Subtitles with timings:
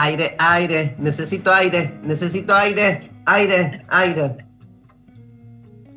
[0.00, 0.94] Aire, aire.
[0.98, 4.36] Necesito aire, necesito aire, aire, aire.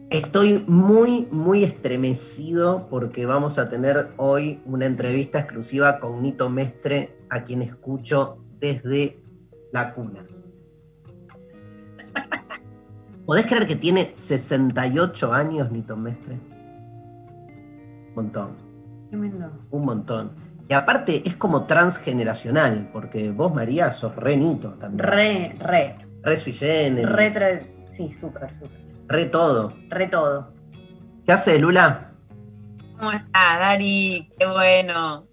[0.09, 7.15] Estoy muy, muy estremecido porque vamos a tener hoy una entrevista exclusiva con Nito Mestre,
[7.29, 9.21] a quien escucho desde
[9.71, 10.25] la cuna.
[13.27, 16.39] ¿Podés creer que tiene 68 años Nito Mestre?
[18.09, 18.57] Un montón,
[19.11, 19.51] Tremendo.
[19.69, 20.40] un montón.
[20.71, 24.99] Y aparte es como transgeneracional, porque vos, María, sos re Nito también.
[25.05, 25.97] Re, re.
[26.23, 28.79] Re sui generis, Re, tra- sí, súper, súper.
[29.09, 29.73] re todo.
[29.89, 30.53] Re todo.
[31.25, 32.11] ¿Qué hace Lula?
[32.97, 34.31] ¿Cómo estás, Dari?
[34.39, 35.27] Qué bueno.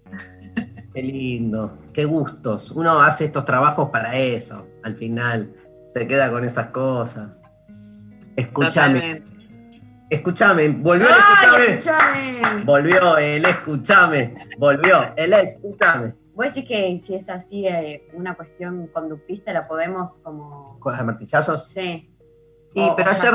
[0.93, 2.71] Qué lindo, qué gustos.
[2.71, 5.53] Uno hace estos trabajos para eso, al final.
[5.87, 7.41] Se queda con esas cosas.
[8.35, 9.38] Escúchame, Totalmente.
[10.09, 12.39] Escúchame, volvió el ¡Ay, escúchame.
[12.39, 12.63] escuchame!
[12.65, 16.13] Volvió el escúchame, volvió el escúchame.
[16.33, 20.77] Vos decís que si es así eh, una cuestión conductista la podemos como...
[20.79, 21.67] ¿Con los martillazos?
[21.69, 22.09] Sí.
[22.73, 23.33] Y, O- pero o ayer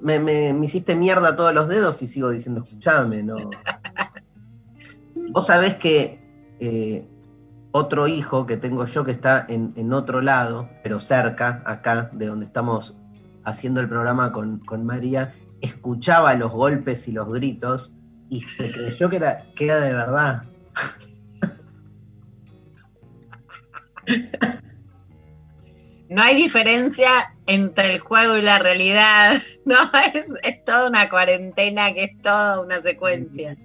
[0.00, 3.36] me, me- me hiciste mierda todos los dedos y sigo diciendo escúchame, ¿no?
[5.32, 6.20] Vos sabés que
[6.60, 7.06] eh,
[7.72, 12.26] otro hijo que tengo yo que está en, en otro lado, pero cerca, acá, de
[12.26, 12.94] donde estamos
[13.44, 17.94] haciendo el programa con, con María, escuchaba los golpes y los gritos
[18.28, 20.42] y se creyó que era, que era de verdad.
[26.08, 27.10] No hay diferencia
[27.46, 29.42] entre el juego y la realidad.
[29.66, 29.78] No,
[30.14, 33.56] es, es toda una cuarentena que es toda una secuencia.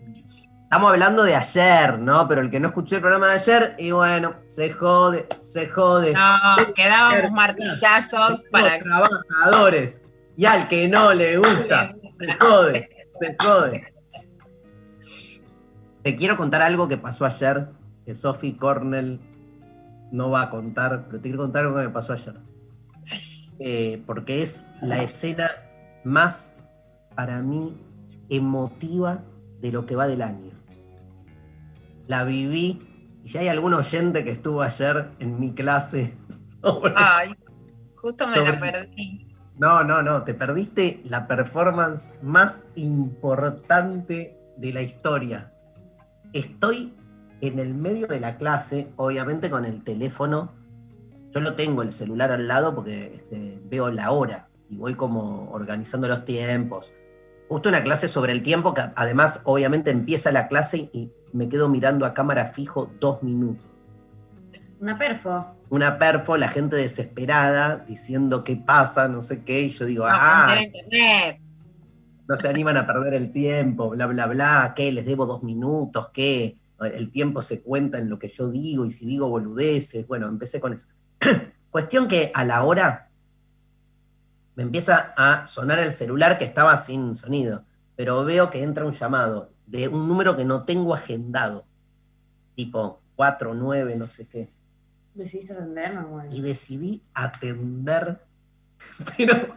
[0.63, 2.27] Estamos hablando de ayer, ¿no?
[2.27, 6.13] Pero el que no escuchó el programa de ayer, y bueno, se jode, se jode.
[6.13, 10.01] No, quedábamos martillazos para Los trabajadores.
[10.41, 13.93] Y al que no le gusta, se jode, se jode.
[16.01, 17.67] Te quiero contar algo que pasó ayer,
[18.07, 19.19] que Sophie Cornell
[20.11, 22.33] no va a contar, pero te quiero contar algo que me pasó ayer.
[23.59, 25.51] Eh, porque es la escena
[26.03, 26.55] más,
[27.13, 27.77] para mí,
[28.27, 29.23] emotiva
[29.61, 30.53] de lo que va del año.
[32.07, 32.81] La viví,
[33.23, 36.17] y si hay algún oyente que estuvo ayer en mi clase
[36.63, 37.29] sobre Ay,
[37.93, 39.27] justo me Sobre- la perdí.
[39.61, 45.53] No, no, no, te perdiste la performance más importante de la historia.
[46.33, 46.95] Estoy
[47.41, 50.51] en el medio de la clase, obviamente con el teléfono.
[51.29, 55.51] Yo lo tengo el celular al lado porque este, veo la hora y voy como
[55.51, 56.91] organizando los tiempos.
[57.47, 61.69] Justo una clase sobre el tiempo que además obviamente empieza la clase y me quedo
[61.69, 63.63] mirando a cámara fijo dos minutos
[64.79, 65.60] Una perfo.
[65.71, 70.13] Una perfo, la gente desesperada, diciendo qué pasa, no sé qué, y yo digo, No
[70.13, 71.39] ah, internet.
[72.27, 74.91] no se animan a perder el tiempo, bla, bla, bla, ¿qué?
[74.91, 76.57] Les debo dos minutos, ¿qué?
[76.81, 80.59] El tiempo se cuenta en lo que yo digo, y si digo boludeces, bueno, empecé
[80.59, 80.89] con eso.
[81.71, 83.09] Cuestión que a la hora
[84.55, 87.63] me empieza a sonar el celular que estaba sin sonido,
[87.95, 91.63] pero veo que entra un llamado de un número que no tengo agendado,
[92.55, 94.51] tipo 4, 9, no sé qué.
[95.13, 96.01] ¿Decidiste atenderme?
[96.03, 96.29] Bueno.
[96.33, 98.21] y decidí atender,
[99.17, 99.55] pero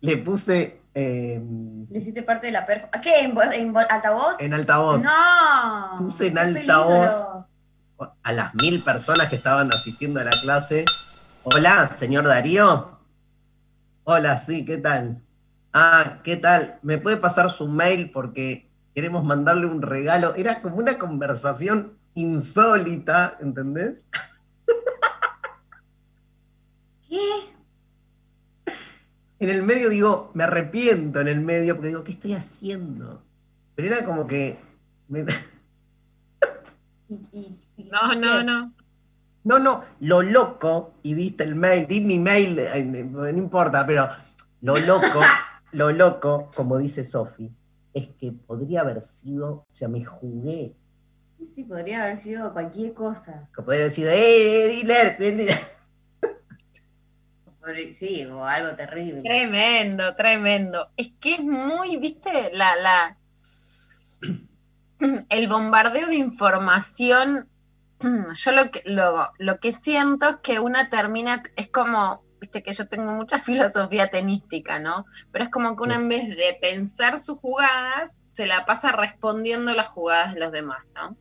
[0.00, 1.42] le puse eh,
[1.90, 2.88] ¿Le hiciste parte de la perfo?
[2.92, 3.20] ¿A qué?
[3.20, 4.40] ¿En, vo- en vo- altavoz?
[4.40, 5.98] en altavoz ¡No!
[5.98, 7.14] Puse en ¡Qué altavoz.
[7.14, 7.48] peligro!
[8.22, 10.84] a las mil personas que estaban asistiendo a la clase.
[11.44, 12.98] Hola, señor Darío.
[14.04, 15.22] Hola, sí, ¿qué tal?
[15.72, 16.78] Ah, ¿qué tal?
[16.82, 20.34] ¿Me puede pasar su mail porque queremos mandarle un regalo?
[20.34, 24.06] Era como una conversación insólita, ¿entendés?
[27.08, 27.18] ¿Qué?
[29.40, 33.22] En el medio digo, me arrepiento en el medio porque digo, ¿qué estoy haciendo?
[33.74, 34.58] Pero era como que...
[35.08, 35.24] me-
[37.08, 38.72] No, no, no.
[39.44, 42.58] No, no, lo loco, y diste el mail, di mi mail,
[43.12, 44.08] no importa, pero
[44.62, 45.20] lo loco
[45.72, 47.50] lo loco, como dice Sofi,
[47.92, 50.74] es que podría haber sido, o sea, me jugué,
[51.44, 53.48] Sí, podría haber sido cualquier cosa.
[53.54, 55.16] que podría haber sido, ¡eh, dealer!
[55.18, 55.58] dealer".
[57.60, 59.22] Podría- Sí, o algo terrible.
[59.22, 60.90] Tremendo, tremendo.
[60.96, 63.18] Es que es muy, viste, la, la
[65.30, 67.48] el bombardeo de información.
[68.34, 72.72] Yo lo que, lo, lo que siento es que una termina, es como, viste que
[72.72, 75.06] yo tengo mucha filosofía tenística, ¿no?
[75.32, 79.72] Pero es como que una en vez de pensar sus jugadas, se la pasa respondiendo
[79.72, 81.16] las jugadas de los demás, ¿no?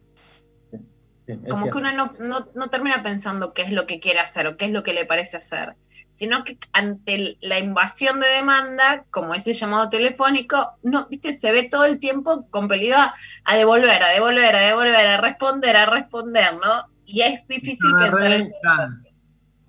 [1.25, 4.47] Sí, Como que uno no, no, no termina pensando qué es lo que quiere hacer
[4.47, 5.75] o qué es lo que le parece hacer,
[6.09, 11.63] sino que ante la invasión de demanda, como ese llamado telefónico, no, viste, se ve
[11.63, 13.15] todo el tiempo compelido a,
[13.45, 16.89] a devolver, a devolver, a devolver, a responder, a responder, ¿no?
[17.05, 18.53] Y es difícil Agarré, pensar en.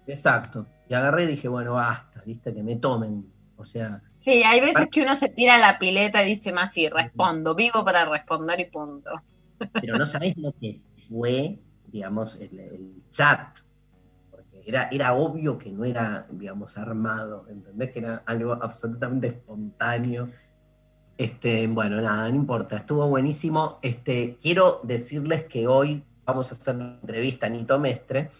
[0.06, 0.66] Exacto.
[0.88, 3.32] Y agarré y dije, bueno, basta, viste, que me tomen.
[3.56, 6.72] O sea, Sí, hay veces que uno se tira a la pileta y dice más,
[6.72, 9.10] sí, respondo, vivo para responder y punto.
[9.72, 13.58] Pero no sabés lo que fue, digamos, el, chat.
[14.30, 17.90] Porque era, era obvio que no era, digamos, armado, ¿entendés?
[17.90, 20.30] Que era algo absolutamente espontáneo.
[21.16, 23.78] Este, bueno, nada, no importa, estuvo buenísimo.
[23.82, 28.30] Este, quiero decirles que hoy vamos a hacer una entrevista a Nito Mestre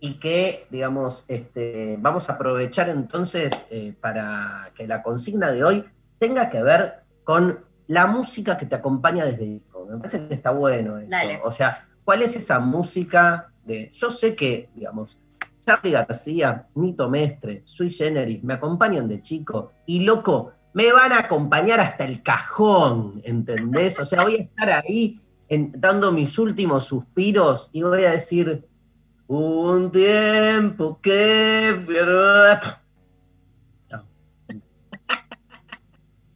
[0.00, 5.84] y que, digamos, este, vamos a aprovechar entonces eh, para que la consigna de hoy
[6.18, 9.62] tenga que ver con la música que te acompaña desde.
[9.88, 11.08] Me parece que está bueno eso.
[11.10, 11.40] Dale.
[11.44, 13.90] O sea, ¿cuál es esa música de.
[13.92, 15.18] Yo sé que, digamos,
[15.66, 21.18] Charlie García, Nito Mestre, Sui Generis me acompañan de chico y loco, me van a
[21.20, 23.98] acompañar hasta el cajón, ¿entendés?
[23.98, 28.66] O sea, voy a estar ahí en- dando mis últimos suspiros y voy a decir,
[29.26, 31.84] un tiempo que...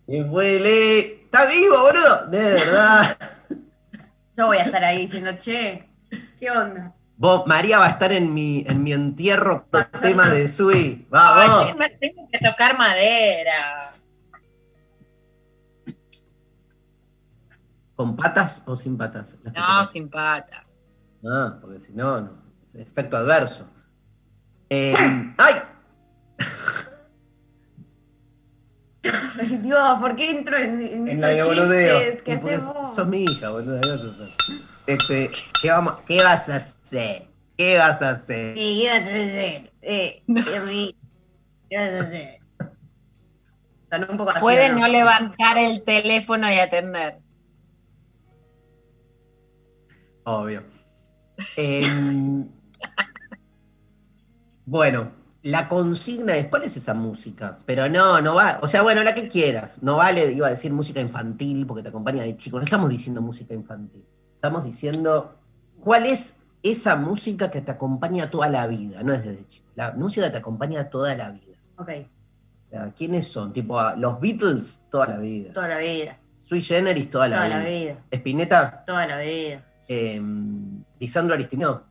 [0.06, 0.98] Y fue le...
[1.24, 2.26] ¿Está vivo, boludo?
[2.30, 3.16] De verdad.
[4.36, 5.88] Yo voy a estar ahí diciendo, che,
[6.38, 6.94] ¿qué onda?
[7.16, 11.06] Vos, María va a estar en mi, en mi entierro por el tema de Sui.
[11.10, 11.66] Vamos.
[11.66, 13.92] tengo, tengo que tocar madera.
[17.94, 19.38] ¿Con patas o sin patas?
[19.44, 20.76] Las No, sin patas.
[21.24, 22.42] Ah, porque si no, no.
[22.64, 23.68] Es efecto adverso.
[24.70, 24.94] Eh,
[25.36, 25.54] ¡Ay!
[29.62, 31.98] Dios, ¿por qué entro en, en En la estos de boludeo.
[32.00, 32.94] chistes que Porque hacemos?
[32.94, 33.80] Sos mi hija, boludo.
[33.80, 34.28] ¿Qué vas a hacer?
[34.86, 35.30] Este,
[35.62, 37.28] ¿qué, vamos, ¿Qué vas a hacer?
[37.56, 38.56] ¿Qué vas a hacer?
[38.56, 39.72] Sí, ¿qué vas a hacer?
[39.82, 40.96] Eh, eh, mí,
[41.70, 42.38] ¿Qué vas a hacer?
[43.90, 44.80] Son un poco Puede ¿no?
[44.80, 47.18] no levantar el teléfono y atender.
[50.24, 50.62] Obvio.
[51.56, 52.48] Em,
[54.66, 55.12] bueno,
[55.42, 57.58] la consigna es, ¿cuál es esa música?
[57.66, 59.78] Pero no, no va, o sea, bueno, la que quieras.
[59.82, 62.58] No vale, iba a decir música infantil porque te acompaña de chico.
[62.58, 64.04] No estamos diciendo música infantil.
[64.34, 65.34] Estamos diciendo,
[65.80, 69.02] ¿cuál es esa música que te acompaña toda la vida?
[69.02, 69.66] No es desde chico.
[69.74, 71.56] La música te acompaña toda la vida.
[71.76, 73.52] Ok, O sea, ¿Quiénes son?
[73.52, 75.52] Tipo, los Beatles, toda la vida.
[75.52, 77.58] toda la vida, Sui Generis, toda la toda vida.
[77.58, 79.64] la vida, Spinetta, toda la vida.
[79.88, 80.20] eh,
[81.00, 81.82] Lisandro Aristino.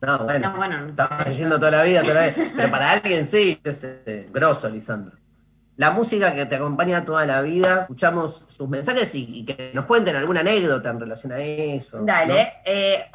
[0.00, 0.18] No.
[0.18, 0.50] No, bueno.
[0.50, 1.30] No, bueno, no Estaba sé.
[1.30, 2.50] diciendo toda la vida, toda la vida.
[2.56, 5.16] Pero para alguien sí, es eh, grosso, Lisandro.
[5.76, 9.84] La música que te acompaña toda la vida, escuchamos sus mensajes y, y que nos
[9.84, 12.00] cuenten alguna anécdota en relación a eso.
[12.02, 13.08] Dale, eh,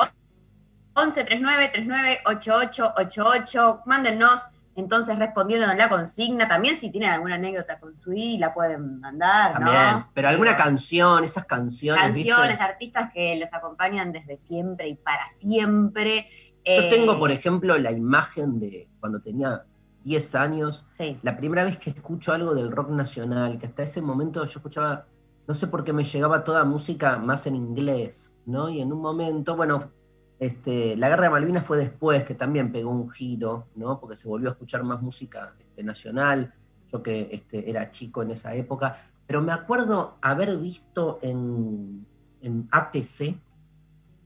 [0.96, 6.48] 11 39 39 88 88, mándennos entonces respondiendo a la consigna.
[6.48, 9.66] También si tienen alguna anécdota con su I, la pueden mandar, ¿no?
[9.66, 9.92] También.
[9.92, 10.10] ¿no?
[10.14, 12.02] Pero alguna canción, esas canciones.
[12.02, 12.64] canciones, ¿viste?
[12.64, 16.28] artistas que los acompañan desde siempre y para siempre.
[16.66, 19.66] Yo tengo, por ejemplo, la imagen de cuando tenía
[20.04, 24.02] 10 años, Sí, la primera vez que escucho algo del rock nacional, que hasta ese
[24.02, 25.08] momento yo escuchaba,
[25.48, 28.70] no sé por qué me llegaba toda música más en inglés, ¿no?
[28.70, 29.92] Y en un momento, bueno,
[30.40, 34.00] este, la guerra de Malvinas fue después, que también pegó un giro, ¿no?
[34.00, 36.54] Porque se volvió a escuchar más música este, nacional,
[36.92, 42.06] yo que este, era chico en esa época, pero me acuerdo haber visto en,
[42.42, 43.38] en ATC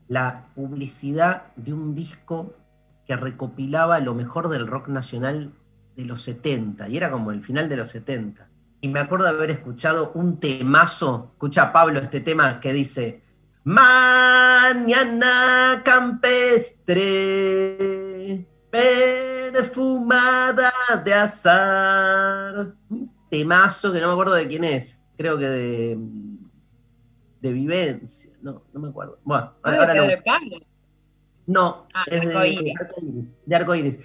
[0.08, 2.54] la publicidad de un disco
[3.06, 5.54] que recopilaba lo mejor del rock nacional
[5.96, 8.48] de los 70, y era como el final de los 70.
[8.82, 13.24] Y me acuerdo haber escuchado un temazo, escucha Pablo este tema que dice,
[13.64, 15.02] Mañana
[15.84, 16.96] campestre,
[19.52, 20.72] perfumada
[21.04, 22.76] de azar.
[22.90, 25.98] Un temazo que no me acuerdo de quién es, creo que de,
[27.42, 29.20] de Vivencia, no, no me acuerdo.
[29.24, 30.58] Bueno, ¿No es ahora de lo Pedro Pablo?
[31.48, 32.80] no, Ah, es de Arcoíris.
[32.82, 34.00] Arcoíris, de Arcoíris.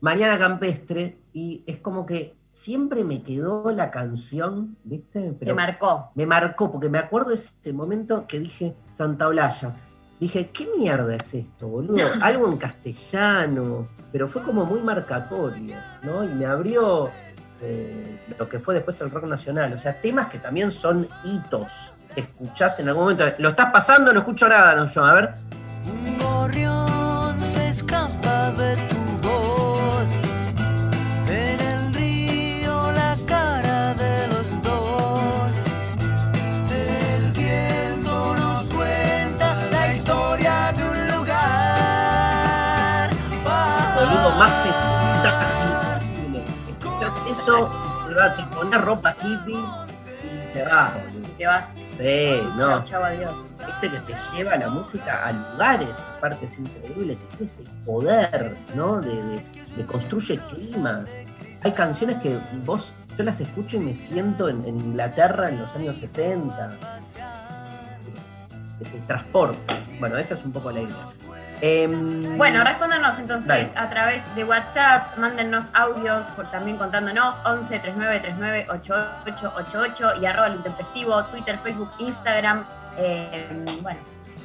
[0.00, 5.20] Mañana Campestre, y es como que siempre me quedó la canción, ¿viste?
[5.20, 6.10] Te Pero marcó.
[6.14, 9.74] me marcó, porque me acuerdo ese momento que dije Santa Olalla.
[10.20, 11.98] Dije, ¿qué mierda es esto, boludo?
[12.22, 16.24] Algo en castellano, pero fue como muy marcatorio, ¿no?
[16.24, 17.10] Y me abrió
[17.60, 19.72] eh, lo que fue después el rock nacional.
[19.74, 21.92] O sea, temas que también son hitos.
[22.16, 23.24] Escuchás en algún momento.
[23.38, 24.10] ¿Lo estás pasando?
[24.12, 25.04] No escucho nada, no yo.
[25.04, 25.34] A ver.
[25.84, 28.96] Un gorrión se escapa de tu
[29.28, 30.08] voz.
[31.28, 35.52] En el río la cara de los dos.
[36.72, 43.10] El viento nos cuenta la historia de un lugar.
[43.94, 46.42] Boludo, más imposible.
[46.70, 47.70] Escuchás eso,
[48.38, 49.58] te pones ropa hippie
[50.24, 51.25] y te vas, boludo.
[51.38, 51.74] Te vas.
[51.88, 52.82] Sí, no.
[52.82, 53.44] Chau, chau, adiós.
[53.66, 58.56] Viste que te lleva la música a lugares, aparte es increíble, que tiene ese poder,
[58.74, 59.00] ¿no?
[59.00, 59.42] De, de-
[59.76, 61.22] de construye climas.
[61.62, 65.74] Hay canciones que vos, yo las escucho y me siento en, en Inglaterra en los
[65.74, 66.78] años 60.
[68.78, 69.74] Te, te transporta.
[70.00, 70.96] Bueno, esa es un poco la idea.
[71.60, 73.70] Em, Bueno, respóndanos entonces Dale.
[73.76, 80.48] a través de WhatsApp, mándennos audios por también contándonos 11 39 39 8888 y arroba
[80.48, 82.66] el intempestivo, Twitter, Facebook, Instagram,
[82.98, 84.00] eh, bueno,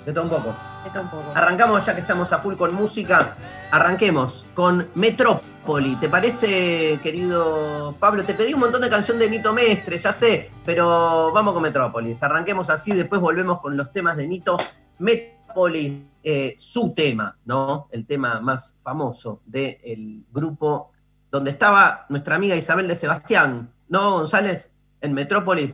[0.06, 0.56] de todo un poco.
[0.86, 1.32] de todo un poco.
[1.36, 3.36] Arrancamos ya que estamos a full con música.
[3.72, 5.96] Arranquemos con Metrópoli.
[5.98, 8.24] ¿Te parece, querido Pablo?
[8.26, 12.24] Te pedí un montón de canción de Nito Mestre, ya sé, pero vamos con Metrópolis.
[12.24, 14.58] Arranquemos así, después volvemos con los temas de Nito.
[14.98, 17.88] Metrópolis, eh, su tema, ¿no?
[17.92, 20.92] El tema más famoso del grupo
[21.32, 24.74] donde estaba nuestra amiga Isabel de Sebastián, ¿no, González?
[25.00, 25.74] En Metrópolis.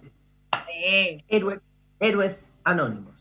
[0.65, 1.23] Sí.
[1.27, 1.61] Héroes,
[1.99, 3.16] héroes anónimos.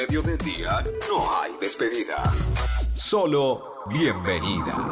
[0.00, 2.22] Medio del día no hay despedida.
[2.94, 4.88] Solo bienvenida.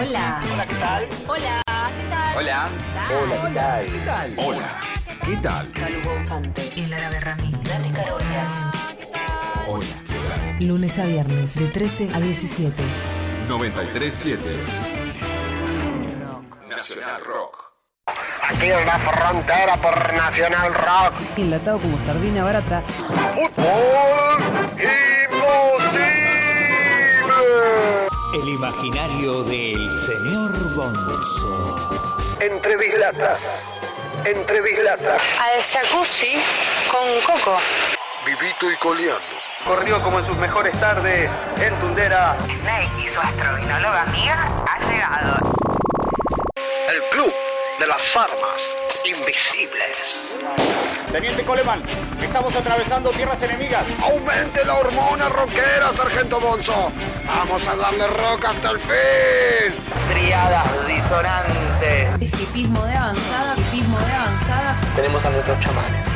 [0.00, 0.42] Hola.
[0.50, 1.08] Hola, ¿qué tal?
[1.28, 1.62] Hola,
[1.94, 2.36] ¿qué tal?
[2.38, 2.68] Hola.
[3.10, 4.34] Hola, ¿qué tal?
[4.38, 4.80] Hola.
[5.26, 5.72] ¿Qué tal?
[5.72, 6.72] Calugo Infante.
[6.74, 7.50] Y Lara Berrami.
[7.50, 8.64] Date Carolinas.
[9.66, 9.84] Hola.
[10.06, 10.66] ¿Qué tal?
[10.66, 12.82] Lunes a viernes de 13 a 17.
[13.48, 14.56] 937
[16.70, 17.35] Nacional Rock.
[18.48, 21.14] Aquí en la frontera por Nacional Rock.
[21.36, 22.80] Enlatado como sardina barata.
[23.34, 24.40] ¡Fútbol
[24.78, 26.06] imposible!
[28.34, 32.36] El imaginario del señor Bonzo.
[32.40, 33.64] Entre bislatas.
[34.24, 35.22] Entre bislatas.
[35.40, 36.36] Al jacuzzi
[36.92, 37.58] con coco.
[38.24, 39.22] Vivito y coleando.
[39.66, 41.28] Corrió como en sus mejores tardes
[41.60, 42.36] en Tundera.
[42.44, 45.56] Snake y su astrovinóloga amiga ha llegado.
[46.88, 47.32] El club
[47.78, 48.56] de las armas
[49.04, 50.18] invisibles.
[51.12, 51.82] Teniente Coleman,
[52.22, 53.84] estamos atravesando tierras enemigas.
[54.02, 56.90] Aumente la hormona rockera, Sargento Bonzo.
[57.26, 59.74] Vamos a darle rock hasta el fin.
[60.10, 62.40] Triadas disonantes.
[62.40, 64.80] Hipismo de avanzada, hipismo de avanzada.
[64.94, 66.08] Tenemos a nuestros chamanes.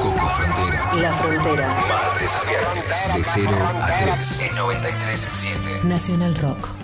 [0.00, 0.94] Coco Frontera.
[0.94, 1.68] La Frontera.
[1.88, 3.14] Martes a viernes.
[3.14, 3.50] De 0
[3.80, 4.40] a 3.
[4.40, 5.84] En 93.7.
[5.84, 6.79] Nacional Rock.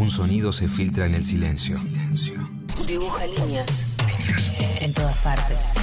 [0.00, 1.76] Un sonido se filtra en el silencio.
[2.86, 3.86] Dibuja líneas.
[4.80, 5.74] En todas partes.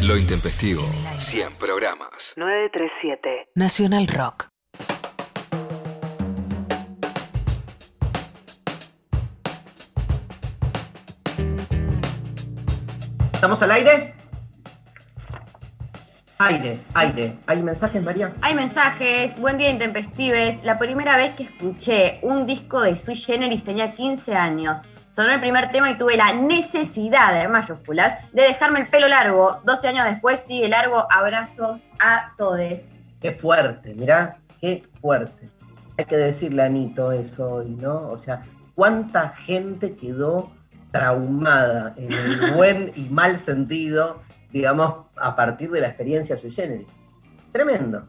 [0.00, 0.84] Lo intempestivo.
[1.16, 2.34] 100 programas.
[2.36, 3.48] 937.
[3.56, 4.46] Nacional Rock.
[13.32, 14.14] ¿Estamos al aire?
[16.38, 17.36] Aire, aire.
[17.46, 18.34] ¿Hay mensajes, María?
[18.40, 20.64] Hay mensajes, buen día intempestives.
[20.64, 24.88] La primera vez que escuché un disco de Sui Generis tenía 15 años.
[25.08, 29.60] Sonó el primer tema y tuve la necesidad, de mayúsculas, de dejarme el pelo largo.
[29.64, 31.06] 12 años después sigue largo.
[31.08, 32.88] Abrazos a todos.
[33.20, 35.48] Qué fuerte, mirá, qué fuerte.
[35.96, 38.08] Hay que decirle a Anito eso hoy, ¿no?
[38.10, 38.42] O sea,
[38.74, 40.50] cuánta gente quedó
[40.90, 44.20] traumada en el buen y mal sentido,
[44.54, 46.86] digamos, a partir de la experiencia sui generis.
[47.50, 48.06] Tremendo.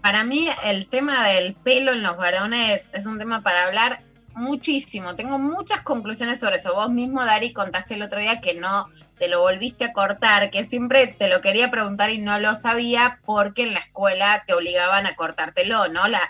[0.00, 4.00] Para mí el tema del pelo en los varones es un tema para hablar
[4.34, 5.16] muchísimo.
[5.16, 6.72] Tengo muchas conclusiones sobre eso.
[6.74, 8.86] Vos mismo, Dari, contaste el otro día que no
[9.18, 13.18] te lo volviste a cortar, que siempre te lo quería preguntar y no lo sabía
[13.24, 16.06] porque en la escuela te obligaban a cortártelo, ¿no?
[16.06, 16.20] La,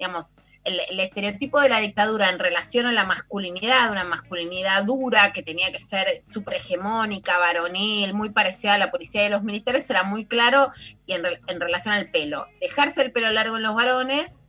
[0.00, 0.30] digamos,
[0.66, 5.70] el, estereotipo de la dictadura en relación a la masculinidad, una masculinidad dura que tenía
[5.70, 10.24] que ser súper hegemónica, varonil, muy parecida a la policía de los militares, era muy
[10.24, 10.70] claro
[11.06, 12.46] y en, en relación al pelo.
[12.60, 14.40] Dejarse el pelo largo en los varones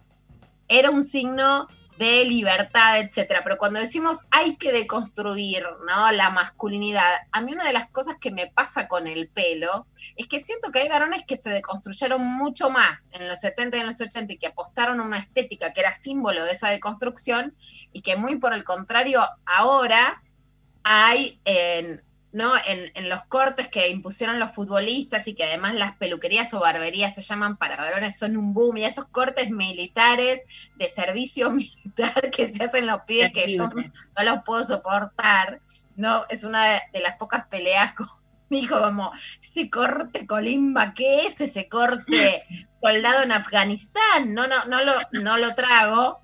[0.68, 1.68] era un signo
[1.98, 3.42] de libertad, etcétera.
[3.44, 6.12] Pero cuando decimos hay que deconstruir ¿no?
[6.12, 10.28] la masculinidad, a mí una de las cosas que me pasa con el pelo es
[10.28, 13.88] que siento que hay varones que se deconstruyeron mucho más en los 70 y en
[13.88, 17.56] los 80 y que apostaron a una estética que era símbolo de esa deconstrucción
[17.92, 20.22] y que muy por el contrario ahora
[20.84, 22.54] hay en, ¿no?
[22.68, 27.16] En, en los cortes que impusieron los futbolistas y que además las peluquerías o barberías
[27.16, 30.42] se llaman para varones son un boom y esos cortes militares
[30.76, 35.62] de servicio militar que se hacen los pibes que yo no los puedo soportar,
[35.96, 36.24] ¿no?
[36.30, 38.08] Es una de, de las pocas peleas con
[38.50, 39.12] mi hijo como,
[39.42, 42.46] ese corte colimba, ¿qué es ese corte
[42.82, 44.34] soldado en Afganistán?
[44.34, 46.20] No, no, no lo, no lo trago.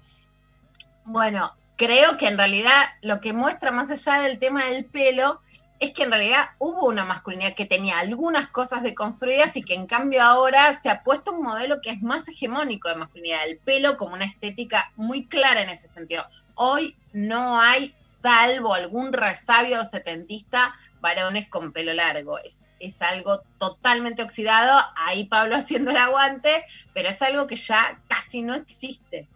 [1.06, 5.42] Bueno, creo que en realidad lo que muestra más allá del tema del pelo
[5.84, 9.86] es que en realidad hubo una masculinidad que tenía algunas cosas deconstruidas y que en
[9.86, 13.98] cambio ahora se ha puesto un modelo que es más hegemónico de masculinidad, el pelo
[13.98, 16.26] como una estética muy clara en ese sentido.
[16.56, 22.39] Hoy no hay, salvo algún resabio setentista, varones con pelo largo.
[22.39, 28.00] Es, es algo totalmente oxidado, ahí Pablo haciendo el aguante, pero es algo que ya
[28.08, 29.28] casi no existe.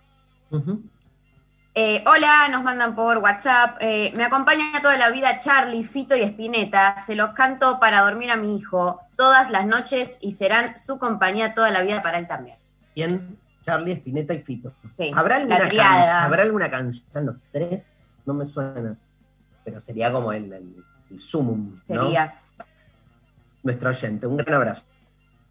[1.79, 3.77] Eh, hola, nos mandan por WhatsApp.
[3.81, 6.97] Eh, me acompaña toda la vida Charlie, Fito y Espineta.
[6.97, 11.53] Se los canto para dormir a mi hijo todas las noches y serán su compañía
[11.53, 12.57] toda la vida para él también.
[12.95, 14.73] Bien, Charlie, Spinetta y Fito.
[14.91, 16.03] Sí, ¿Habrá alguna, la triada.
[16.13, 17.05] can- ¿Habrá alguna canción?
[17.05, 17.99] ¿Están los tres?
[18.25, 18.95] No me suena.
[19.63, 22.05] Pero sería como el, el, el sumum, ¿no?
[22.05, 22.33] Sería.
[23.61, 24.25] Nuestro oyente.
[24.25, 24.83] Un gran abrazo.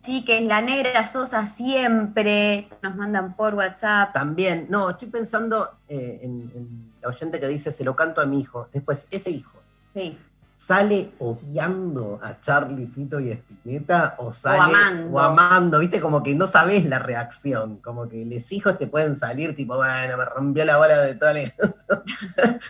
[0.03, 2.69] Chiques, la negra Sosa siempre.
[2.83, 4.13] Nos mandan por WhatsApp.
[4.13, 8.27] También, no, estoy pensando eh, en, en la oyente que dice, se lo canto a
[8.27, 8.69] mi hijo.
[8.73, 9.53] Después, ese hijo,
[9.93, 10.17] Sí.
[10.55, 15.17] ¿sale odiando a Charlie, Fito y Spinetta o sale amando.
[15.17, 15.79] o amando?
[15.81, 16.01] ¿Viste?
[16.01, 17.77] Como que no sabes la reacción.
[17.79, 21.33] Como que los hijos te pueden salir tipo, bueno, me rompió la bola de toda
[21.33, 21.53] la,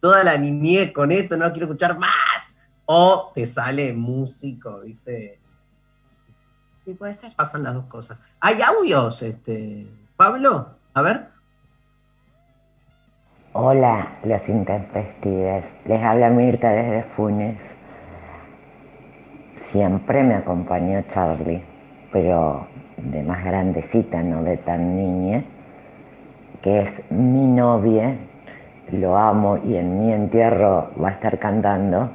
[0.00, 2.10] toda la niñez con esto, no quiero escuchar más.
[2.86, 5.40] O te sale músico, ¿viste?
[6.84, 7.32] Sí, puede ser.
[7.34, 8.20] Pasan las dos cosas.
[8.40, 10.68] ¿Hay audios, este, Pablo?
[10.92, 11.28] A ver.
[13.54, 15.64] Hola, los intempestives.
[15.86, 17.62] Les habla Mirta desde Funes.
[19.70, 21.64] Siempre me acompañó Charlie,
[22.12, 22.66] pero
[22.98, 25.42] de más grandecita, no de tan niña,
[26.62, 28.16] que es mi novia,
[28.92, 32.10] lo amo y en mi entierro va a estar cantando,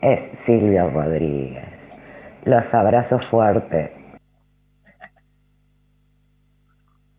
[0.00, 2.00] es Silvio Rodríguez.
[2.44, 3.99] Los abrazo fuerte.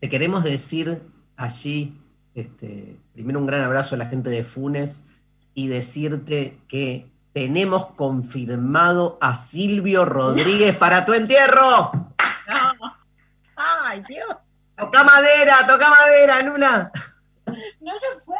[0.02, 1.00] Te queremos decir
[1.36, 1.96] allí,
[2.34, 5.04] este, primero un gran abrazo a la gente de Funes
[5.54, 11.92] y decirte que tenemos confirmado a Silvio Rodríguez para tu entierro.
[13.54, 14.26] Ay, Dios.
[14.76, 16.90] Toca madera, toca madera, Luna.
[17.80, 18.36] No lo fue.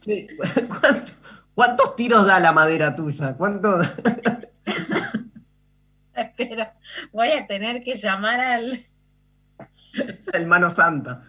[0.00, 0.26] Che,
[0.68, 1.12] ¿cuánto-
[1.54, 3.34] ¿Cuántos tiros da la madera tuya?
[3.36, 3.78] ¿Cuánto?
[6.36, 6.66] Pero
[7.12, 8.80] voy a tener que llamar al
[10.32, 11.24] El mano santa.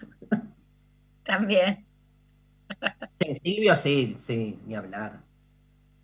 [1.24, 1.86] también.
[3.20, 5.22] Sí, Silvio, sí, sí, ni hablar.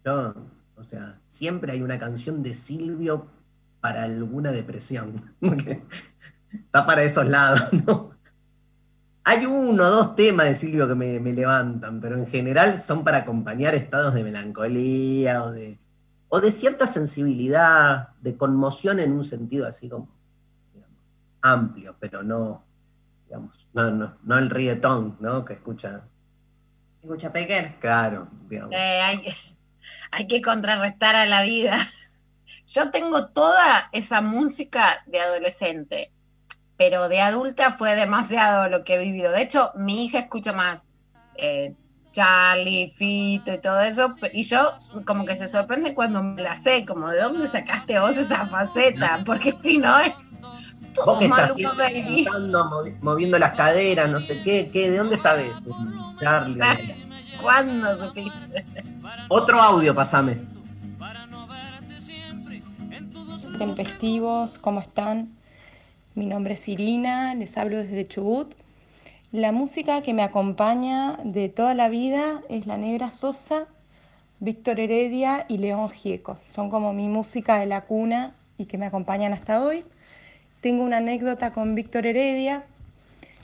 [0.06, 0.34] Yo,
[0.76, 3.28] o sea, siempre hay una canción de Silvio
[3.82, 5.36] para alguna depresión.
[6.52, 8.12] Está para esos lados, ¿no?
[9.24, 13.04] Hay uno o dos temas de Silvio que me, me levantan, pero en general son
[13.04, 15.80] para acompañar estados de melancolía o de,
[16.30, 20.08] o de cierta sensibilidad, de conmoción en un sentido así como
[20.74, 20.98] digamos,
[21.42, 22.64] amplio, pero no,
[23.26, 25.44] digamos, no, no, no el reggaetón, ¿no?
[25.44, 26.04] Que escucha,
[27.02, 27.78] Escucha, Pecker.
[27.80, 28.74] claro, digamos.
[28.74, 29.34] Eh, hay, que,
[30.12, 31.78] hay que contrarrestar a la vida.
[32.68, 36.12] Yo tengo toda esa música de adolescente,
[36.78, 39.32] pero de adulta fue demasiado lo que he vivido.
[39.32, 40.86] De hecho, mi hija escucha más
[41.36, 41.74] eh,
[42.12, 44.74] Charlie, Fito y todo eso, y yo
[45.06, 49.22] como que se sorprende cuando me la sé, como de dónde sacaste vos esa faceta,
[49.26, 50.14] porque si no es
[51.06, 51.52] Vos que estás
[52.26, 55.62] cantando, movi- moviendo las caderas, no sé qué, qué, ¿de dónde sabes?
[56.16, 56.60] Charlie.
[57.42, 58.66] ¿Cuándo supiste?
[59.30, 60.40] Otro audio, pasame.
[63.58, 65.30] Tempestivos, ¿cómo están?
[66.16, 68.54] Mi nombre es Irina, les hablo desde Chubut.
[69.32, 73.68] La música que me acompaña de toda la vida es La Negra Sosa,
[74.40, 76.40] Víctor Heredia y León Gieco.
[76.46, 79.86] Son como mi música de la cuna y que me acompañan hasta hoy.
[80.62, 82.64] Tengo una anécdota con Víctor Heredia.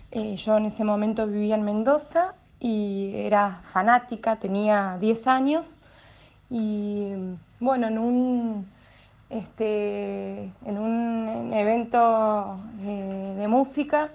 [0.10, 5.78] Eh, yo en ese momento vivía en Mendoza y era fanática, tenía 10 años
[6.50, 7.12] y
[7.60, 8.66] bueno, en un,
[9.30, 14.10] este, en un evento eh, de música,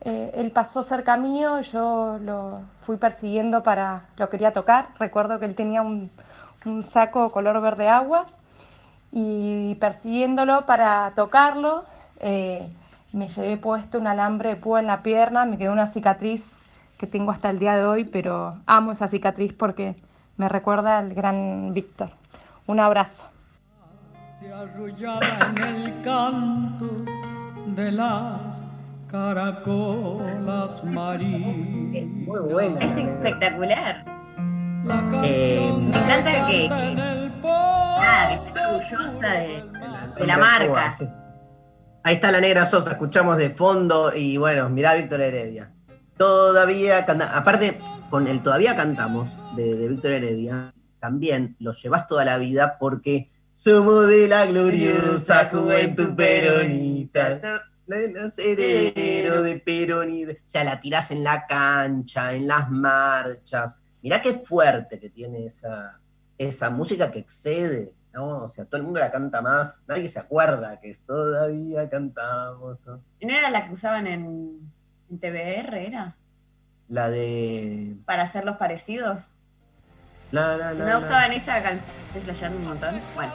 [0.00, 5.46] eh, él pasó cerca mío, yo lo fui persiguiendo para, lo quería tocar, recuerdo que
[5.46, 6.10] él tenía un,
[6.66, 8.26] un saco color verde agua
[9.12, 11.84] y persiguiéndolo para tocarlo,
[12.20, 12.68] eh,
[13.12, 16.58] me llevé puesto un alambre de púa en la pierna, me quedó una cicatriz
[16.98, 19.94] que tengo hasta el día de hoy, pero amo esa cicatriz porque
[20.36, 22.10] me recuerda al gran Víctor.
[22.66, 23.28] Un abrazo.
[29.14, 32.04] Caracolas marinas.
[32.26, 32.80] Muy buena.
[32.80, 34.04] Es espectacular.
[35.22, 39.64] Eh, Me encanta que, que, ah, que esté orgullosa de,
[40.18, 40.94] de la marca.
[40.98, 41.08] Sí.
[42.02, 45.70] Ahí está la negra Sosa, escuchamos de fondo y bueno, mirá a Víctor Heredia.
[46.18, 47.78] Todavía canta, aparte
[48.10, 53.30] con el todavía cantamos de, de Víctor Heredia, también lo llevas toda la vida porque
[53.52, 57.62] somos de la gloriosa juventud peronista.
[57.86, 62.70] De los herederos de Perón y de- ya la tirás en la cancha, en las
[62.70, 63.78] marchas.
[64.02, 65.98] Mirá qué fuerte que tiene esa,
[66.38, 68.44] esa música que excede, ¿no?
[68.44, 72.78] O sea, todo el mundo la canta más, nadie se acuerda que todavía cantamos.
[72.86, 73.02] ¿no?
[73.20, 74.72] ¿No era la que usaban en,
[75.10, 76.16] en TBR, era?
[76.88, 77.96] La de.
[78.04, 79.34] Para hacer los parecidos.
[80.32, 81.90] La, la, la, ¿No usaban esa canción?
[82.08, 83.00] Estoy flasheando un montón.
[83.14, 83.32] Bueno.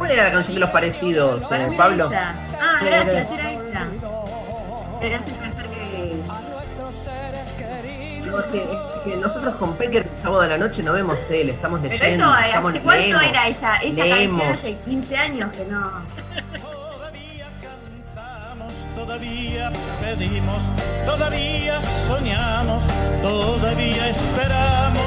[0.00, 2.06] ¿Cuál era la canción de los parecidos, eh, Pablo?
[2.06, 2.34] esa.
[2.58, 3.86] Ah, gracias, era esta.
[5.02, 5.36] Gracias,
[5.68, 6.16] que...
[8.24, 8.68] No, es que, es
[9.04, 12.24] que nosotros con Pecker el sábado de la noche no vemos tele, estamos Pero leyendo.
[12.30, 14.42] esto, estamos, ¿hace cuánto leemos, era esa, esa leemos.
[14.42, 14.72] canción?
[14.72, 15.90] Hace 15 años que no...
[18.96, 20.62] Todavía pedimos,
[21.04, 22.84] todavía soñamos,
[23.20, 25.02] todavía esperamos.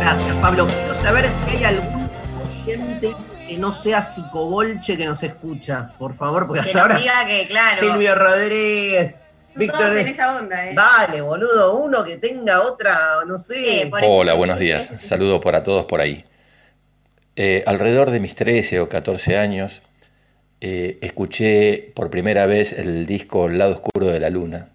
[0.00, 0.66] Gracias, Pablo.
[0.66, 2.08] Quiero saber si hay algún
[2.64, 3.14] oyente
[3.48, 6.98] que no sea psicobolche que nos escucha, por favor, porque Que hasta nos ahora.
[7.00, 7.80] diga que, claro.
[7.80, 9.98] Silvio Rodríguez, Todos Víctor.
[9.98, 10.74] en esa onda, ¿eh?
[10.76, 13.54] Dale, boludo, uno que tenga otra, no sé.
[13.82, 14.92] Sí, por Hola, buenos días.
[14.98, 16.24] Saludo para todos por ahí.
[17.36, 19.82] eh, alrededor de mis 13 o 14 años,
[20.60, 24.68] eh, escuché por primera vez el disco El lado oscuro de la luna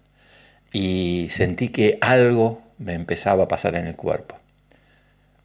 [0.72, 4.38] y sentí que algo me empezaba a pasar en el cuerpo.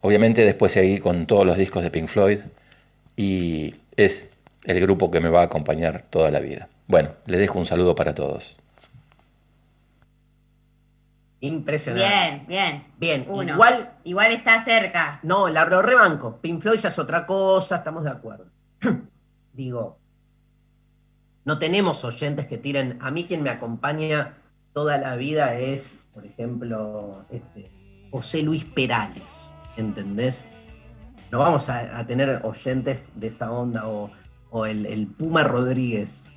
[0.00, 2.38] Obviamente después seguí con todos los discos de Pink Floyd
[3.20, 4.30] y es
[4.64, 6.70] el grupo que me va a acompañar toda la vida.
[6.86, 8.56] Bueno, les dejo un saludo para todos.
[11.40, 12.08] Impresionante.
[12.08, 12.84] Bien, bien.
[12.96, 13.52] Bien, Uno.
[13.52, 13.92] igual.
[14.04, 15.20] Igual está cerca.
[15.22, 16.38] No, la lo rebanco.
[16.40, 18.46] Pink Floyd ya es otra cosa, estamos de acuerdo.
[19.52, 19.98] Digo,
[21.44, 22.96] no tenemos oyentes que tiren.
[23.02, 24.38] A mí quien me acompaña
[24.72, 27.70] toda la vida es, por ejemplo, este,
[28.10, 29.52] José Luis Perales.
[29.76, 30.48] ¿Entendés?
[31.30, 34.10] No vamos a, a tener oyentes de esa onda o,
[34.50, 36.30] o el, el Puma Rodríguez.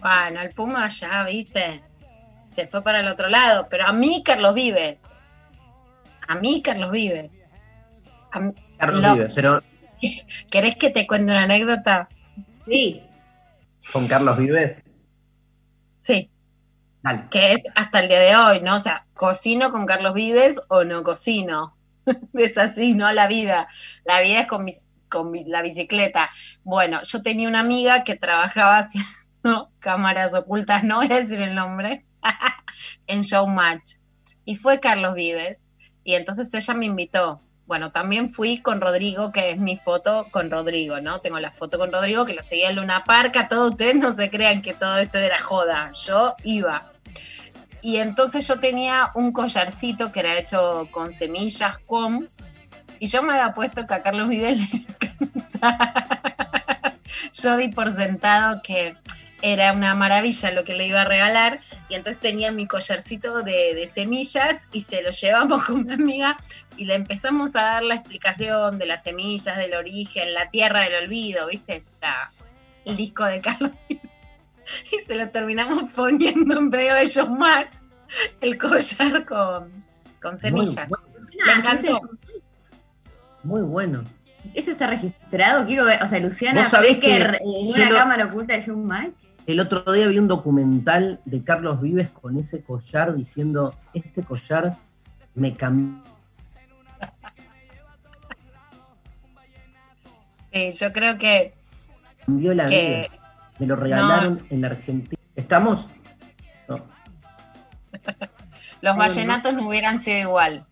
[0.00, 1.82] Bueno, el Puma ya, viste,
[2.50, 4.98] se fue para el otro lado, pero a mí Carlos Vives.
[6.28, 7.32] A mí Carlos Vives.
[8.32, 9.60] A mí- Carlos lo- Vives, pero
[10.50, 12.08] ¿Querés que te cuente una anécdota?
[12.66, 13.02] Sí.
[13.92, 14.82] con Carlos Vives.
[16.00, 16.30] Sí.
[17.02, 17.24] Dale.
[17.30, 18.76] Que es hasta el día de hoy, ¿no?
[18.76, 21.76] O sea, ¿cocino con Carlos Vives o no cocino?
[22.34, 23.10] es así, ¿no?
[23.12, 23.68] La vida.
[24.04, 26.30] La vida es con, mis- con mi- la bicicleta.
[26.64, 31.54] Bueno, yo tenía una amiga que trabajaba haciendo cámaras ocultas, no voy a decir el
[31.54, 32.04] nombre,
[33.06, 33.94] en Showmatch.
[34.44, 35.62] Y fue Carlos Vives.
[36.04, 37.40] Y entonces ella me invitó.
[37.66, 41.20] Bueno, también fui con Rodrigo, que es mi foto con Rodrigo, ¿no?
[41.20, 43.36] Tengo la foto con Rodrigo, que lo seguía en Luna Park.
[43.36, 45.90] A todos ustedes no se crean que todo esto era joda.
[46.06, 46.91] Yo iba.
[47.82, 52.28] Y entonces yo tenía un collarcito que era hecho con semillas, con.
[53.00, 54.86] Y yo me había puesto que a Carlos Vives le
[55.20, 56.94] encantaba.
[57.32, 58.96] Yo di por sentado que
[59.42, 61.58] era una maravilla lo que le iba a regalar.
[61.88, 66.38] Y entonces tenía mi collarcito de, semillas y se lo llevamos con mi amiga
[66.76, 71.04] y le empezamos a dar la explicación de las semillas, del origen, la tierra del
[71.04, 71.76] olvido, ¿viste?
[71.76, 72.30] Es la-
[72.84, 74.11] el disco de Carlos Vives.
[74.92, 77.76] Y se lo terminamos poniendo en medio de showmatch
[78.40, 79.84] el collar con,
[80.20, 80.90] con semillas.
[81.46, 82.00] Le encantó.
[83.42, 84.04] Muy bueno.
[84.54, 85.66] ¿Eso está registrado?
[85.66, 86.02] Quiero ver.
[86.02, 89.14] O sea, Luciana Becker que en una lo- cámara oculta de Showmatch.
[89.46, 94.76] El otro día vi un documental de Carlos Vives con ese collar diciendo, este collar
[95.34, 96.02] me cambió.
[100.52, 101.54] Sí, yo creo que,
[102.26, 103.21] la que vida.
[103.62, 105.22] Me lo regalaron en la Argentina.
[105.36, 105.88] ¿Estamos?
[106.68, 106.78] No.
[108.80, 110.66] los vallenatos no hubieran sido igual.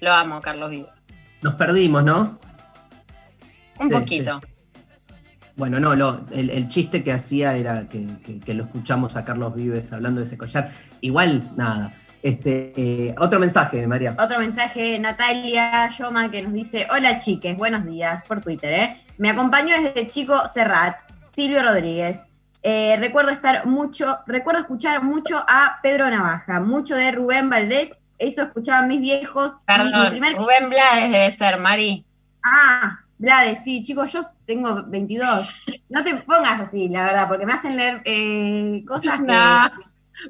[0.00, 0.90] Lo amo, Carlos Vives.
[1.42, 2.38] Nos perdimos, ¿no?
[3.78, 4.40] Un Sí, poquito.
[5.56, 9.26] Bueno, no, lo- el, el chiste que hacía era que, que- que lo escuchamos a
[9.26, 10.72] Carlos Vives hablando de ese collar.
[11.02, 11.92] Igual, nada.
[12.22, 14.16] Este, eh, otro mensaje, María.
[14.18, 18.96] Otro mensaje, Natalia Yoma, que nos dice: Hola chiques, buenos días por Twitter, ¿eh?
[19.18, 20.98] Me acompañó desde chico Serrat,
[21.32, 22.22] Silvio Rodríguez.
[22.62, 28.42] Eh, recuerdo estar mucho, recuerdo escuchar mucho a Pedro Navaja, mucho de Rubén Valdés, eso
[28.42, 29.54] escuchaban mis viejos.
[29.54, 32.04] mi Perdón, primer- Rubén Blades debe ser, Mari.
[32.44, 35.64] Ah, Blades, sí, chicos, yo tengo 22.
[35.88, 39.26] No te pongas así, la verdad, porque me hacen leer eh, cosas que.
[39.32, 39.70] No,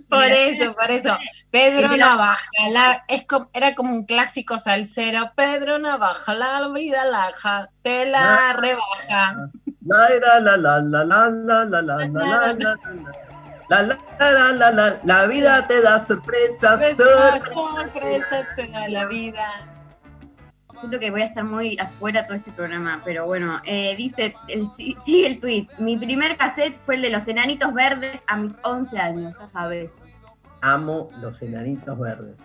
[0.09, 1.19] por eso, por eso.
[1.51, 2.39] Pedro Navaja,
[2.71, 5.33] la- es como- era como un clásico salsero.
[5.35, 9.51] Pedro Navaja, la vida laja, te la rebaja.
[9.85, 12.07] La la la la la la la la la la la
[12.53, 12.57] la
[13.69, 16.81] la la la la la la vida te da sorpresas.
[16.97, 19.49] Sorpresas, te da la vida.
[20.81, 24.69] Siento que voy a estar muy afuera todo este programa, pero bueno, eh, dice, el,
[24.77, 25.69] sí- sigue el tweet.
[25.79, 30.03] Mi primer cassette fue el de los enanitos verdes a mis 11 años, a veces.
[30.61, 32.37] Amo los enanitos verdes.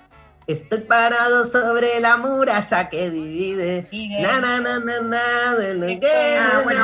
[0.47, 3.87] Estoy parado sobre la muralla que divide.
[4.21, 6.83] Na, na, na, na, na, de lo que- Ah, bueno.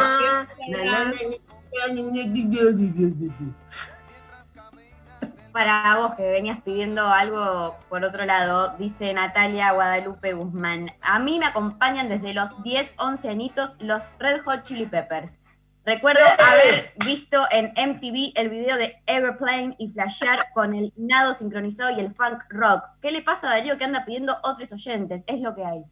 [5.53, 10.91] Para vos que venías pidiendo algo por otro lado, dice Natalia Guadalupe Guzmán.
[10.99, 15.41] A mí me acompañan desde los 10, 11 añitos los Red Hot Chili Peppers.
[15.85, 21.91] Recuerdo haber visto en MTV el video de Airplane y flashear con el nado sincronizado
[21.95, 22.85] y el funk rock.
[23.01, 25.23] ¿Qué le pasa a Darío que anda pidiendo otros oyentes?
[25.27, 25.83] Es lo que hay.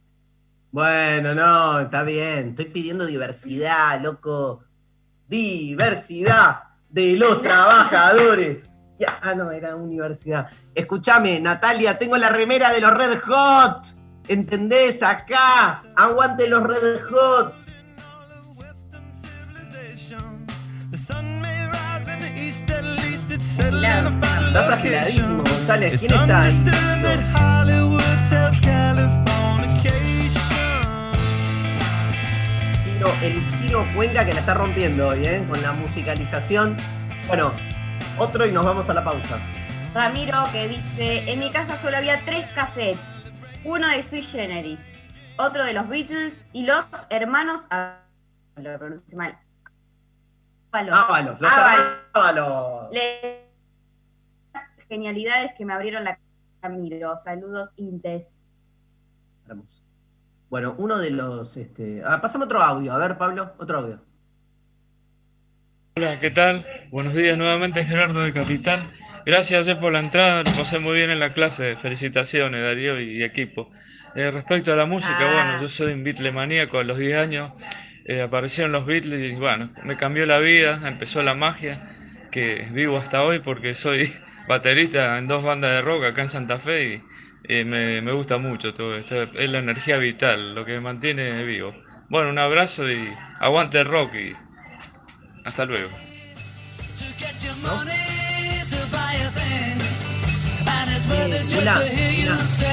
[0.70, 2.50] Bueno, no, está bien.
[2.50, 4.64] Estoy pidiendo diversidad, loco.
[5.28, 8.68] Diversidad de los trabajadores.
[8.98, 10.48] Ya- ah, no, era universidad.
[10.74, 13.84] Escúchame, Natalia, tengo la remera de los Red Hot.
[14.28, 15.02] ¿Entendés?
[15.02, 15.82] Acá.
[15.96, 17.54] Aguante los Red Hot.
[23.96, 25.98] Estás afiladísimo, González.
[26.00, 26.48] ¿Quién está?
[32.84, 35.44] giro, el giro Cuenca que la está rompiendo hoy, ¿eh?
[35.48, 36.76] Con la musicalización.
[37.26, 37.52] Bueno,
[38.18, 39.38] otro y nos vamos a la pausa.
[39.94, 43.00] Ramiro que dice, en mi casa solo había tres cassettes,
[43.64, 44.92] uno de Sui Generis,
[45.36, 47.62] otro de los Beatles y los hermanos...
[48.56, 49.38] Lo pronuncio mal.
[50.72, 50.98] Ábalos.
[50.98, 51.86] Ábalos, los Ábalos.
[52.14, 52.92] Ábalos.
[52.92, 53.41] Le-
[54.92, 56.18] Genialidades que me abrieron la
[56.60, 57.16] Ramiro.
[57.16, 58.42] Saludos, Intes.
[59.48, 59.82] Hermoso.
[60.50, 61.56] Bueno, uno de los.
[61.56, 62.02] Este...
[62.04, 62.92] Ah, pasame otro audio.
[62.92, 64.02] A ver, Pablo, otro audio.
[65.96, 66.66] Hola, ¿qué tal?
[66.90, 68.92] Buenos días nuevamente, Gerardo de Capitán.
[69.24, 71.74] Gracias por la entrada, lo pasé muy bien en la clase.
[71.76, 73.70] Felicitaciones, Darío y equipo.
[74.14, 77.52] Eh, respecto a la música, bueno, yo soy un Beatle maníaco a los 10 años.
[78.04, 81.80] eh, aparecieron los Beatles y bueno, me cambió la vida, empezó la magia
[82.30, 84.12] que vivo hasta hoy porque soy
[84.48, 87.02] baterista en dos bandas de rock acá en Santa Fe y
[87.44, 89.22] eh, me, me gusta mucho todo esto.
[89.22, 91.74] Es la energía vital, lo que me mantiene vivo.
[92.08, 94.36] Bueno, un abrazo y aguante el rock y
[95.44, 95.90] hasta luego.
[101.84, 102.26] Eh,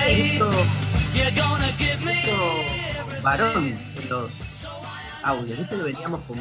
[0.08, 0.52] esto,
[2.06, 2.42] esto
[3.22, 4.32] varón en los
[5.24, 5.60] audios.
[5.60, 6.38] ¿Viste que veníamos con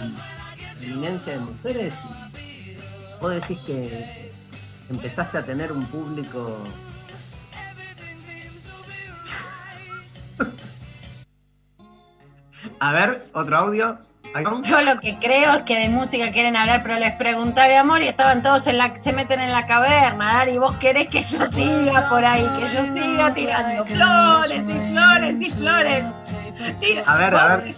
[0.83, 1.95] eminencia de mujeres?
[2.37, 2.77] Y
[3.21, 4.28] vos decís que
[4.91, 6.59] empezaste a tener un público.
[12.81, 13.99] A ver, otro audio.
[14.63, 18.03] Yo lo que creo es que de música quieren hablar, pero les pregunté de amor
[18.03, 21.23] y estaban todos en la, se meten en la caverna, Dari, y vos querés que
[21.23, 26.05] yo siga por ahí, que yo siga tirando flores y flores y flores.
[26.79, 27.75] Tira- A ver, a ver.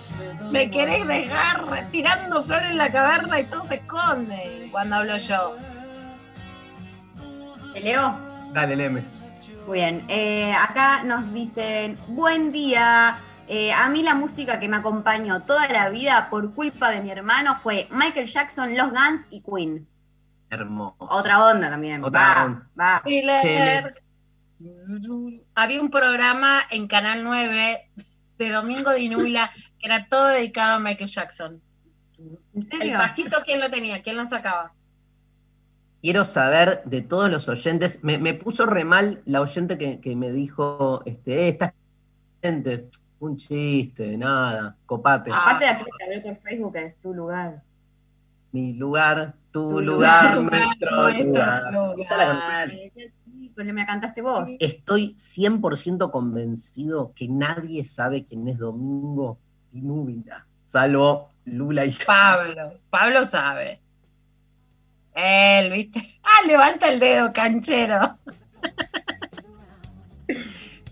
[0.50, 5.56] Me querés dejar tirando flores en la caverna y todo se esconde cuando hablo yo.
[7.72, 8.18] ¿Te leo?
[8.52, 9.04] Dale, Leme.
[9.66, 10.04] Muy bien.
[10.08, 13.18] eh, acá nos dicen, buen día.
[13.46, 17.10] Eh, a mí la música que me acompañó toda la vida por culpa de mi
[17.10, 19.86] hermano fue Michael Jackson, Los Guns y Queen.
[20.50, 20.96] Hermoso.
[20.98, 22.02] Otra onda también.
[22.02, 22.68] Otra va, onda.
[22.78, 23.02] va.
[23.04, 24.02] Thriller.
[25.54, 27.90] Había un programa en Canal 9
[28.38, 31.62] de Domingo de Inula que era todo dedicado a Michael Jackson.
[32.18, 32.98] ¿En El serio?
[32.98, 34.02] pasito, ¿quién lo tenía?
[34.02, 34.72] ¿Quién lo sacaba?
[36.00, 38.02] Quiero saber de todos los oyentes.
[38.02, 41.72] Me, me puso re mal la oyente que, que me dijo: este, eh, estas
[42.42, 45.30] oyentes, un chiste, nada, copate.
[45.32, 47.62] Aparte de la que te habló por Facebook, es tu lugar.
[48.52, 51.72] Mi lugar, tu, Tu lugar, lugar, nuestro lugar.
[51.72, 51.94] lugar.
[52.00, 52.92] Esta la conocí.
[52.96, 54.50] Sí, Pero me cantaste vos.
[54.58, 59.38] Estoy 100% convencido que nadie sabe quién es Domingo
[59.72, 62.06] Inúbila, salvo Lula y yo.
[62.06, 62.72] Pablo.
[62.90, 63.80] Pablo sabe.
[65.20, 66.20] Él, ¿viste?
[66.22, 68.16] Ah, levanta el dedo, canchero.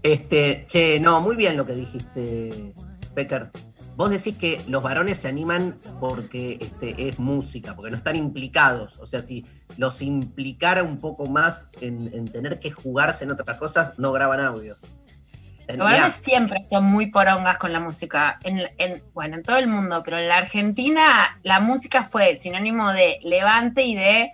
[0.02, 2.72] Este, che, no, muy bien lo que dijiste,
[3.14, 3.50] Becker.
[3.94, 8.98] Vos decís que los varones se animan porque este, es música, porque no están implicados.
[8.98, 9.44] O sea, si
[9.76, 14.40] los implicara un poco más en, en tener que jugarse en otras cosas, no graban
[14.40, 14.76] audio.
[15.76, 18.38] Los varones siempre son muy porongas con la música.
[18.42, 22.92] En, en- bueno, en todo el mundo, pero en la Argentina la música fue sinónimo
[22.92, 24.32] de levante y de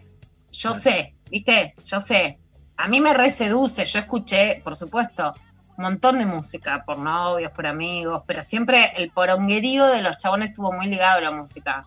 [0.53, 1.75] yo sé, ¿viste?
[1.85, 2.39] Yo sé.
[2.77, 5.33] A mí me reseduce, yo escuché, por supuesto,
[5.77, 10.51] un montón de música, por novios, por amigos, pero siempre el poronguerío de los chabones
[10.51, 11.85] estuvo muy ligado a la música.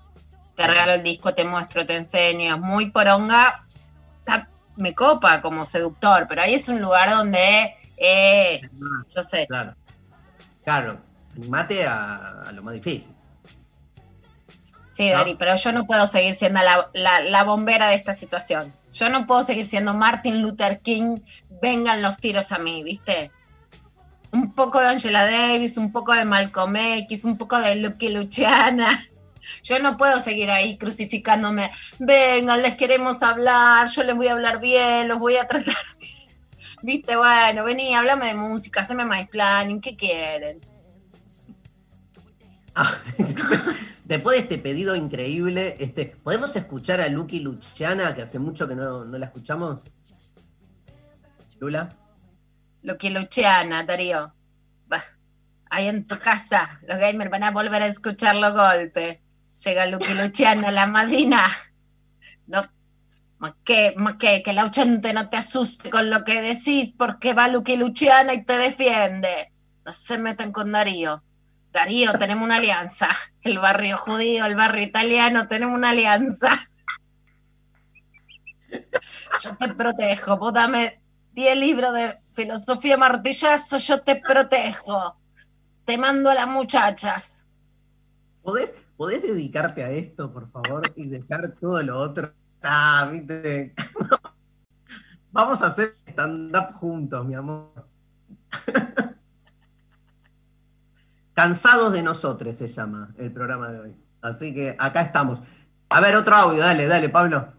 [0.55, 3.63] Te regalo el disco, te muestro, te enseño, es muy poronga,
[4.75, 8.61] me copa como seductor, pero ahí es un lugar donde, eh,
[9.13, 9.45] yo sé.
[9.47, 9.75] Claro.
[10.63, 10.99] Claro,
[11.35, 13.13] animate a, a lo más difícil.
[14.89, 18.73] Sí, Dari, pero yo no puedo seguir siendo la, la- la bombera de esta situación.
[18.91, 21.19] Yo no puedo seguir siendo Martin Luther King,
[21.61, 23.31] vengan los tiros a mí, ¿viste?
[24.31, 29.03] Un poco de Angela Davis, un poco de Malcolm X, un poco de Lucky Luciana.
[29.63, 31.71] Yo no puedo seguir ahí crucificándome.
[31.99, 35.75] Vengan, les queremos hablar, yo les voy a hablar bien, los voy a tratar.
[36.81, 37.15] ¿Viste?
[37.15, 40.59] Bueno, vení, háblame de música, haceme my planning, ¿qué quieren?
[44.05, 48.75] Después de este pedido increíble, este, ¿podemos escuchar a Lucky Luciana, que hace mucho que
[48.75, 49.81] no, no la escuchamos?
[51.59, 51.89] Lula.
[52.99, 54.33] Que Luciana, Darío.
[54.87, 55.03] Bah,
[55.69, 59.19] ahí en tu casa, los gamers van a volver a escuchar los golpes.
[59.65, 61.41] Llega Lucky Luciana, la madrina.
[62.45, 62.61] No,
[63.63, 67.77] que, que, que la ochente no te asuste con lo que decís, porque va Lucky
[67.77, 69.51] Luciana y te defiende.
[69.85, 71.23] No se metan con Darío.
[71.71, 73.09] Darío, tenemos una alianza.
[73.41, 76.67] El barrio judío, el barrio italiano, tenemos una alianza.
[79.41, 80.37] Yo te protejo.
[80.37, 80.99] Vos dame
[81.33, 85.15] 10 libros de filosofía martillazo, yo te protejo.
[85.85, 87.47] Te mando a las muchachas.
[88.41, 92.33] ¿Podés, ¿podés dedicarte a esto, por favor, y dejar todo lo otro?
[92.63, 93.11] Ah.
[95.31, 97.85] Vamos a hacer stand-up juntos, mi amor.
[101.33, 103.95] Cansados de nosotros se llama el programa de hoy.
[104.21, 105.39] Así que acá estamos.
[105.89, 107.53] A ver, otro audio, dale, dale, Pablo.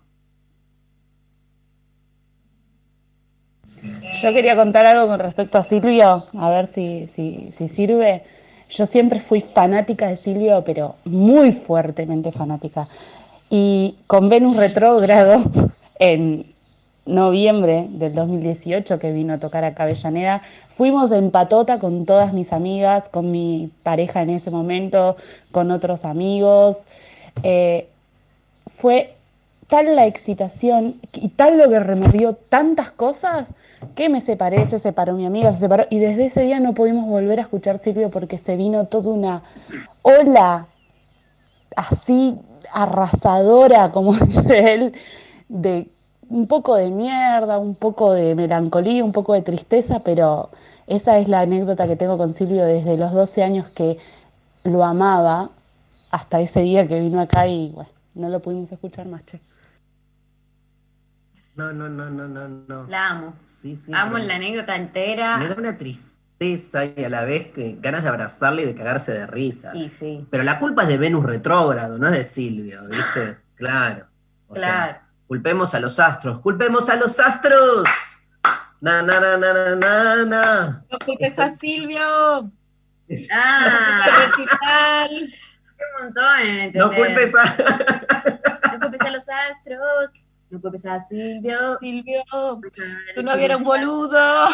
[4.21, 8.25] Yo quería contar algo con respecto a Silvio, a ver si, si, si sirve.
[8.69, 12.89] Yo siempre fui fanática de Silvio, pero muy fuertemente fanática.
[13.51, 15.43] Y con Venus Retrógrado,
[15.99, 16.53] en
[17.07, 22.53] noviembre del 2018, que vino a tocar a Avellaneda, fuimos de empatota con todas mis
[22.53, 25.17] amigas, con mi pareja en ese momento,
[25.51, 26.83] con otros amigos.
[27.43, 27.89] Eh,
[28.67, 29.15] fue
[29.69, 33.55] tal la excitación y tal lo que removió tantas cosas
[33.95, 37.07] que me separé, se separó mi amiga, se separó y desde ese día no pudimos
[37.07, 39.43] volver a escuchar Silvio porque se vino toda una
[40.03, 40.69] ola
[41.77, 42.37] así
[42.73, 44.93] arrasadora, como dice él,
[45.49, 45.89] de
[46.29, 50.51] un poco de mierda, un poco de melancolía, un poco de tristeza, pero
[50.87, 53.99] esa es la anécdota que tengo con Silvio desde los 12 años que
[54.65, 55.51] lo amaba
[56.11, 59.41] hasta ese día que vino acá y bueno, no lo pudimos escuchar más, che.
[61.57, 62.87] No, no, no, no, no, no.
[62.87, 63.35] La amo.
[63.45, 63.93] Sí, sí.
[63.93, 65.39] amo pero la anécdota entera.
[65.39, 66.08] Me da una tristeza
[66.41, 69.73] y a la vez que ganas de abrazarle y de cagarse de risa.
[69.89, 73.39] Sí, Pero la culpa es de Venus retrógrado, no es de Silvio, ¿viste?
[73.59, 74.07] Claro.
[74.47, 74.99] O sea, claro.
[75.27, 77.89] culpemos a los astros, culpemos a los astros.
[78.81, 80.85] Na, na, na, na, na, na.
[80.89, 82.53] No culpes a Silvio.
[83.33, 85.11] Ah, Recital.
[85.11, 86.41] un montón.
[86.41, 86.75] ¿entendés?
[86.81, 88.73] No culpes a.
[88.75, 90.11] No culpes a los astros.
[90.51, 91.79] No culpes a Silvio.
[91.81, 92.23] Silvio,
[93.17, 94.49] tu novio era un boludo.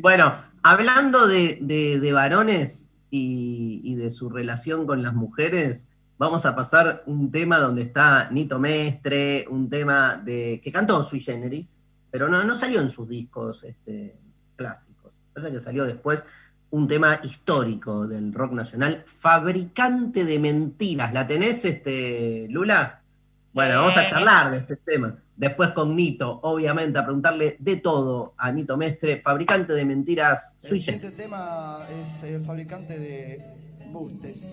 [0.00, 5.88] Bueno, hablando de, de- de varones y, y de su relación con las mujeres,
[6.18, 11.20] vamos a pasar un tema donde está Nito Mestre, un tema de que cantó Sui
[11.20, 14.16] Generis, pero no, no salió en sus discos este,
[14.56, 15.12] clásicos.
[15.34, 16.26] Pasa que salió después
[16.70, 21.12] un tema histórico del rock nacional, Fabricante de Mentiras.
[21.12, 23.02] ¿La tenés, este, Lula?
[23.52, 25.16] Bueno, vamos a charlar de este tema.
[25.36, 30.80] Después con Nito, obviamente, a preguntarle de todo a Nito Mestre, fabricante de mentiras El
[30.80, 33.44] siguiente tema es el fabricante de
[33.92, 34.46] bustes.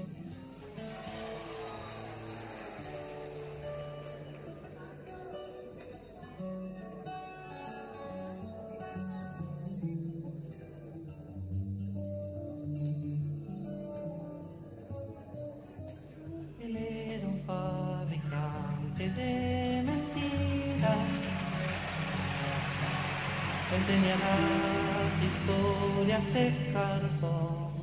[23.85, 27.73] Las historias de cartón.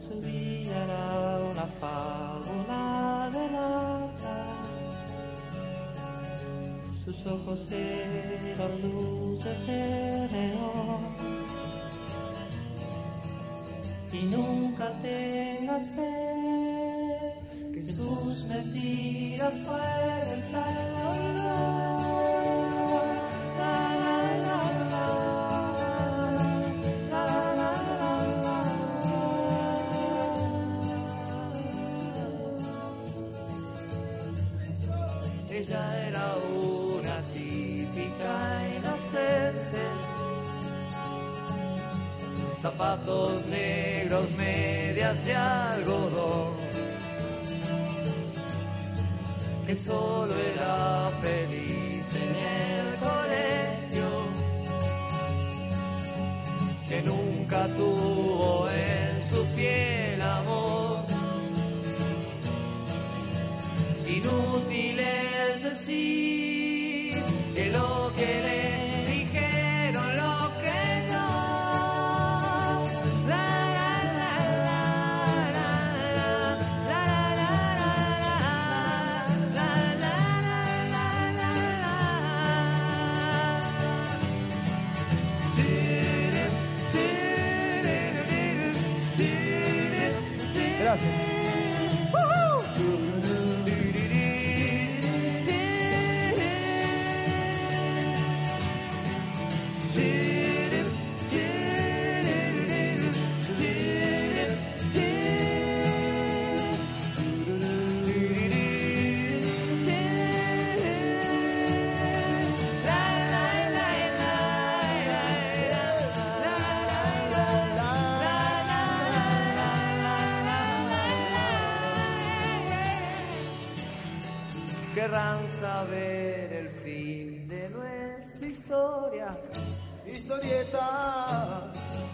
[0.00, 4.46] Su vida era una fábula de lata.
[7.04, 11.34] Sus ojos eran luces de neón.
[14.14, 17.34] y nunca tengas fe
[17.74, 20.14] que sus mentiras pueden
[20.52, 20.93] Ella
[42.64, 46.54] zapatos negros, medias de algodón,
[49.66, 54.08] que solo era feliz en el colegio,
[56.88, 61.04] que nunca tuvo en su piel amor.
[64.06, 66.43] Inútil es decir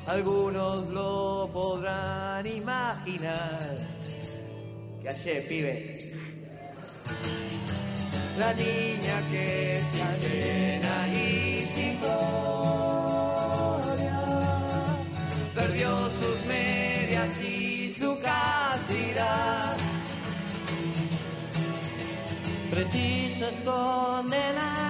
[0.07, 3.77] Algunos lo podrán imaginar.
[5.01, 6.13] ¿Qué hace, pibe?
[8.39, 12.51] La niña que se ajena y sin gloria
[15.55, 19.77] perdió sus medias y su castidad.
[22.71, 24.90] Preciso esconderla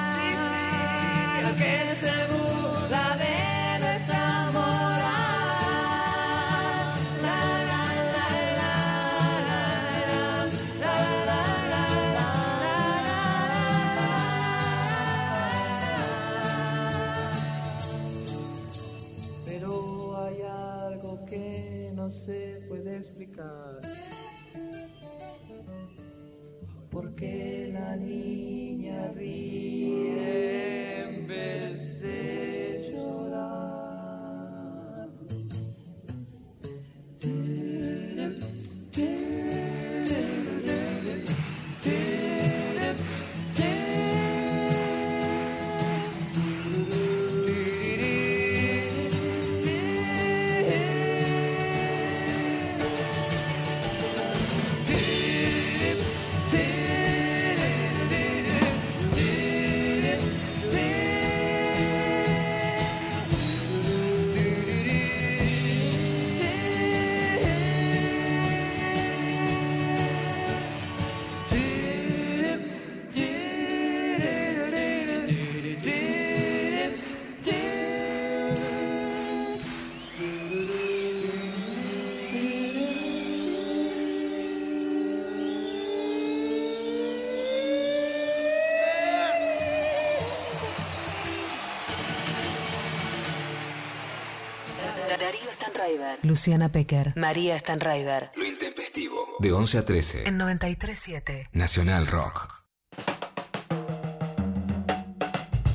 [96.22, 98.30] Luciana Pecker, María Stanraiver.
[98.36, 99.16] Lo intempestivo.
[99.38, 100.28] De 11 a 13.
[100.28, 101.48] En 93.7.
[101.52, 102.64] Nacional Rock.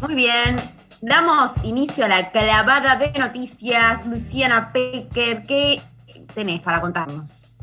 [0.02, 0.56] Muy bien.
[1.02, 4.06] Damos inicio a la clavada de noticias.
[4.06, 5.82] Luciana Pecker, ¿qué
[6.34, 7.58] tenés para contarnos?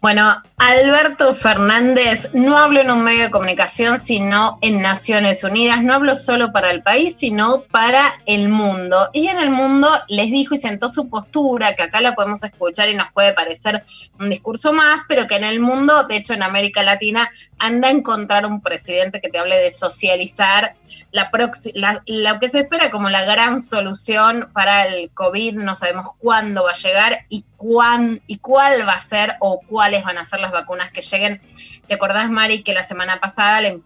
[0.00, 5.82] Bueno, Alberto Fernández no habló en un medio de comunicación, sino en Naciones Unidas.
[5.82, 9.08] No habló solo para el país, sino para el mundo.
[9.14, 12.90] Y en el mundo les dijo y sentó su postura, que acá la podemos escuchar
[12.90, 13.86] y nos puede parecer
[14.18, 17.92] un discurso más, pero que en el mundo, de hecho en América Latina, anda a
[17.92, 20.76] encontrar un presidente que te hable de socializar
[21.12, 21.30] la,
[21.74, 26.64] la, lo que se espera como la gran solución para el COVID, no sabemos cuándo
[26.64, 30.40] va a llegar y, cuán, y cuál va a ser o cuáles van a ser
[30.40, 31.40] las vacunas que lleguen.
[31.86, 33.76] ¿Te acordás, Mari, que la semana pasada la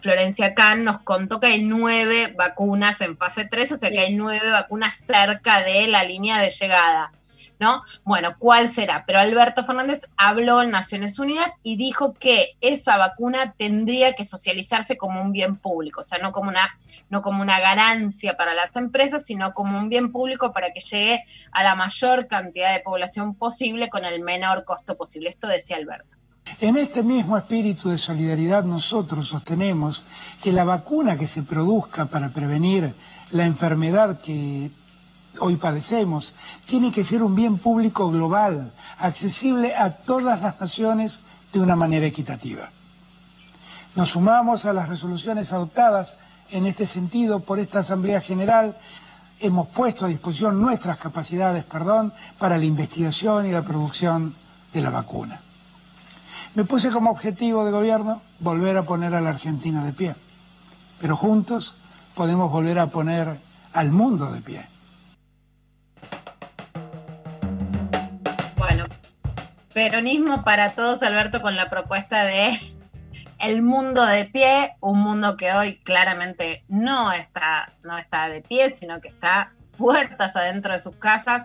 [0.00, 4.14] Florencia Kahn nos contó que hay nueve vacunas en fase 3, o sea que hay
[4.14, 7.12] nueve vacunas cerca de la línea de llegada?
[7.62, 7.84] ¿No?
[8.02, 9.04] Bueno, ¿cuál será?
[9.06, 14.96] Pero Alberto Fernández habló en Naciones Unidas y dijo que esa vacuna tendría que socializarse
[14.96, 16.76] como un bien público, o sea, no como una,
[17.08, 21.24] no como una ganancia para las empresas, sino como un bien público para que llegue
[21.52, 25.30] a la mayor cantidad de población posible con el menor costo posible.
[25.30, 26.16] Esto decía Alberto.
[26.60, 30.04] En este mismo espíritu de solidaridad nosotros sostenemos
[30.42, 32.92] que la vacuna que se produzca para prevenir
[33.30, 34.72] la enfermedad que
[35.40, 36.34] hoy padecemos,
[36.66, 41.20] tiene que ser un bien público global, accesible a todas las naciones
[41.52, 42.70] de una manera equitativa.
[43.94, 46.16] Nos sumamos a las resoluciones adoptadas
[46.50, 48.76] en este sentido por esta Asamblea General.
[49.38, 54.34] Hemos puesto a disposición nuestras capacidades, perdón, para la investigación y la producción
[54.72, 55.40] de la vacuna.
[56.54, 60.14] Me puse como objetivo de gobierno volver a poner a la Argentina de pie,
[61.00, 61.74] pero juntos
[62.14, 63.40] podemos volver a poner
[63.72, 64.71] al mundo de pie.
[69.74, 72.58] Peronismo para todos, Alberto, con la propuesta de
[73.38, 78.70] el mundo de pie, un mundo que hoy claramente no está, no está de pie,
[78.70, 81.44] sino que está puertas adentro de sus casas.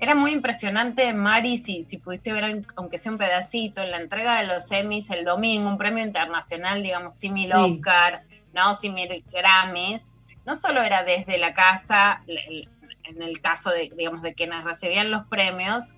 [0.00, 4.40] Era muy impresionante, Mari, si, si pudiste ver, aunque sea un pedacito, en la entrega
[4.40, 7.56] de los Emmys el domingo, un premio internacional, digamos, simil sí.
[7.56, 8.74] Oscar, ¿no?
[8.74, 10.06] Simil Grammys.
[10.44, 15.26] No solo era desde la casa, en el caso de, digamos, de quienes recibían los
[15.26, 15.88] premios,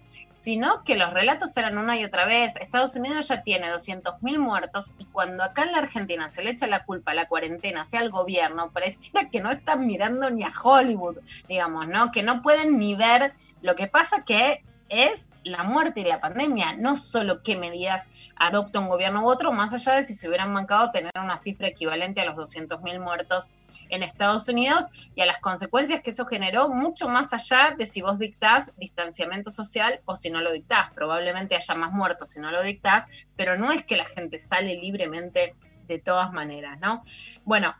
[0.41, 2.57] sino que los relatos eran una y otra vez.
[2.57, 6.67] Estados Unidos ya tiene 200.000 muertos y cuando acá en la Argentina se le echa
[6.67, 10.53] la culpa a la cuarentena, sea al gobierno, pareciera que no están mirando ni a
[10.63, 11.19] Hollywood,
[11.49, 12.13] digamos, ¿no?
[12.13, 16.77] Que no pueden ni ver lo que pasa que es la muerte y la pandemia,
[16.79, 20.53] no solo qué medidas adopta un gobierno u otro, más allá de si se hubieran
[20.53, 23.51] mancado tener una cifra equivalente a los 200.000 muertos
[23.89, 28.03] en Estados Unidos y a las consecuencias que eso generó, mucho más allá de si
[28.03, 30.93] vos dictás distanciamiento social o si no lo dictás.
[30.95, 34.77] Probablemente haya más muertos si no lo dictás, pero no es que la gente sale
[34.77, 35.55] libremente
[35.87, 37.05] de todas maneras, ¿no?
[37.45, 37.75] Bueno,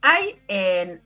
[0.00, 1.00] hay eh,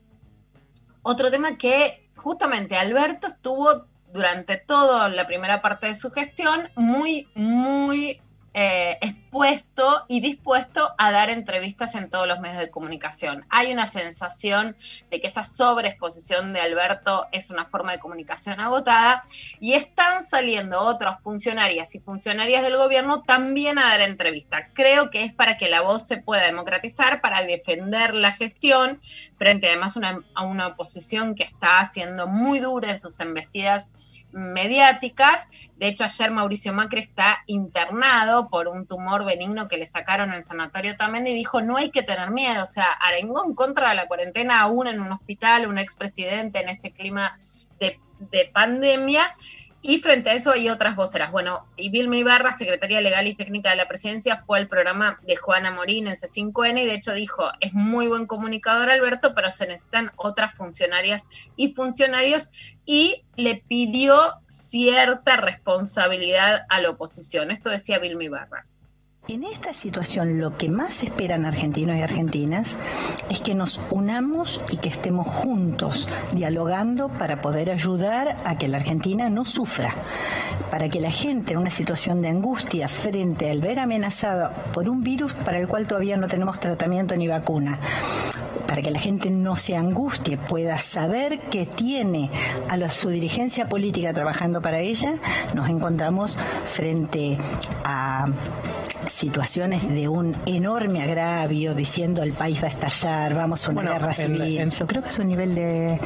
[1.03, 7.29] otro tema que justamente Alberto estuvo durante toda la primera parte de su gestión muy,
[7.35, 8.22] muy
[8.55, 13.47] eh, expuesto y dispuesto a dar entrevistas en todos los medios de comunicación.
[13.49, 14.77] Hay una sensación
[15.11, 19.25] de que esa sobreexposición de Alberto es una forma de comunicación agotada
[19.59, 24.69] y están saliendo otras funcionarias y funcionarias del gobierno también a dar entrevistas.
[24.75, 29.01] Creo que es para que la voz se pueda democratizar, para defender la gestión
[29.39, 29.99] frente además
[30.35, 33.89] a una oposición que está siendo muy dura en sus embestidas
[34.33, 35.49] mediáticas.
[35.77, 40.45] De hecho, ayer Mauricio Macri está internado por un tumor benigno que le sacaron el
[40.45, 42.63] sanatorio también y dijo, no hay que tener miedo.
[42.65, 46.93] O sea, arengó en contra la cuarentena aún en un hospital, un expresidente en este
[46.93, 47.39] clima
[48.31, 49.37] de pandemia.
[49.85, 51.33] Y frente a eso hay otras voceras.
[51.33, 55.35] Bueno, y Vilma Ibarra, secretaria legal y técnica de la presidencia, fue al programa de
[55.35, 59.67] Juana Morín en C5N y de hecho dijo, es muy buen comunicador Alberto, pero se
[59.67, 62.51] necesitan otras funcionarias y funcionarios
[62.87, 64.17] y le pidió
[64.47, 67.51] cierta responsabilidad a la oposición.
[67.51, 68.67] Esto decía Vilma Ibarra.
[69.29, 72.77] En esta situación lo que más esperan argentinos y argentinas
[73.31, 78.79] es que nos unamos y que estemos juntos, dialogando para poder ayudar a que la
[78.79, 79.95] Argentina no sufra,
[80.73, 85.05] para que la gente en una situación de angustia frente al ver amenazado por un
[85.05, 87.79] virus para el cual todavía no tenemos tratamiento ni vacuna,
[88.67, 92.29] para que la gente no se angustie, pueda saber que tiene
[92.69, 95.15] a la, su dirigencia política trabajando para ella,
[95.55, 97.39] nos encontramos frente
[97.85, 98.27] a
[99.13, 103.93] situaciones de un enorme agravio, diciendo el país va a estallar, vamos a una Bueno,
[103.93, 104.59] guerra civil.
[104.59, 106.01] en- Yo creo que es un nivel de...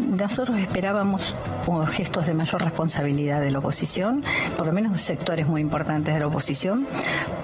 [0.00, 1.34] Nosotros esperábamos
[1.90, 4.22] gestos de mayor responsabilidad de la oposición,
[4.56, 6.86] por lo menos de sectores muy importantes de la oposición,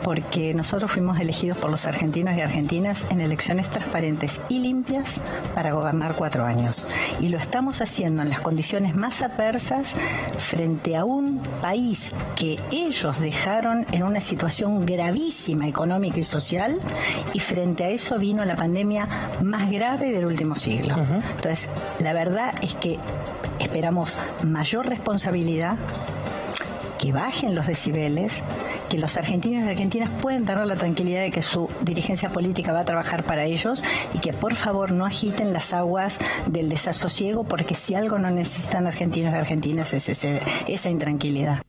[0.04, 5.20] porque nosotros fuimos elegidos por los argentinos y argentinas en elecciones transparentes y limpias
[5.54, 6.86] para gobernar cuatro años.
[7.20, 9.94] Y lo estamos haciendo en las condiciones más adversas
[10.38, 16.78] frente a un país que ellos dejaron en una situación gravísima económica y social
[17.32, 19.08] y frente a eso vino la pandemia
[19.42, 20.96] más grave del último siglo.
[20.98, 22.98] Entonces, la verdad es que
[23.58, 25.76] esperamos mayor responsabilidad,
[26.98, 28.42] que bajen los decibeles,
[28.90, 32.80] que los argentinos y argentinas pueden tener la tranquilidad de que su dirigencia política va
[32.80, 33.84] a trabajar para ellos
[34.14, 38.86] y que por favor no agiten las aguas del desasosiego porque si algo no necesitan
[38.86, 41.62] argentinos y argentinas es ese- esa intranquilidad.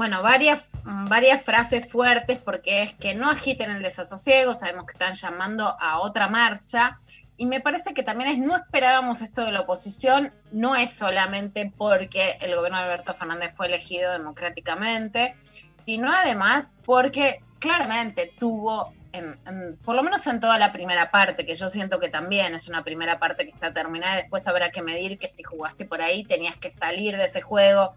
[0.00, 4.92] Bueno, varias, mm, varias frases fuertes porque es que no agiten el desasosiego, sabemos que
[4.92, 6.98] están llamando a otra marcha
[7.36, 11.70] y me parece que también es no esperábamos esto de la oposición, no es solamente
[11.76, 15.36] porque el gobierno de Alberto Fernández fue elegido democráticamente,
[15.74, 21.54] sino además porque claramente tuvo, en- por lo menos en toda la primera parte, que
[21.54, 25.18] yo siento que también es una primera parte que está terminada, después habrá que medir
[25.18, 27.94] que si jugaste por ahí tenías que salir de ese juego,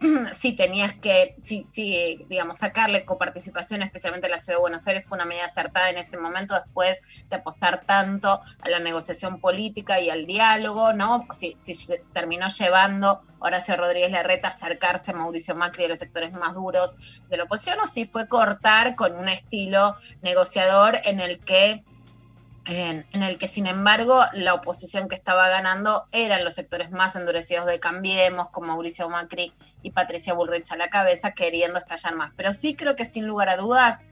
[0.34, 5.04] si tenías que, si, si, digamos, sacarle coparticipación, especialmente a la ciudad de Buenos Aires,
[5.06, 10.00] fue una medida acertada en ese momento después de apostar tanto a la negociación política
[10.00, 11.26] y al diálogo, ¿no?
[11.32, 11.74] Si, si
[12.12, 16.94] terminó llevando Horacio Rodríguez Larreta a acercarse a Mauricio Macri de los sectores más duros
[17.28, 21.84] de la oposición, o si fue cortar con un estilo negociador en el que
[22.66, 27.66] en, el que, sin embargo, la oposición que estaba ganando eran los sectores más endurecidos
[27.66, 29.52] de Cambiemos, con Mauricio Macri
[29.82, 32.32] y Patricia Bullrich a la cabeza, queriendo estallar más.
[32.36, 34.02] Pero sí creo que, sin lugar a dudas,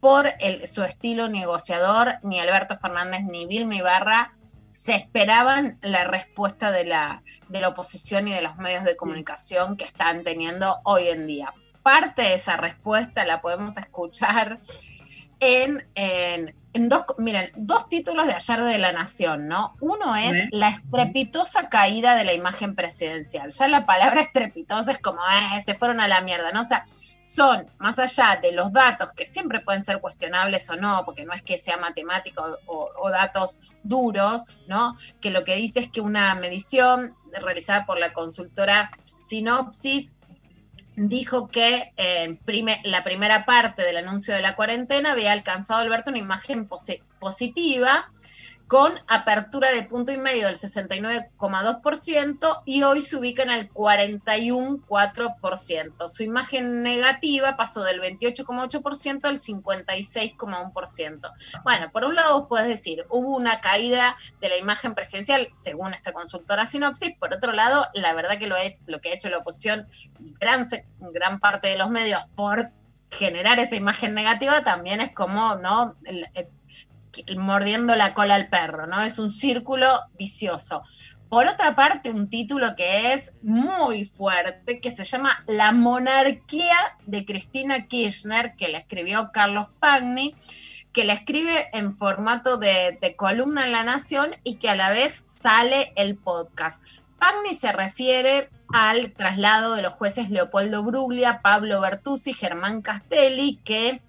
[0.00, 0.28] por
[0.64, 4.34] su estilo negociador, ni Alberto Fernández ni Vilma Ibarra
[4.68, 9.76] se esperaban la respuesta de la, de la oposición y de los medios de comunicación
[9.76, 11.52] que están teniendo hoy en día.
[11.82, 14.60] Parte de esa respuesta la podemos escuchar
[15.40, 19.76] en, en, en dos, miren, dos títulos de ayer de La Nación, ¿no?
[19.80, 23.50] Uno es la estrepitosa caída de la imagen presidencial.
[23.50, 26.62] Ya la palabra estrepitosa es como, "Eh, se fueron a la mierda, ¿no?
[26.62, 26.86] O sea,
[27.22, 31.34] son, más allá de los datos, que siempre pueden ser cuestionables o no, porque no
[31.34, 34.96] es que sea matemático o, o datos duros, ¿no?
[35.20, 38.90] Que lo que dice es que una medición realizada por la consultora
[39.28, 40.14] Sinopsis
[41.06, 42.38] dijo que eh,
[42.82, 48.10] la primera parte del anuncio de la cuarentena había alcanzado Alberto una imagen posi- positiva
[48.68, 56.06] con apertura de punto y medio del 69,2% y hoy se ubica en el 41,4%.
[56.08, 61.32] Su imagen negativa pasó del 28,8% al 56,1%.
[61.64, 65.94] Bueno, por un lado vos podés decir, hubo una caída de la imagen presidencial según
[65.94, 69.30] esta consultora Sinopsis, por otro lado, la verdad que lo, he- lo que ha hecho
[69.30, 69.88] la oposición
[70.18, 70.66] y gran,
[71.00, 72.68] gran parte de los medios por
[73.10, 75.96] generar esa imagen negativa también es como, ¿no?
[76.04, 76.28] El-
[77.36, 79.00] mordiendo la cola al perro, ¿no?
[79.02, 79.86] Es un círculo
[80.18, 80.82] vicioso.
[81.28, 87.26] Por otra parte, un título que es muy fuerte, que se llama La monarquía de
[87.26, 90.34] Cristina Kirchner, que la escribió Carlos Pagni,
[90.92, 94.88] que la escribe en formato de, de columna en La Nación y que a la
[94.88, 96.82] vez sale el podcast.
[97.18, 104.00] Pagni se refiere al traslado de los jueces Leopoldo Bruglia, Pablo Bertuzzi, Germán Castelli, que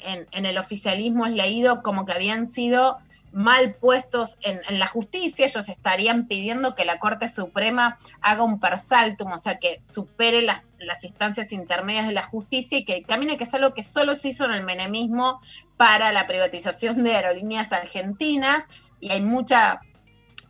[0.00, 2.98] en, el oficialismo es leído como que habían sido
[3.32, 9.32] mal puestos en, la justicia, ellos estarían pidiendo que la Corte Suprema haga un persaltum,
[9.32, 10.62] o sea, que supere las,
[11.02, 14.46] instancias intermedias de la justicia y que camine, que es algo que solo se hizo
[14.46, 15.40] en el menemismo
[15.76, 18.66] para la privatización de aerolíneas argentinas,
[19.00, 19.80] y hay mucha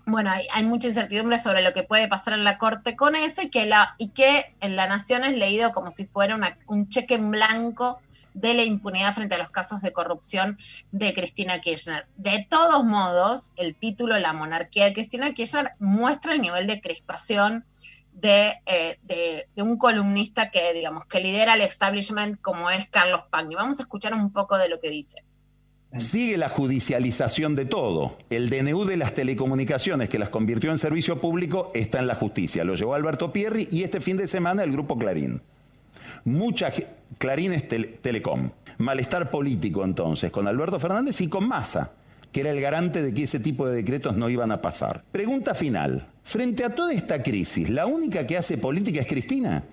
[0.07, 3.43] bueno, hay, hay mucha incertidumbre sobre lo que puede pasar en la Corte con eso
[3.43, 6.89] y que, la, y que en La Nación es leído como si fuera una- un
[6.89, 8.01] cheque en blanco
[8.35, 10.59] de la impunidad frente a los casos de corrupción
[10.93, 12.07] de Cristina Kirchner.
[12.17, 17.65] De todos modos, el título La monarquía de Cristina Kirchner muestra el nivel de crispación
[18.13, 23.23] de, eh, de- de un columnista que, digamos, que lidera el establishment como es Carlos
[23.31, 23.55] Pagni.
[23.55, 25.23] Vamos a escuchar un poco de lo que dice.
[25.99, 28.19] Sigue la judicialización de todo.
[28.29, 32.63] El DNU de las telecomunicaciones que las convirtió en servicio público está en la justicia.
[32.65, 35.41] Lo llevó Alberto Pierri y este fin de semana el grupo Clarín.
[36.25, 36.87] Mucha ge-
[37.19, 38.51] Clarín es Tele- Telecom.
[38.79, 41.93] Malestar político entonces con Alberto Fernández y con Massa,
[42.31, 45.03] que era el garante de que ese tipo de decretos no iban a pasar.
[45.11, 46.07] Pregunta final.
[46.23, 49.65] Frente a toda esta crisis, ¿la única que hace política es Cristina?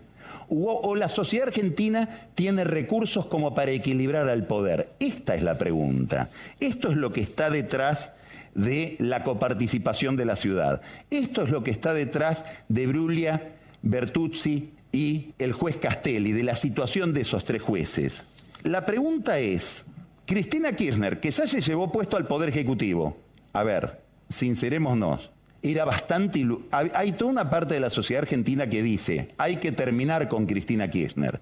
[0.47, 4.89] ¿O, la sociedad argentina tiene recursos como para equilibrar al poder?
[4.99, 6.29] Esta es la pregunta.
[6.59, 8.11] Esto es lo que está detrás
[8.53, 10.81] de la coparticipación de la ciudad.
[11.09, 16.55] Esto es lo que está detrás de Bruglia, Bertuzzi y el juez Castelli, de la
[16.55, 18.23] situación de esos tres jueces.
[18.63, 19.85] La pregunta es,
[20.25, 23.17] Cristina Kirchner, que ya se llevó puesto al Poder Ejecutivo,
[23.51, 25.31] a ver, sincerémonos,
[25.61, 26.47] era bastante...
[26.71, 30.89] hay toda una parte de la sociedad argentina que dice, hay que terminar con Cristina
[30.89, 31.41] Kirchner.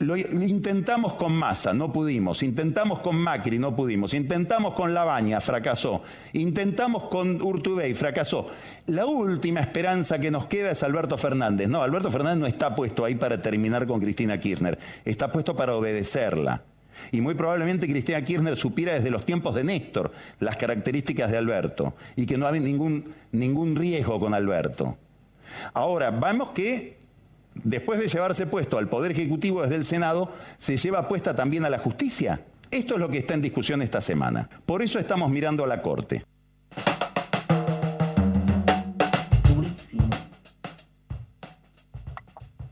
[0.00, 2.42] Lo intentamos con Massa, no pudimos.
[2.42, 4.14] Intentamos con Macri, no pudimos.
[4.14, 6.02] Intentamos con Labaña, fracasó.
[6.32, 8.48] Intentamos con Urtubey, fracasó.
[8.86, 11.68] La última esperanza que nos queda es Alberto Fernández.
[11.68, 14.78] No, Alberto Fernández no está puesto ahí para terminar con Cristina Kirchner.
[15.04, 16.62] Está puesto para obedecerla.
[17.12, 21.94] Y muy probablemente Cristina Kirchner supiera desde los tiempos de Néstor las características de Alberto
[22.16, 24.96] y que no había ningún, ningún riesgo con Alberto.
[25.72, 27.03] Ahora, vemos que
[27.62, 31.70] después de llevarse puesto al Poder Ejecutivo desde el Senado, se lleva puesta también a
[31.70, 32.40] la justicia.
[32.70, 34.48] Esto es lo que está en discusión esta semana.
[34.66, 36.24] Por eso estamos mirando a la Corte.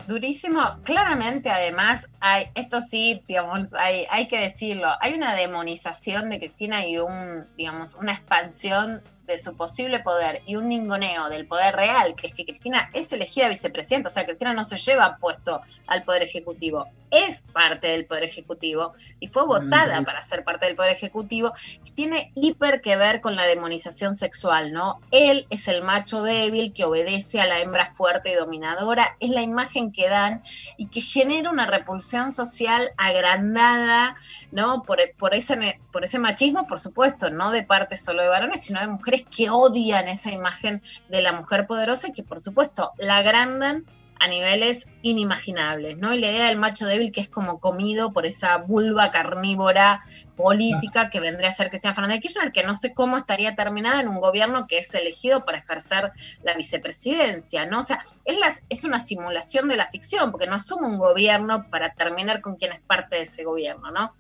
[0.09, 0.61] Durísimo.
[0.83, 6.87] Claramente, además, hay, esto sí, digamos, hay, hay que decirlo, hay una demonización de Cristina
[6.87, 12.15] y un, digamos, una expansión de su posible poder y un ningoneo del poder real,
[12.17, 16.03] que es que Cristina es elegida vicepresidenta, o sea, Cristina no se lleva puesto al
[16.03, 20.05] Poder Ejecutivo, es parte del Poder Ejecutivo y fue votada Mm.
[20.05, 21.53] para ser parte del Poder Ejecutivo,
[21.95, 25.01] tiene hiper que ver con la demonización sexual, ¿no?
[25.11, 29.43] Él es el macho débil que obedece a la hembra fuerte y dominadora, es la
[29.43, 30.43] imagen que dan
[30.77, 34.17] y que genera una repulsión social agrandada,
[34.53, 34.83] ¿no?
[34.85, 38.81] Por, por, ese, por ese machismo, por supuesto, no de parte solo de varones, sino
[38.81, 43.17] de mujeres que odian esa imagen de la mujer poderosa y que, por supuesto, la
[43.19, 43.85] agrandan
[44.21, 46.15] a niveles inimaginables, ¿no?
[46.15, 50.05] Y la idea del macho débil que es como comido por esa vulva carnívora
[50.37, 54.01] política que vendría a ser Cristian Fernández de Kirchner, que no sé cómo estaría terminada
[54.01, 57.81] en un gobierno que es elegido para ejercer la vicepresidencia, ¿no?
[57.81, 61.69] O sea, es, la- es una simulación de la ficción, porque no asume un gobierno
[61.71, 64.15] para terminar con quien es parte de ese gobierno, ¿no?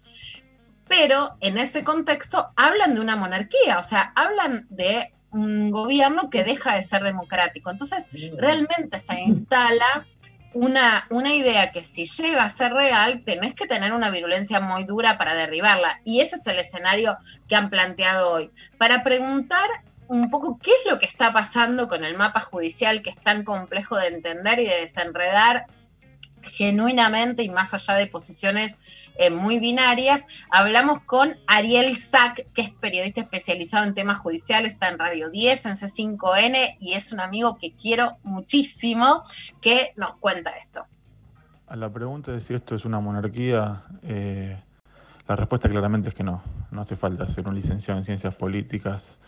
[0.92, 6.44] Pero en ese contexto hablan de una monarquía, o sea, hablan de un gobierno que
[6.44, 7.70] deja de ser democrático.
[7.70, 10.06] Entonces, realmente se instala
[10.52, 14.84] una, una idea que si llega a ser real, tenés que tener una virulencia muy
[14.84, 16.02] dura para derribarla.
[16.04, 17.16] Y ese es el escenario
[17.48, 18.50] que han planteado hoy.
[18.76, 19.70] Para preguntar
[20.08, 23.44] un poco qué es lo que está pasando con el mapa judicial que es tan
[23.44, 25.68] complejo de entender y de desenredar,
[26.42, 28.78] genuinamente y más allá de posiciones
[29.16, 30.26] eh, muy binarias.
[30.50, 35.66] Hablamos con Ariel Sack, que es periodista especializado en temas judiciales, está en Radio 10,
[35.66, 39.22] en C5N, y es un amigo que quiero muchísimo,
[39.60, 40.86] que nos cuenta esto.
[41.66, 44.60] A la pregunta de si esto es una monarquía, eh,
[45.26, 46.42] la respuesta claramente es que no.
[46.70, 49.18] No hace falta ser un licenciado en ciencias políticas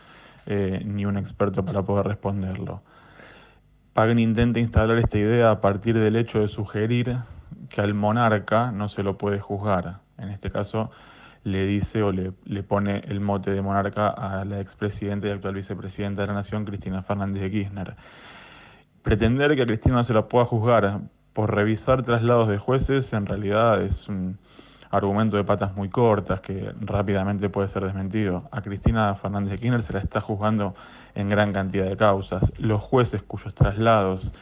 [0.46, 2.82] eh, ni un experto para poder responderlo.
[3.94, 7.16] Pagan intenta instalar esta idea a partir del hecho de sugerir
[7.68, 10.00] que al monarca no se lo puede juzgar.
[10.18, 10.90] En este caso,
[11.44, 15.54] le dice o le, le pone el mote de monarca a la expresidenta y actual
[15.54, 17.94] vicepresidenta de la Nación, Cristina Fernández de Kirchner.
[19.04, 23.26] Pretender que a Cristina no se la pueda juzgar por revisar traslados de jueces en
[23.26, 24.38] realidad es un
[24.90, 28.48] argumento de patas muy cortas que rápidamente puede ser desmentido.
[28.50, 30.74] A Cristina Fernández de Kirchner se la está juzgando
[31.14, 32.52] en gran cantidad de causas.
[32.58, 34.32] Los jueces cuyos traslados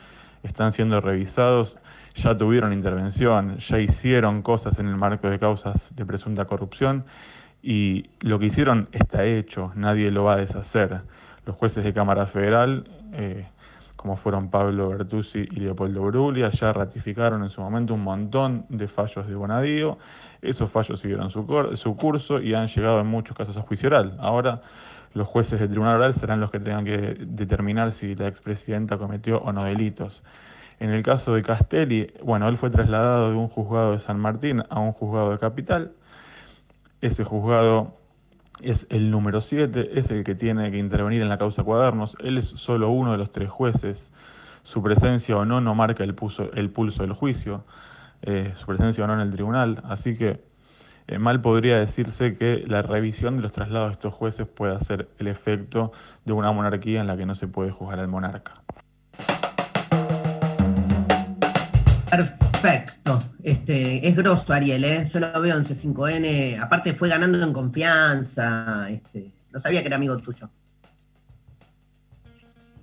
[0.43, 1.79] están siendo revisados
[2.15, 7.05] ya tuvieron intervención, ya hicieron cosas en el marco de causas de presunta corrupción
[7.63, 11.03] y lo que hicieron está hecho, nadie lo va a deshacer.
[11.47, 13.47] Los jueces de Cámara Federal, eh,
[13.97, 18.89] como fueron Pablo Bertuzzi y Leopoldo Bruglia, ya ratificaron en su momento un montón de
[18.89, 19.99] fallos de Bonadío.
[20.41, 24.17] Esos fallos siguieron su, su curso y han llegado en muchos casos a juicio oral.
[24.19, 24.61] Ahora
[25.15, 29.39] los jueces del Tribunal Oral serán los que tengan que determinar si la expresidenta cometió
[29.39, 30.23] o no delitos.
[30.81, 34.63] En el caso de Castelli, bueno, él fue trasladado de un juzgado de San Martín
[34.69, 35.93] a un juzgado de Capital.
[37.01, 37.97] Ese juzgado
[38.61, 42.17] es el número 7, es el que tiene que intervenir en la causa Cuadernos.
[42.21, 44.13] Él es solo uno de los tres jueces.
[44.63, 47.65] Su presencia o no no marca el, pulso- el pulso del juicio,
[48.23, 49.83] eh, su presencia o no en el tribunal.
[49.85, 50.45] Así que
[51.07, 55.09] eh, mal podría decirse que la revisión de los traslados de estos jueces pueda ser
[55.19, 55.93] el efecto
[56.25, 58.55] de una monarquía en la que no se puede juzgar al monarca.
[62.11, 63.19] Perfecto.
[63.43, 65.09] Este, es grosso Ariel, ¿eh?
[65.11, 66.61] Yo lo veo en C5N.
[66.61, 68.89] Aparte fue ganando en confianza.
[68.91, 70.49] Este, no sabía que era amigo tuyo.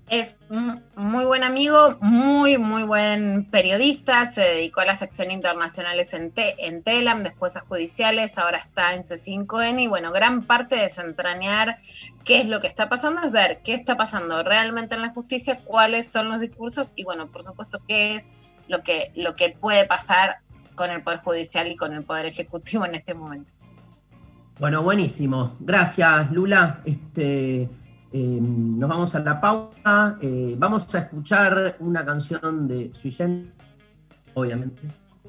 [0.10, 4.32] Es un muy buen amigo, muy, muy buen periodista.
[4.32, 8.96] Se dedicó a la sección internacionales en, Te- en Telam, después a judiciales, ahora está
[8.96, 9.84] en C5N.
[9.84, 11.78] Y bueno, gran parte de desentrañar
[12.26, 15.60] qué es lo que está pasando es ver qué está pasando realmente en la justicia,
[15.64, 18.32] cuáles son los discursos y bueno, por supuesto, qué es
[18.68, 20.38] lo que, lo que puede pasar
[20.76, 23.52] con el Poder Judicial y con el Poder Ejecutivo en este momento.
[24.60, 25.56] Bueno, buenísimo.
[25.60, 26.82] Gracias, Lula.
[26.84, 27.70] Este,
[28.12, 30.18] eh, nos vamos a la pausa.
[30.22, 33.16] Eh, vamos a escuchar una canción de Sui
[34.34, 34.82] obviamente.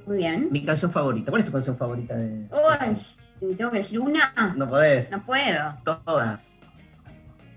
[0.07, 0.49] Muy bien.
[0.51, 1.31] Mi canción favorita.
[1.31, 2.49] ¿Cuál es tu canción favorita de
[3.41, 4.55] Uy, ¿tengo que elegir una?
[4.57, 5.11] No podés.
[5.11, 5.77] No puedo.
[5.85, 6.61] Todas.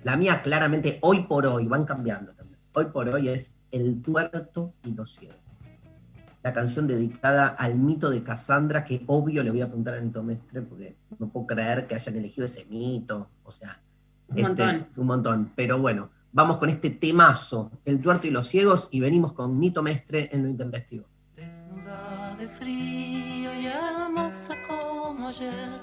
[0.04, 2.60] La mía, claramente, hoy por hoy, van cambiando también.
[2.74, 5.38] Hoy por hoy es El tuerto y los ciegos.
[6.42, 10.22] La canción dedicada al mito de Cassandra, que obvio le voy a preguntar a Nito
[10.22, 13.30] Mestre, porque no puedo creer que hayan elegido ese mito.
[13.44, 13.82] O sea,
[14.30, 14.88] Un montón.
[14.90, 15.52] es un montón.
[15.56, 19.82] Pero bueno, vamos con este temazo, El tuerto y los ciegos, y venimos con Nito
[19.84, 21.06] Mestre en lo intempestivo.
[21.36, 25.82] Desnuda de frío y hermosa como ayer,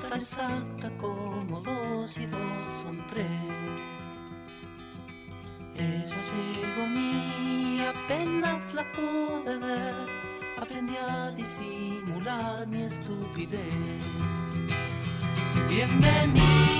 [0.00, 3.26] tan exacta como dos y dos son tres.
[5.76, 9.94] Ella llegó a mí apenas la pude ver,
[10.60, 13.60] aprendí a disimular mi estupidez.
[15.68, 16.79] Bienvenida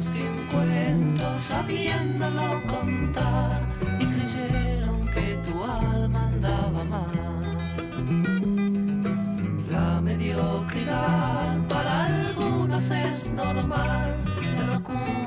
[0.00, 3.60] contaste un cuento sabiéndolo contar
[3.98, 7.58] y creyeron que tu alma andaba mal.
[9.70, 14.16] La mediocridad para algunos es normal,
[14.56, 15.19] la locura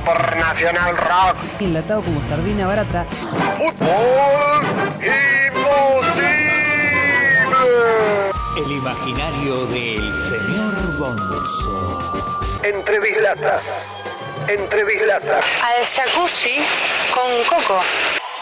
[0.00, 1.36] por Nacional Rock.
[1.60, 3.06] Enlatado como sardina barata.
[3.56, 4.64] Fútbol
[5.00, 6.36] imposible.
[8.56, 12.60] El imaginario del señor Bonzo.
[12.62, 13.88] Entre bislatas.
[14.48, 15.44] Entre bislatas.
[15.62, 16.58] Al jacuzzi
[17.14, 17.80] con coco.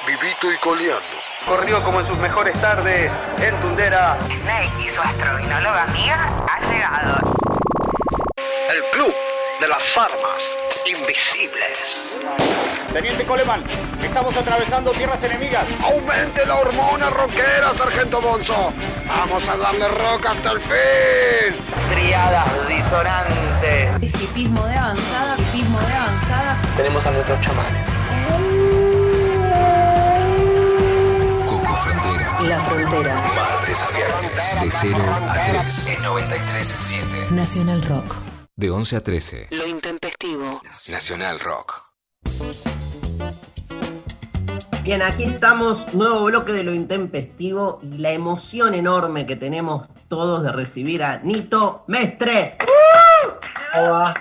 [0.07, 1.03] Vivito y coleando.
[1.47, 4.17] Corrió como en sus mejores tardes en Tundera.
[4.27, 7.19] Snake y su astrovinóloga amiga ha llegado.
[8.71, 9.15] El club
[9.65, 10.37] de las armas
[10.85, 11.99] invisibles.
[12.93, 13.65] Teniente Coleman,
[14.03, 15.65] estamos atravesando tierras enemigas.
[15.83, 18.75] Aumente la hormona rockera, Sargento Bonzo.
[19.09, 21.57] Vamos a darle rock hasta el fin.
[21.95, 24.21] Triadas disonantes.
[24.21, 26.59] Hipismo de avanzada, hipismo de avanzada.
[26.77, 27.89] Tenemos a nuestros chamanes.
[31.47, 32.41] Coco Frontera.
[32.43, 33.15] La Frontera.
[33.35, 34.61] Martes a viernes.
[34.61, 35.87] De 0 a 3.
[35.89, 37.31] En 93.7.
[37.31, 38.34] Nacional Rock.
[38.57, 39.49] De 11 a 13.
[39.51, 40.63] Lo intempestivo.
[40.89, 41.91] Nacional Rock.
[44.85, 50.45] Bien, aquí estamos, nuevo bloque de lo intempestivo y la emoción enorme que tenemos todos
[50.45, 52.57] de recibir a Nito Mestre.
[53.77, 54.15] Hola.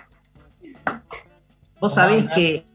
[1.80, 2.66] Vos sabés que,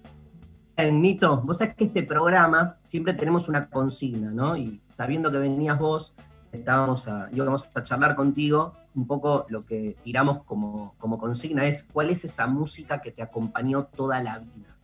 [0.76, 4.56] eh, Nito, vos sabés que este programa siempre tenemos una consigna, ¿no?
[4.56, 6.14] Y sabiendo que venías vos,
[6.52, 11.82] estábamos a, íbamos a charlar contigo, un poco lo que tiramos como, como consigna es
[11.82, 14.76] cuál es esa música que te acompañó toda la vida.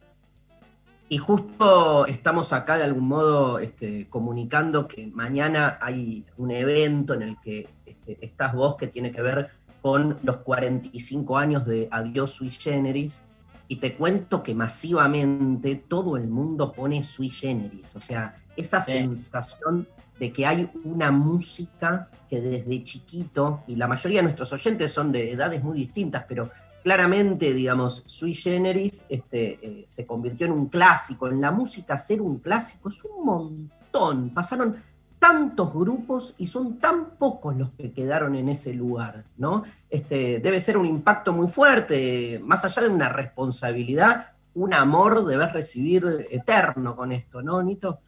[1.08, 7.22] Y justo estamos acá de algún modo este, comunicando que mañana hay un evento en
[7.22, 9.50] el que este, estás vos que tiene que ver
[9.82, 13.22] con los 45 años de Adiós Sui Generis.
[13.68, 17.94] Y te cuento que masivamente todo el mundo pone Sui Generis.
[17.94, 19.86] O sea, esa sensación
[20.18, 25.12] de que hay una música que desde chiquito, y la mayoría de nuestros oyentes son
[25.12, 26.50] de edades muy distintas, pero
[26.82, 31.28] claramente, digamos, Sui Generis este, eh, se convirtió en un clásico.
[31.28, 34.30] En la música ser un clásico es un montón.
[34.30, 34.76] Pasaron
[35.18, 39.64] tantos grupos y son tan pocos los que quedaron en ese lugar, ¿no?
[39.88, 45.52] Este, debe ser un impacto muy fuerte, más allá de una responsabilidad, un amor debes
[45.52, 48.00] recibir eterno con esto, ¿no, Nito?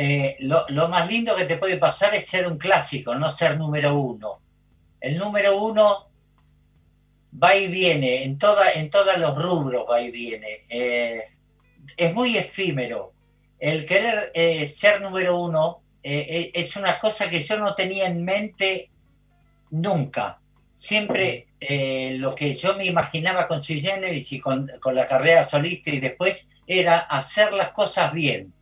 [0.00, 3.58] Eh, lo, lo más lindo que te puede pasar es ser un clásico, no ser
[3.58, 4.40] número uno.
[5.00, 6.08] El número uno
[7.42, 10.66] va y viene, en, toda, en todos los rubros va y viene.
[10.68, 11.24] Eh,
[11.96, 13.12] es muy efímero.
[13.58, 18.24] El querer eh, ser número uno eh, es una cosa que yo no tenía en
[18.24, 18.90] mente
[19.70, 20.38] nunca.
[20.72, 21.48] Siempre
[22.18, 25.98] lo que yo me imaginaba con Sui Generis y con, con la carrera solista y
[25.98, 28.54] después era hacer las cosas bien.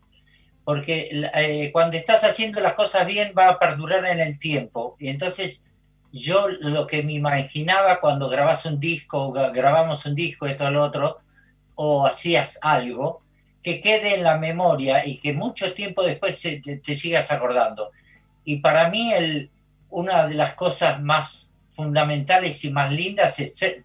[0.66, 4.96] Porque eh, cuando estás haciendo las cosas bien va a perdurar en el tiempo.
[5.00, 5.64] Y entonces
[6.12, 10.82] yo lo que me imaginaba cuando grabas un disco, gra- grabamos un disco, esto lo
[10.84, 11.20] otro,
[11.76, 13.22] o hacías algo,
[13.62, 17.92] que quede en la memoria y que mucho tiempo después te, sigas acordando.
[18.44, 19.12] Y para mí
[19.90, 23.84] una de las cosas más fundamentales y más lindas es ser,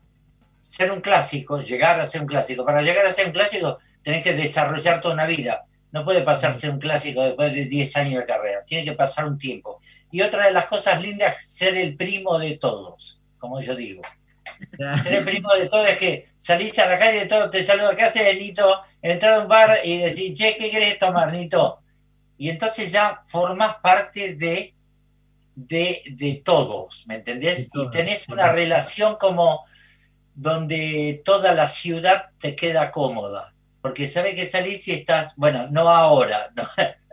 [0.62, 2.66] ser un clásico, llegar a ser un clásico.
[2.66, 5.66] Para llegar a ser un clásico tenés que desarrollar toda una vida.
[5.92, 9.26] No puede pasar ser un clásico después de 10 años de carrera, tiene que pasar
[9.26, 9.82] un tiempo.
[10.12, 14.02] Y otra de las cosas lindas es ser el primo de todos, como yo digo.
[15.02, 17.96] Ser el primo de todos es que salís a la calle y todo te saluda,
[17.96, 18.82] ¿qué haces, Nito?
[19.02, 21.82] Entrar a un bar y decir, che, ¿qué querés tomar, Nito?
[22.38, 24.74] Y entonces ya formás parte de,
[25.56, 27.70] de, de todos, ¿me entendés?
[27.74, 29.66] Y tenés una relación como
[30.34, 33.51] donde toda la ciudad te queda cómoda.
[33.82, 36.64] Porque sabes que salís y estás, bueno, no ahora, no,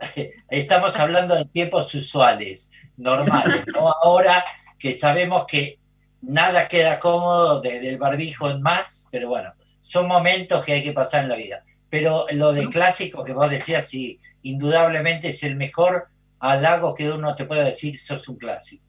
[0.49, 4.43] estamos hablando de tiempos usuales, normales, no ahora
[4.77, 5.79] que sabemos que
[6.21, 10.93] nada queda cómodo desde el barbijo en más, pero bueno, son momentos que hay que
[10.93, 11.63] pasar en la vida.
[11.89, 16.09] Pero lo de clásico que vos decías, sí, indudablemente es el mejor
[16.39, 18.83] halago que uno te pueda decir, sos un clásico.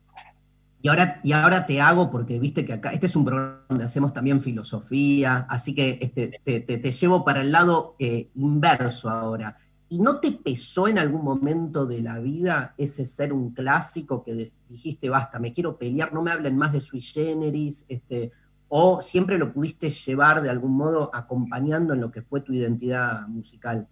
[0.82, 3.84] Y ahora, y ahora te hago, porque viste que acá, este es un programa donde
[3.84, 9.58] hacemos también filosofía, así que este, te, te- llevo para el lado eh, inverso ahora.
[9.90, 14.34] ¿Y no te pesó en algún momento de la vida ese ser un clásico que
[14.68, 18.30] dijiste, basta, me quiero pelear, no me hablen más de sui generis, este,
[18.68, 23.26] o siempre lo pudiste llevar de algún modo acompañando en lo que fue tu identidad
[23.26, 23.88] musical?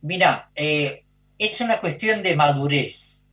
[0.00, 1.04] Mira, eh,
[1.38, 3.23] es una cuestión de madurez.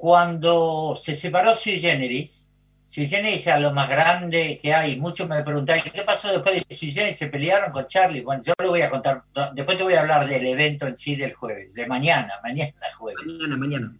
[0.00, 2.46] Cuando se separó Sui Generis,
[2.86, 4.98] Sui Generis era lo más grande que hay.
[4.98, 7.18] Muchos me preguntaban, ¿qué pasó después de Sui Generis?
[7.18, 8.22] ¿Se pelearon con Charlie?
[8.22, 9.24] Bueno, yo lo voy a contar.
[9.52, 13.26] Después te voy a hablar del evento en sí del jueves, de mañana, mañana jueves.
[13.26, 13.94] Mañana, mañana.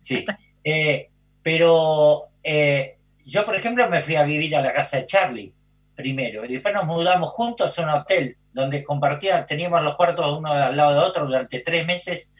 [0.00, 0.24] Sí.
[0.64, 1.10] Eh,
[1.44, 5.52] pero eh, yo, por ejemplo, me fui a vivir a la casa de Charlie.
[5.94, 6.44] primero.
[6.44, 10.76] Y después nos mudamos juntos a un hotel donde compartía, teníamos los cuartos uno al
[10.76, 12.32] lado de otro durante tres meses,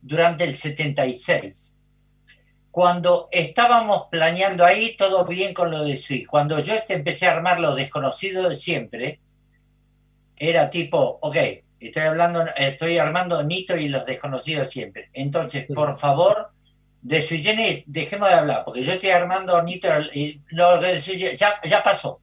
[0.00, 1.75] durante el 76.
[2.76, 6.26] Cuando estábamos planeando ahí, todo bien con lo de Sui.
[6.26, 9.18] Cuando yo este empecé a armar lo desconocido de siempre,
[10.36, 11.36] era tipo, ok,
[11.80, 15.08] estoy hablando, estoy armando Nito y los desconocidos siempre.
[15.14, 16.50] Entonces, por favor,
[17.00, 22.20] de Generis, dejemos de hablar, porque yo estoy armando Nito y lo de ya pasó.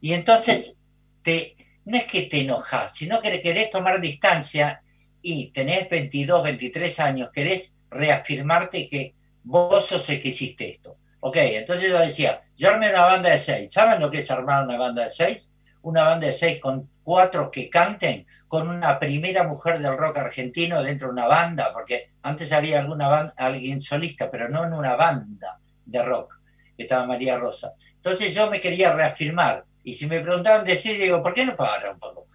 [0.00, 0.78] Y entonces,
[1.22, 4.82] te, no es que te enojas, sino que querés tomar distancia
[5.20, 9.14] y tenés 22, 23 años, querés reafirmarte que
[9.44, 10.96] vos sos el que hiciste esto.
[11.20, 13.72] Ok, entonces yo decía, yo armé una banda de seis.
[13.72, 15.50] ¿Saben lo que es armar una banda de seis?
[15.82, 20.82] Una banda de seis con cuatro que canten, con una primera mujer del rock argentino
[20.82, 24.96] dentro de una banda, porque antes había alguna banda, alguien solista, pero no en una
[24.96, 26.40] banda de rock,
[26.76, 27.74] que estaba María Rosa.
[27.96, 29.64] Entonces yo me quería reafirmar.
[29.82, 32.26] Y si me preguntaban decir, digo, ¿por qué no parar un poco?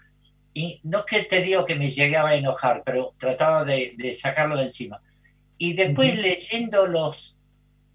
[0.53, 4.13] Y no es que te digo que me llegaba a enojar, pero trataba de, de
[4.13, 5.01] sacarlo de encima.
[5.61, 7.37] Y después leyendo los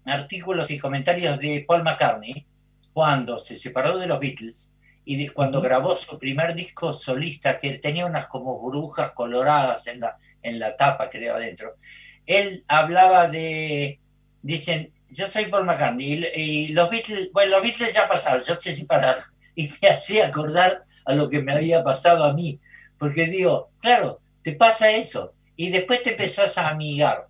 [0.05, 2.45] artículos y comentarios de Paul McCartney,
[2.93, 4.69] cuando se separó de los Beatles
[5.03, 10.01] y de, cuando grabó su primer disco solista, que tenía unas como brujas coloradas en
[10.01, 11.75] la, en la tapa, creo, adentro,
[12.27, 13.99] él hablaba de,
[14.43, 18.55] dicen, yo soy Paul McCartney y, y los Beatles, bueno, los Beatles ya pasaron, yo
[18.55, 19.23] se separaron.
[19.57, 22.59] Y me hacía acordar a lo que me había pasado a mí,
[22.99, 27.27] porque digo, claro, te pasa eso, y después te empezás a amigar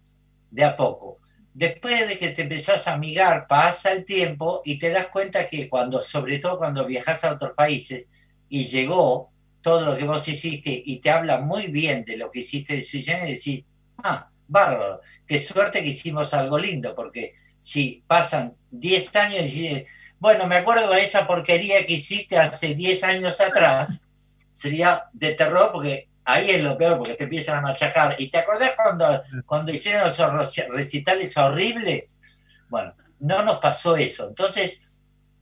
[0.56, 1.20] de a poco.
[1.54, 5.70] Después de que te empezás a amigar, pasa el tiempo y te das cuenta que
[5.70, 8.08] cuando, sobre todo cuando viajas a otros países
[8.50, 9.32] y llegó
[9.62, 12.84] todo lo que vos hiciste y te habla muy bien de lo que hiciste de
[12.84, 13.64] su y decís,
[13.98, 19.86] ah, bárbaro, qué suerte que hicimos algo lindo, porque si pasan 10 años y
[20.20, 24.08] bueno, me acuerdo de esa porquería que hiciste hace 10 años atrás,
[24.54, 28.16] sería de terror porque ahí es lo peor porque te empiezan a machacar.
[28.18, 32.20] ¿Y te acordás cuando, cuando hicieron esos recitales horribles?
[32.68, 34.28] Bueno, no nos pasó eso.
[34.28, 34.84] Entonces,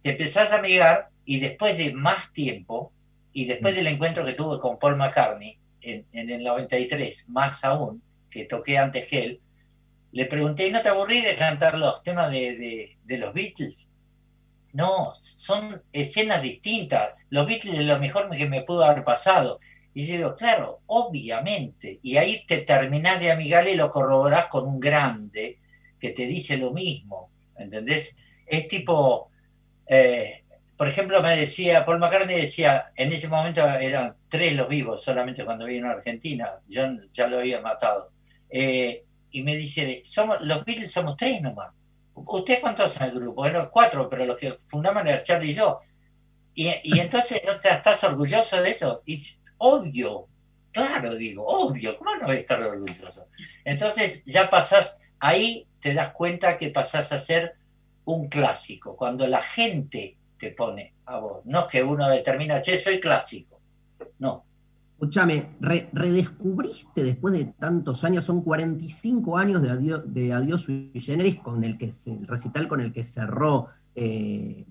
[0.02, 2.92] te empezás a amigar y después de más tiempo,
[3.32, 8.04] y después del encuentro que tuve con Paul McCartney en, en el 93, más aún,
[8.30, 9.42] que toqué antes que él,
[10.12, 13.90] le pregunté, ¿no te aburrí de cantar los temas de, de, de los Beatles?
[14.72, 17.14] No, son escenas distintas.
[17.30, 19.60] Los Beatles es lo mejor que me pudo haber pasado.
[19.94, 22.00] Y yo digo, claro, obviamente.
[22.02, 25.60] Y ahí te terminás de amigar y lo corroborás con un grande
[26.00, 27.30] que te dice lo mismo.
[27.58, 28.18] ¿Entendés?
[28.46, 29.30] Es tipo,
[29.88, 30.44] eh,
[30.76, 35.46] por ejemplo, me decía, Paul McCartney decía, en ese momento eran tres los vivos solamente
[35.46, 38.12] cuando vino a Argentina, John ya lo había matado.
[38.50, 41.74] Eh, y me dice, somos, los Beatles somos tres nomás.
[42.16, 43.36] ¿Usted cuántos en el grupo?
[43.42, 45.80] Bueno, cuatro, pero los que fundamos era Charlie y yo.
[46.54, 49.02] Y, y entonces, ¿no te, estás orgulloso de eso?
[49.06, 49.18] Y
[49.58, 50.28] obvio,
[50.72, 53.28] claro, digo, obvio, ¿cómo no voy a estar orgulloso?
[53.64, 57.56] Entonces ya pasás, ahí te das cuenta que pasás a ser
[58.06, 62.78] un clásico, cuando la gente te pone a vos, no es que uno determina, che,
[62.78, 63.60] soy clásico,
[64.20, 64.46] no.
[64.94, 70.92] Escúchame, re, redescubriste después de tantos años, son 45 años de Adiós, de Adiós Sui
[70.96, 74.66] Generis, con el, que se, el recital con el que cerró eh,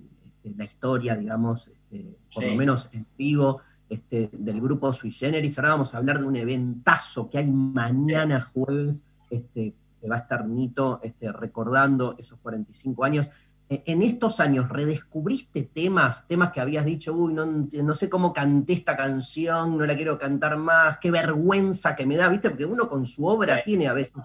[0.45, 2.51] la historia, digamos, este, por sí.
[2.51, 3.61] lo menos en vivo.
[3.93, 5.59] Este, del grupo Sui Generis.
[5.59, 10.21] Ahora vamos a hablar de un eventazo que hay mañana jueves, este, que va a
[10.21, 13.29] estar Nito este, recordando esos 45 años.
[13.69, 18.33] Eh, en estos años, ¿redescubriste temas, temas que habías dicho, uy, no, no, sé cómo
[18.33, 22.49] canté esta canción, no la quiero cantar más, qué vergüenza que me da, ¿viste?
[22.49, 23.63] Porque uno con su obra sí.
[23.65, 24.23] tiene a veces.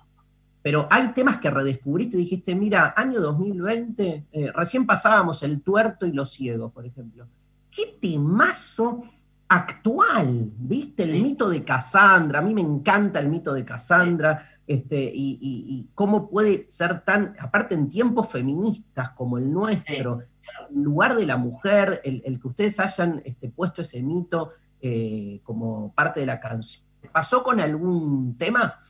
[0.61, 6.05] Pero hay temas que redescubriste y dijiste, mira, año 2020, eh, recién pasábamos El Tuerto
[6.05, 7.27] y Los Ciegos, por ejemplo.
[7.69, 9.03] ¿Qué temazo?
[9.49, 11.03] Actual, ¿viste?
[11.03, 11.21] El sí.
[11.21, 14.73] mito de Cassandra, a mí me encanta el mito de Cassandra, sí.
[14.73, 20.19] este, y, y, y, cómo puede ser tan, aparte en tiempos feministas como el nuestro,
[20.19, 20.47] sí.
[20.75, 25.39] en lugar de la mujer, el, el que ustedes hayan este, puesto ese mito eh,
[25.43, 26.85] como parte de la canción.
[27.11, 28.81] ¿Pasó con algún tema?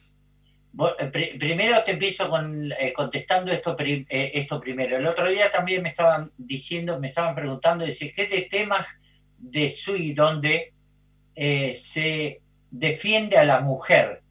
[0.74, 4.98] Bueno, pr primero te empiezo con, eh, contestando esto, eh, esto primero.
[4.98, 8.88] El otro día también me estaban diciendo, me estaban preguntando, decir, ¿qué de temas
[9.38, 10.74] de Sui donde
[11.36, 12.42] eh, se
[12.72, 14.22] defiende a la mujer.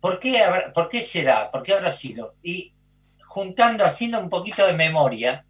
[0.00, 0.42] ¿Por qué,
[0.74, 1.50] ¿Por qué será?
[1.50, 2.34] ¿Por qué habrá sido?
[2.42, 2.72] Y
[3.20, 5.44] juntando, haciendo un poquito de memoria,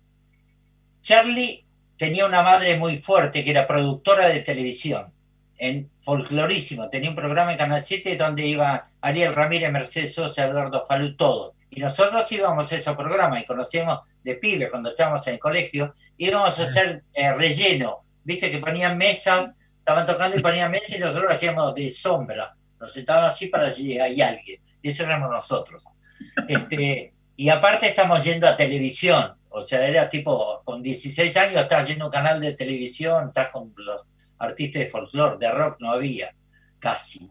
[1.03, 1.65] Charlie
[1.97, 5.13] tenía una madre muy fuerte que era productora de televisión,
[5.59, 10.85] en folclorísimo, tenía un programa en Canal 7 donde iba Ariel Ramírez, Mercedes Sosa, Eduardo
[10.85, 11.55] Falú, todo.
[11.71, 15.95] Y nosotros íbamos a ese programa y conocíamos de pibes cuando estábamos en el colegio,
[16.19, 21.01] íbamos a hacer eh, relleno viste que ponían mesas, estaban tocando y ponían mesas y
[21.01, 22.55] nosotros hacíamos de sombra.
[22.81, 24.61] Nos sentaban así para si hay alguien.
[24.83, 25.85] Y eso éramos nosotros.
[26.49, 29.35] Este, y aparte estamos yendo a televisión.
[29.49, 33.73] O sea, era tipo, con 16 años estás yendo un canal de televisión, estás con
[33.77, 34.03] los
[34.39, 36.35] artistas de folclore, de rock no había,
[36.79, 37.31] casi.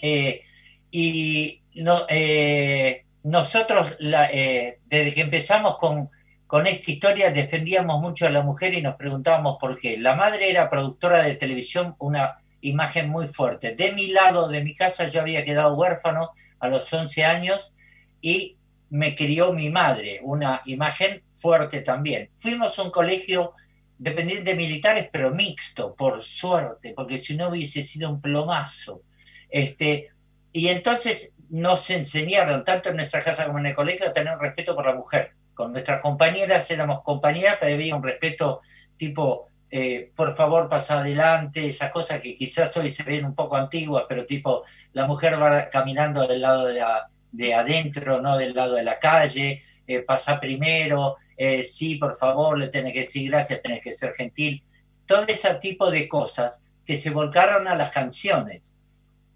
[0.00, 0.42] Eh,
[0.90, 6.10] y no, eh, nosotros, eh, desde que empezamos con,
[6.46, 9.98] con esta historia, defendíamos mucho a la mujer y nos preguntábamos por qué.
[9.98, 13.74] La madre era productora de televisión, una imagen muy fuerte.
[13.74, 17.74] De mi lado, de mi casa, yo había quedado huérfano a los 11 años
[18.20, 18.56] y
[18.90, 22.30] me crió mi madre, una imagen fuerte también.
[22.36, 23.54] Fuimos a un colegio
[23.98, 29.02] dependiente de militares, pero mixto, por suerte, porque si no hubiese sido un plomazo.
[29.48, 30.10] Este,
[30.52, 34.74] y entonces nos enseñaron, tanto en nuestra casa como en el colegio, a tener respeto
[34.74, 35.32] por la mujer.
[35.56, 38.60] Con nuestras compañeras éramos compañeras, pero había un respeto
[38.98, 43.56] tipo, eh, por favor, pasa adelante, esas cosas que quizás hoy se ven un poco
[43.56, 46.84] antiguas, pero tipo, la mujer va caminando del lado de,
[47.32, 52.58] de adentro, no del lado de la calle, eh, pasa primero, eh, sí, por favor,
[52.58, 54.62] le tenés que decir gracias, tenés que ser gentil.
[55.06, 58.74] Todo ese tipo de cosas que se volcaron a las canciones.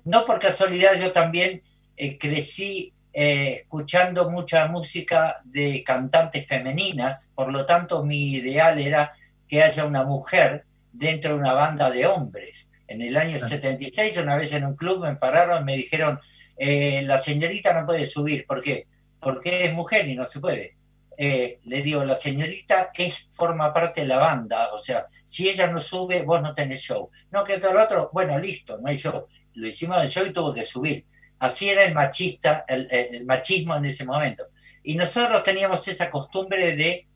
[0.05, 1.63] No por casualidad yo también
[1.97, 9.13] eh, crecí eh, escuchando mucha música de cantantes femeninas, por lo tanto mi ideal era
[9.49, 12.71] que haya una mujer dentro de una banda de hombres.
[12.87, 16.21] En el año 76, una vez en un club me pararon y me dijeron,
[16.59, 18.87] la señorita no puede subir, ¿por qué?
[19.21, 20.81] Porque es mujer y no se puede.
[21.23, 25.67] Eh, le digo, la señorita es, forma parte de la banda, o sea, si ella
[25.67, 27.11] no sube, vos no tenés show.
[27.31, 29.27] No, que todo lo otro, bueno, listo, no hay show.
[29.53, 31.05] Lo hicimos en show y tuvo que subir.
[31.41, 34.45] Así era el machista, el, machismo en ese momento.
[34.83, 37.07] Y nosotros teníamos esa costumbre de,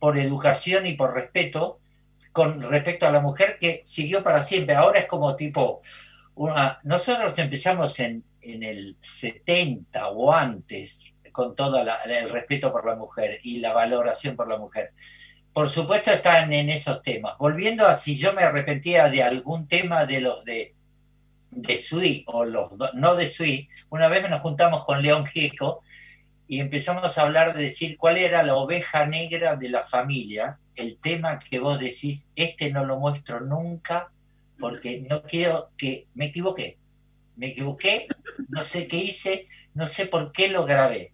[0.00, 1.78] por educación y por respeto,
[2.32, 4.74] con respecto a la mujer que siguió para siempre.
[4.74, 5.80] Ahora es como tipo,
[6.82, 13.38] nosotros empezamos en, en el 70 o antes, con todo el respeto por la mujer
[13.44, 14.92] y la valoración por la mujer.
[15.52, 17.38] Por supuesto están en esos temas.
[17.38, 20.74] Volviendo a si yo me arrepentía de algún tema de los de,
[21.50, 25.82] de Sui o los no de Sui, una vez nos juntamos con León Gieco
[26.46, 30.98] y empezamos a hablar de decir cuál era la oveja negra de la familia, el
[30.98, 34.10] tema que vos decís, este no lo muestro nunca
[34.58, 36.78] porque no quiero que me equivoqué.
[37.36, 38.08] Me equivoqué,
[38.48, 41.12] no sé qué hice, no sé por qué lo grabé.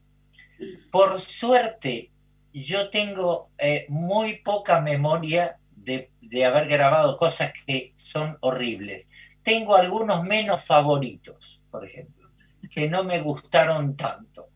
[0.90, 2.10] Por suerte,
[2.52, 6.10] yo tengo eh, muy poca memoria de,
[6.44, 9.06] haber grabado cosas que son horribles.
[9.47, 12.32] Tengo algunos menos favoritos, por ejemplo,
[12.68, 14.48] que no me gustaron tanto.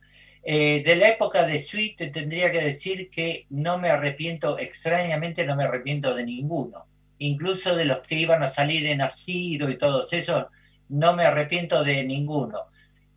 [0.43, 5.55] Eh, de la época de Sweet tendría que decir que no me arrepiento, extrañamente no
[5.55, 6.89] me arrepiento de ninguno.
[7.19, 10.47] Incluso de los que iban a salir en Asido y todos esos,
[10.89, 12.65] no me arrepiento de ninguno.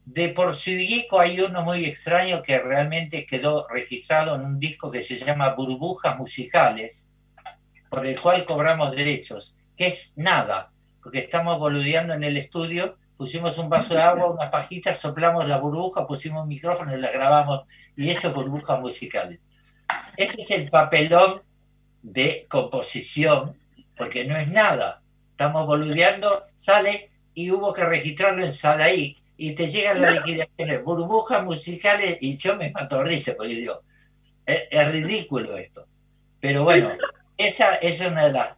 [0.06, 5.02] De por Viejo hay uno muy extraño que realmente quedó registrado en un disco que
[5.02, 7.10] se llama Burbujas Musicales,
[7.90, 10.73] por el cual cobramos derechos, que es nada,
[11.03, 15.57] porque estamos boludeando en el estudio, pusimos un vaso de agua, unas pajitas, soplamos la
[15.57, 17.63] burbuja, pusimos un micrófono y la grabamos,
[17.95, 19.39] y eso es burbujas musicales.
[20.15, 21.41] Ese es el papelón
[22.01, 23.57] de composición,
[23.97, 25.01] porque no es nada.
[25.31, 31.43] Estamos boludeando, sale y hubo que registrarlo en Sadaí, y te llegan las liquidaciones, burbujas
[31.43, 33.81] musicales, y yo me mato risa, porque digo,
[34.45, 35.85] es, ridículo esto.
[36.39, 36.89] Pero bueno,
[37.38, 38.49] esa, es una de las...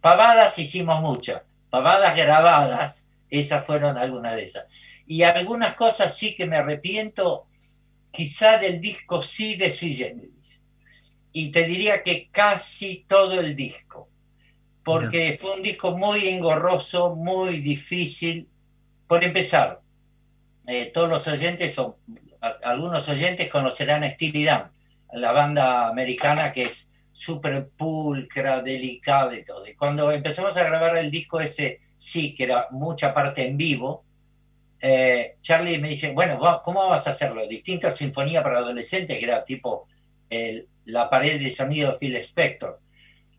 [0.00, 4.66] pavadas hicimos muchas, pavadas grabadas, esas fueron algunas de esas.
[5.06, 7.46] Y algunas cosas sí que me arrepiento,
[8.10, 10.62] quizá del disco sí de Sui Generis.
[11.32, 14.08] Y te diría que casi todo el disco,
[14.84, 18.48] porque fue un disco muy engorroso, muy difícil,
[19.06, 19.80] por empezar,
[20.66, 21.94] eh, todos los oyentes, son
[22.40, 24.70] algunos oyentes conocerán a Steely Dan,
[25.12, 29.66] la banda americana que es súper pulcra, delicada y todo.
[29.66, 34.04] Y cuando empezamos a grabar el disco ese, sí, que era mucha parte en vivo,
[34.78, 37.48] eh, Charlie me dice, bueno, ¿cómo vas a hacerlo?
[37.48, 39.88] Distinta sinfonía para adolescentes, que era tipo
[40.84, 42.80] la pared de sonido de Phil Spector.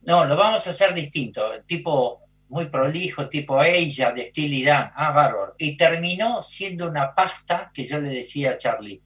[0.02, 5.12] No, lo vamos a hacer distinto, tipo muy prolijo, tipo ella, de Steely Dan, ah,
[5.12, 5.54] bárbaro.
[5.60, 9.04] Y terminó siendo una pasta que yo le decía a Charlie,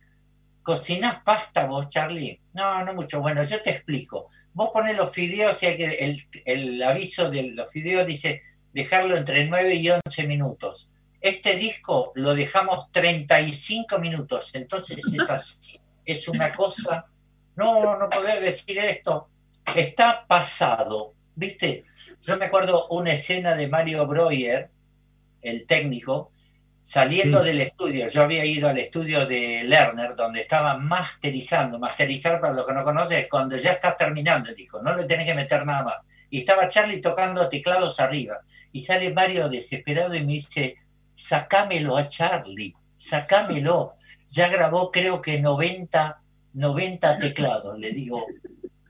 [0.64, 2.40] ¿cocinás pasta vos, Charlie?
[2.54, 3.20] No, no mucho.
[3.20, 4.30] Bueno, yo te explico.
[4.54, 8.42] Vos pones los fideos y hay que, el, el aviso de los fideos dice
[8.74, 10.90] dejarlo entre 9 y 11 minutos.
[11.20, 15.80] Este disco lo dejamos 35 minutos, entonces es así.
[16.04, 17.06] Es una cosa,
[17.56, 19.30] no, no poder decir esto,
[19.76, 21.86] está pasado ¿Viste?
[22.22, 24.70] Yo me acuerdo una escena de Mario Breuer,
[25.42, 26.32] el técnico,
[26.82, 27.46] saliendo Sí.
[27.46, 28.08] del estudio.
[28.08, 31.78] Yo había ido al estudio de Lerner, donde estaba masterizando.
[31.80, 35.26] Masterizar, para los que no conocen, es cuando ya está terminando, dijo, no le tenés
[35.26, 35.96] que meter nada más.
[36.30, 38.40] Y estaba Charlie tocando teclados arriba.
[38.72, 40.78] Y sale Mario desesperado y me dice,
[41.14, 43.96] sacámelo a Charlie, sacámelo.
[44.28, 46.22] Ya grabó creo que 90,
[46.54, 47.78] 90 teclados.
[47.78, 48.26] Le digo,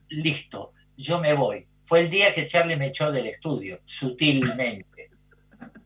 [0.10, 1.68] listo, yo me voy.
[1.82, 4.86] Fue el día que Charlie me echó del estudio, sutilmente.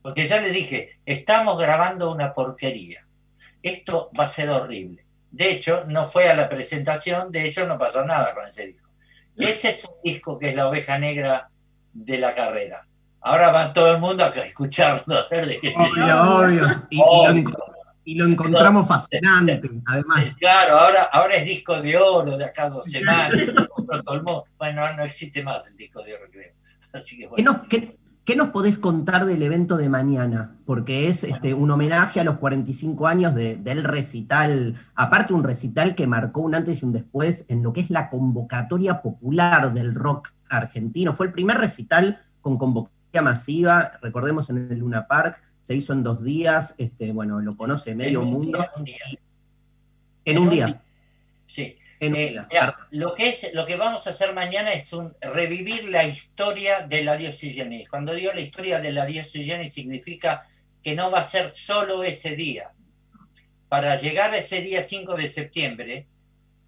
[0.06, 3.04] Porque ya le dije, estamos grabando una porquería.
[3.64, 5.04] Esto va a ser horrible.
[5.32, 8.88] De hecho, no fue a la presentación, de hecho no pasó nada con ese disco.
[9.36, 11.50] Ese es un disco que es la oveja negra
[11.92, 12.86] de la carrera.
[13.22, 15.16] Ahora va todo el mundo a escucharlo.
[15.18, 16.88] a ver de qué se Obvio, obvio.
[16.92, 17.74] Y, lo, enco-
[18.04, 20.36] y lo encontramos fascinante, además.
[20.40, 23.32] Claro, ahora, ahora es disco de oro de acá dos semanas.
[24.60, 26.54] Bueno, no existe más el disco de oro, creo.
[26.94, 27.54] Así que ¿Qué bueno.
[27.54, 30.56] nos, qué- qué nos podés contar del evento de mañana?
[30.66, 35.96] Porque es este, un homenaje a los 45 años de- del recital, aparte un recital
[35.96, 39.94] que marcó un antes y un después en lo que es la convocatoria popular del
[39.96, 41.14] rock argentino.
[41.14, 46.04] Fue el primer recital con convocatoria masiva, recordemos en el Luna Park, se hizo en
[46.04, 48.58] dos días, este, bueno, lo conoce medio En mundo.
[48.60, 48.96] día, un día.
[50.26, 50.82] En un día.
[51.48, 51.76] Sí.
[52.00, 55.90] En Eh, mirá, lo, que es, lo que vamos a hacer mañana es un, revivir
[55.90, 57.86] la historia de la Jenny.
[57.86, 60.48] Cuando digo la historia de la Jenny significa
[60.84, 62.72] que no va a ser solo ese día.
[63.70, 66.08] Para llegar a ese día 5 de septiembre,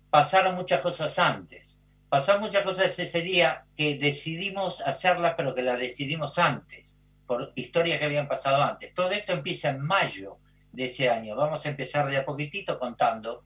[0.10, 1.82] pasaron muchas cosas antes.
[2.10, 8.00] Pasaron muchas cosas ese día que decidimos hacerla, pero que la decidimos antes, por historias
[8.00, 8.94] que habían pasado antes.
[8.94, 10.38] Todo esto empieza en mayo
[10.72, 11.36] de ese año.
[11.36, 13.44] Vamos a empezar de a poquitito contando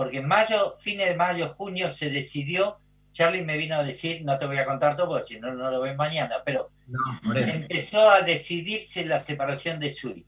[0.00, 2.80] porque en mayo, fines de mayo, junio, se decidió,
[3.12, 5.70] Charlie me vino a decir, no te voy a contar todo porque si no, no
[5.70, 10.24] lo ven mañana, pero No, empezó a decidirse la separación de Sui.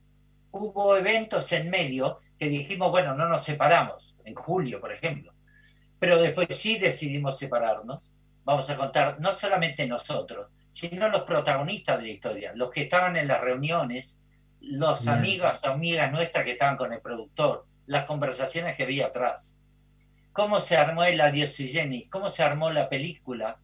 [0.51, 5.33] Hubo eventos en medio que dijimos, bueno, no nos separamos, en julio, por ejemplo,
[5.97, 8.13] pero después sí decidimos separarnos.
[8.43, 13.17] Vamos a contar no solamente nosotros, sino los protagonistas de la historia, los que estaban
[13.17, 14.19] en las reuniones,
[14.61, 19.57] los amigos o amigas nuestras que estaban con el productor, las conversaciones que había atrás
[20.33, 23.57] cómo se armó el Adiós sui generis, cómo se armó la película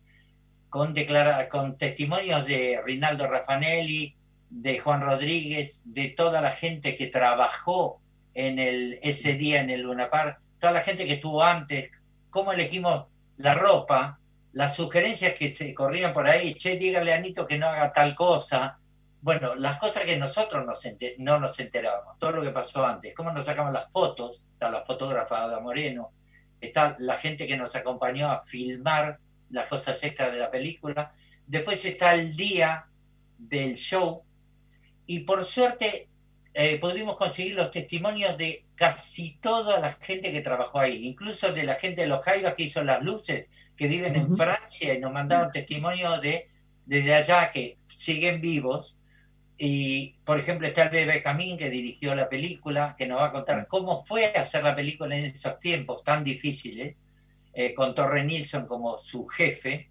[0.69, 4.15] con, declara- con testimonios de Rinaldo Raffanelli,
[4.49, 7.99] de Juan Rodríguez, de toda la gente que trabajó
[8.33, 11.91] en el, ese día en el Luna Park, toda la gente que estuvo antes,
[12.29, 13.05] cómo elegimos
[13.37, 14.19] la ropa,
[14.53, 18.13] las sugerencias que se corrían por ahí, che, dígale a Anito que no haga tal
[18.15, 18.77] cosa.
[19.21, 20.65] Bueno, las cosas que nosotros
[21.17, 24.81] no nos enterábamos, todo lo que pasó antes, cómo nos sacamos las fotos, está la
[24.81, 26.11] fotógrafa Ada Moreno,
[26.61, 29.19] está la gente que nos acompañó a filmar
[29.49, 31.13] las cosas extras de la película.
[31.47, 32.85] Después está el día
[33.37, 34.23] del show
[35.05, 36.09] y por suerte
[36.53, 41.63] eh, pudimos conseguir los testimonios de casi toda la gente que trabajó ahí, incluso de
[41.63, 44.35] la gente de los Jaivas que hizo las luces, que viven en.
[44.35, 46.49] Francia y nos mandaron testimonios de
[46.85, 48.98] desde allá que siguen vivos.
[49.61, 53.31] Y, por ejemplo, está el bebé Camín, que dirigió la película, que nos va a
[53.33, 56.95] contar cómo fue hacer la película en esos tiempos tan difíciles,
[57.53, 59.89] eh, con Torre Nilsson como su jefe,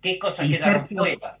[0.00, 1.38] qué cosas Y quedaron Sergio- fuera.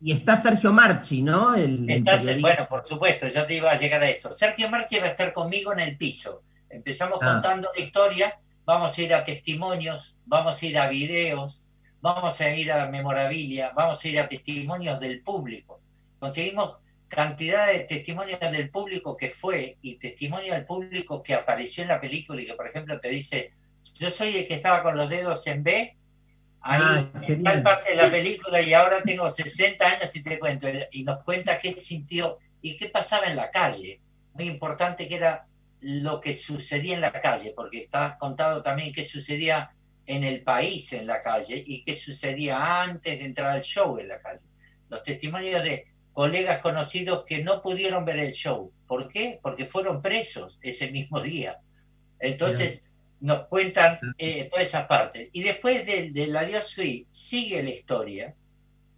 [0.00, 1.56] Y está Sergio Marchi, ¿no?
[1.56, 4.32] El, Está- bueno, por supuesto, ya te iba a llegar a eso.
[4.32, 6.42] Sergio Marchi va a estar conmigo en el piso.
[6.70, 7.32] Empezamos Ah.
[7.32, 11.62] contando la historia, vamos a ir a testimonios, vamos a ir a videos,
[12.00, 15.80] vamos a ir a memorabilia, vamos a ir a testimonios del público.
[16.18, 16.76] Conseguimos
[17.08, 22.00] cantidad de testimonios del público que fue y testimonio del público que apareció en la
[22.00, 23.54] película y que, por ejemplo, te dice,
[23.94, 25.96] yo soy el que estaba con los dedos en B,
[26.60, 30.38] ahí Ah, en tal parte de la película y ahora tengo 60 años y te
[30.38, 34.00] cuento, y nos cuenta qué sintió y qué pasaba en la calle.
[34.34, 35.46] Muy importante que era
[35.80, 39.70] lo que sucedía en la calle, porque está contado también qué sucedía
[40.04, 44.08] en el país en la calle y qué sucedía antes de entrar al show en
[44.08, 44.44] la calle.
[44.88, 45.86] Los testimonios de
[46.22, 48.72] colegas conocidos que no pudieron ver el show.
[48.88, 49.38] ¿Por qué?
[49.40, 51.60] Porque fueron presos ese mismo día.
[52.18, 52.86] Entonces
[53.20, 55.30] nos cuentan eh, toda esa parte.
[55.32, 58.34] Y después del, del Adiós Sui sigue la historia,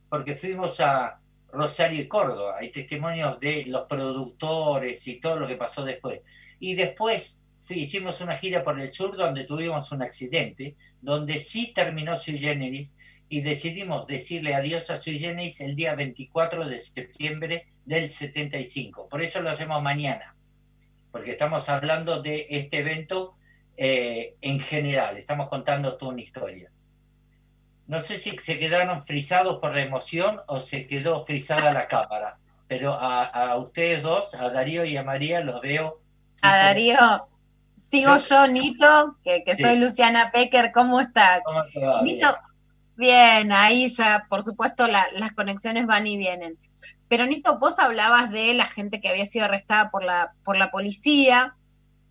[0.09, 1.21] porque fuimos a
[1.53, 2.57] Rosario y Córdoba.
[2.59, 6.23] Hay testimonios de los productores y todo lo que pasó después.
[6.59, 11.73] Y después fui- hicimos una gira por el sur donde tuvimos un accidente, donde sí
[11.75, 12.97] terminó Sui Generis
[13.31, 19.09] y decidimos decirle adiós a Sui Generis el día 24 de septiembre del 75.
[19.09, 20.37] Por eso lo hacemos mañana,
[21.13, 23.39] porque estamos hablando de este evento
[23.77, 26.73] eh, en general, estamos contando toda una historia.
[27.87, 32.39] no sé si se quedaron frisados por la emoción o se quedó frisada la cámara,
[32.69, 36.03] pero a, a ustedes dos, a Darío y a María, los veo.
[36.43, 36.99] A Darío,
[37.77, 39.63] sigo yo, Nito, que, que Sí.
[39.63, 41.43] soy Luciana Pecker, ¿cómo estás?
[41.45, 42.03] ¿Cómo te va?
[42.03, 42.37] Nito, bien,
[43.09, 46.59] ahí ya, por supuesto, la- las conexiones van y vienen.
[47.09, 50.71] Pero Nito, vos hablabas de la gente que había sido arrestada por la, por la
[50.71, 51.57] policía,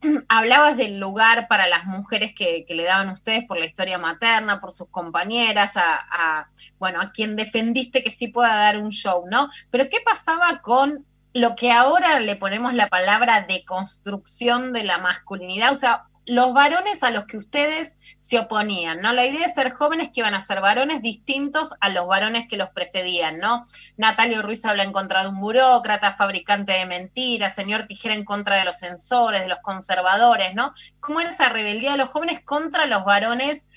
[0.29, 4.61] hablabas del lugar para las mujeres que, que le daban ustedes por la historia materna,
[4.61, 6.49] por sus compañeras, a, a,
[6.79, 9.49] bueno, a quien defendiste que sí pueda dar un show, ¿no?
[9.69, 15.73] Pero ¿qué pasaba con lo que ahora le ponemos la palabra deconstrucción de la masculinidad?
[15.73, 19.13] O sea, los varones a los que ustedes se oponían, ¿no?
[19.13, 22.55] La idea de ser jóvenes que iban a ser varones distintos a los varones que
[22.55, 23.65] los precedían, ¿no?
[23.97, 28.57] Natalio Ruiz habla en contra de un burócrata, fabricante de mentiras, señor Tijera en contra
[28.57, 30.73] de los censores, de los conservadores, ¿no?
[30.99, 33.67] ¿Cómo era esa rebeldía de los jóvenes contra los varones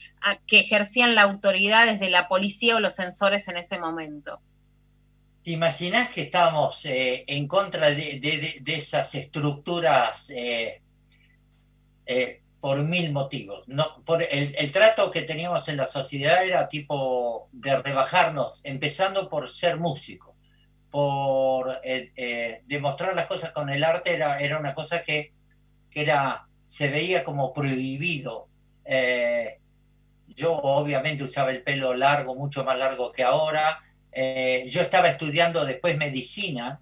[0.47, 4.41] que ejercían la autoridad desde la policía o los censores en ese momento?
[5.43, 10.83] ¿Te imaginas que estábamos eh, en contra de esas estructuras eh,
[12.07, 13.64] eh, por mil motivos?
[13.66, 19.28] No, por el, el trato que teníamos en la sociedad era tipo de rebajarnos, empezando
[19.28, 20.36] por ser músico,
[20.89, 25.32] por eh, eh, demostrar las cosas con el arte, era, era una cosa que,
[25.90, 28.47] que era, se veía como prohibido.
[28.84, 29.59] Eh,
[30.28, 33.80] yo obviamente usaba el pelo largo, mucho más largo que ahora.
[34.12, 36.80] Eh, yo estaba estudiando después medicina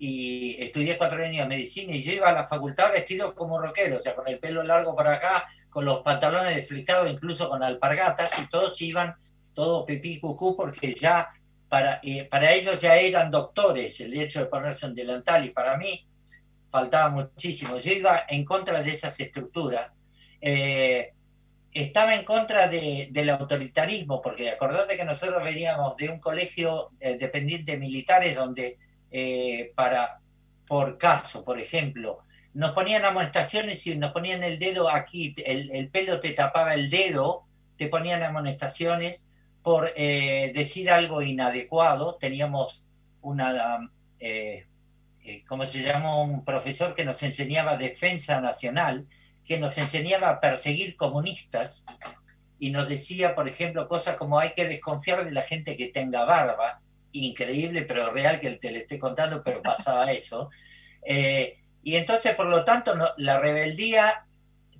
[0.00, 3.98] y estudié cuatro años de medicina y yo iba a la facultad vestido como rockero,
[3.98, 8.36] o sea, con el pelo largo para acá, con los pantalones desflicados, incluso con alpargatas,
[8.40, 9.14] y todos iban
[9.52, 11.28] todo pipí cucú porque ya
[11.68, 15.76] para, eh, para ellos ya eran doctores el hecho de ponerse un delantal y para
[15.76, 16.06] mí
[16.70, 17.76] faltaba muchísimo.
[17.76, 19.92] Yo iba en contra de esas estructuras.
[20.40, 21.12] Eh,
[21.72, 27.18] estaba en contra de- del autoritarismo, porque acordate que nosotros veníamos de un colegio eh,
[27.18, 28.78] dependiente de militares donde
[29.10, 30.20] eh, para,
[30.66, 32.20] por caso, por ejemplo,
[32.54, 36.90] nos ponían amonestaciones y nos ponían el dedo aquí, el, el pelo te tapaba el
[36.90, 37.44] dedo,
[37.76, 39.28] te ponían amonestaciones
[39.62, 42.16] por eh, decir algo inadecuado.
[42.16, 42.86] Teníamos
[43.20, 44.66] una, eh,
[45.24, 46.16] eh, ¿cómo se llama?
[46.16, 49.06] Un profesor que nos enseñaba defensa nacional,
[49.44, 51.84] que nos enseñaba a perseguir comunistas
[52.58, 56.24] y nos decía, por ejemplo, cosas como hay que desconfiar de la gente que tenga
[56.24, 56.80] barba,
[57.12, 60.50] increíble pero real que te lo estoy contando, pero pasaba eso.
[61.02, 64.24] Eh, y entonces, por lo tanto, no- la rebeldía,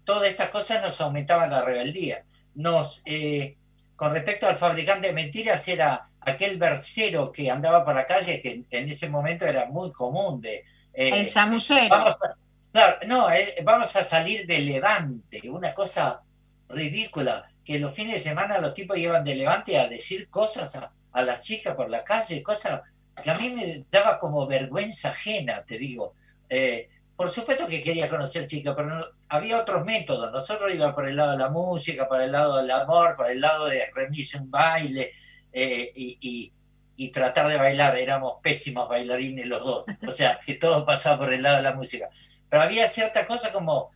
[0.05, 2.25] todas estas cosas nos aumentaban la rebeldía.
[2.55, 3.57] Nos, eh,
[3.97, 8.51] con respecto al fabricante de mentiras, era aquel versero que andaba por la calle, que
[8.53, 10.65] en, en ese momento era muy común de...
[10.93, 11.89] eh, El chamullero.
[11.89, 12.37] Vamos a-
[12.73, 16.21] claro, no, eh, vamos a salir de Levante, una cosa
[16.69, 20.93] ridícula, que los fines de semana los tipos llevan de Levante a decir cosas a,
[21.13, 22.83] a las chicas por la calle, cosas
[23.23, 26.15] que a mí me daba como vergüenza ajena, te digo.
[26.49, 30.33] Eh, por supuesto que quería conocer chicas, pero no- había otros métodos.
[30.33, 33.41] Nosotros íbamos por el lado de la música, por el lado del amor, por el
[33.41, 35.13] lado de reunirse un baile
[35.53, 36.53] eh, y, y-
[36.97, 37.97] y tratar de bailar.
[37.97, 39.85] Éramos pésimos bailarines los dos.
[40.09, 42.09] O sea, que todo pasaba por el lado de la música.
[42.49, 43.91] Pero había cierta cosa como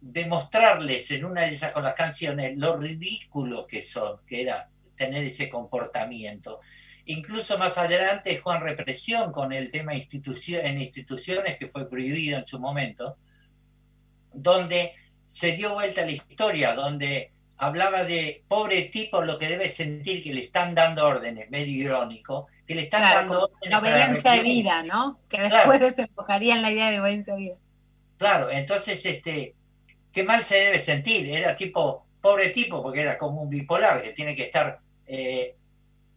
[0.00, 5.24] demostrarles en una de esas con las canciones lo ridículo que son, que era tener
[5.24, 6.60] ese comportamiento.
[7.06, 12.46] Incluso más adelante Juan Represión con el tema institucio- en instituciones que fue prohibido en
[12.46, 13.16] su momento,
[14.32, 14.92] donde
[15.24, 20.32] se dio vuelta la historia, donde hablaba de pobre tipo lo que debe sentir que
[20.32, 24.82] le están dando órdenes, medio irónico, que le están Claro, dando órdenes obediencia de vida,
[24.82, 25.18] ¿no?
[25.28, 25.54] Que Claro.
[25.70, 27.54] después desembocaría en la idea de obediencia de vida.
[28.18, 29.54] Claro, entonces, este,
[30.12, 31.26] qué mal se debe sentir.
[31.28, 35.56] Era tipo, pobre tipo, porque era como un bipolar que tiene que estar eh,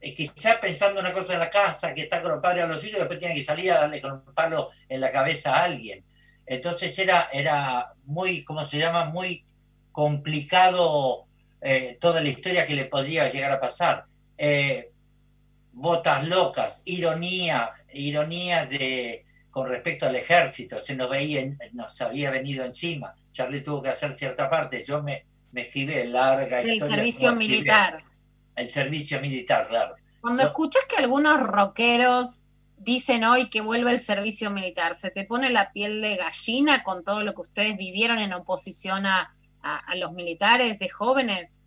[0.01, 2.83] eh, quizás pensando una cosa en la casa, que está con los padres a los
[2.85, 6.03] hijos, después tiene que salir a darle con un palo en la cabeza a alguien.
[6.45, 9.05] Entonces era, era muy, ¿cómo se llama?
[9.05, 9.45] Muy
[9.91, 11.25] complicado
[11.61, 14.05] eh, toda la historia que le podría llegar a pasar.
[14.37, 14.91] Eh,
[15.73, 21.43] botas locas, ironía, ironía de con respecto al ejército, se nos veía,
[21.73, 23.15] nos había venido encima.
[23.31, 27.41] Charlie tuvo que hacer cierta parte, yo me, me escribí larga Del historia servicio como
[27.41, 27.57] escribí.
[27.57, 28.03] militar.
[28.59, 29.95] El servicio militar, claro.
[30.21, 35.49] Cuando escuchas que algunos rockeros dicen hoy que vuelve el servicio militar, ¿se te pone
[35.49, 39.95] la piel de gallina con todo lo que ustedes vivieron en oposición a, a- a
[39.95, 41.61] los militares de jóvenes?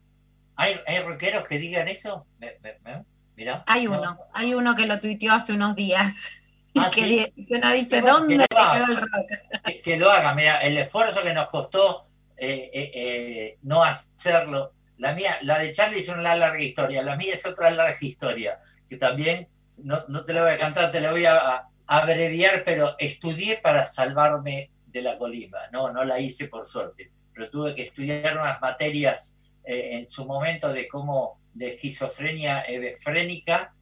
[0.56, 2.26] ¿Hay, hay rockeros que digan eso?
[2.38, 3.04] Me- me- me-
[3.36, 3.62] Mirá.
[3.66, 3.98] Hay No.
[3.98, 6.32] uno, hay uno que lo tuiteó hace unos días.
[6.76, 7.32] Ah, que, ¿sí?
[7.34, 8.72] di- que uno dice, Bueno, ¿dónde que le lo haga.
[8.86, 9.62] quedó el rock?
[9.64, 10.34] que, que lo haga.
[10.34, 12.06] Mira, el esfuerzo que nos costó
[12.36, 14.72] eh, eh, eh, no hacerlo,
[15.02, 18.60] La mía, la de Charlie es una larga historia, la mía es otra larga historia,
[18.88, 19.48] que también
[19.78, 23.84] no, no te la voy a cantar, te la voy a, abreviar, pero estudié para
[23.84, 25.58] salvarme de la colima.
[25.72, 30.24] No, no la hice por suerte, pero tuve que estudiar unas materias eh, en su
[30.24, 33.74] momento de cómo de esquizofrenia hebefrénica,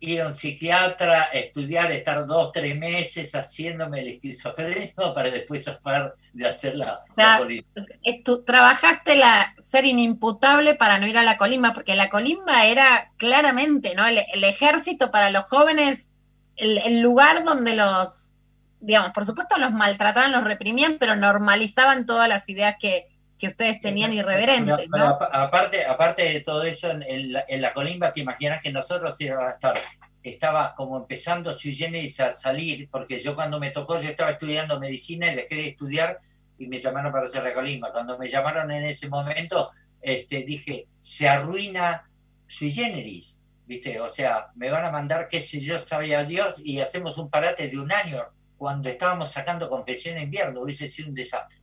[0.00, 6.14] ir a un psiquiatra, estudiar, estar dos, tres meses haciéndome el esquizofrénico para después zafar
[6.32, 11.24] de hacer la, O sea, la tu- trabajaste la ser inimputable para no ir a
[11.24, 14.06] la colimba, porque la colimba era claramente, ¿no?
[14.06, 16.10] El, el ejército para los jóvenes,
[16.56, 18.34] el, el lugar donde los,
[18.80, 23.06] digamos, por supuesto los maltrataban, los reprimían, pero normalizaban todas las ideas que,
[23.38, 25.08] que ustedes tenían irreverentes, Pero- ¿no?
[25.10, 29.20] apa- aparte, aparte de todo eso, en, la, en la colimba te imaginas que nosotros
[29.20, 29.74] iba a estar,
[30.22, 34.78] estaba como empezando sui generis a salir, porque yo cuando me tocó, yo estaba estudiando
[34.80, 36.18] medicina y dejé de estudiar
[36.58, 37.92] y me llamaron para hacer la colimba.
[37.92, 39.70] Cuando me llamaron en ese momento,
[40.02, 42.10] este, dije, se arruina
[42.46, 44.00] sui generis, ¿viste?
[44.00, 47.68] O sea, me van a mandar, qué sé yo, sabía Dios, y hacemos un parate
[47.68, 48.24] de un año
[48.56, 51.60] cuando estábamos sacando confesión en invierno, hubiese sido un desastre.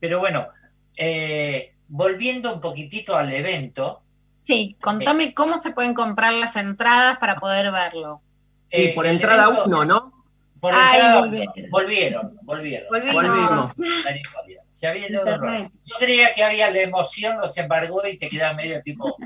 [0.00, 0.48] Pero bueno,
[0.96, 4.02] eh, volviendo un poquitito al evento.
[4.38, 8.20] Sí, contame cómo se pueden comprar las entradas para poder verlo.
[8.70, 10.24] Y eh, por entrada evento- uno, ¿no?
[10.60, 11.70] Por Ay, entrada, volvieron.
[11.70, 12.88] volvieron, volvieron.
[13.12, 13.72] Volvimos.
[14.70, 15.08] Se había.
[15.08, 19.16] Yo creía que había la emoción, los embargó y te quedas medio tipo.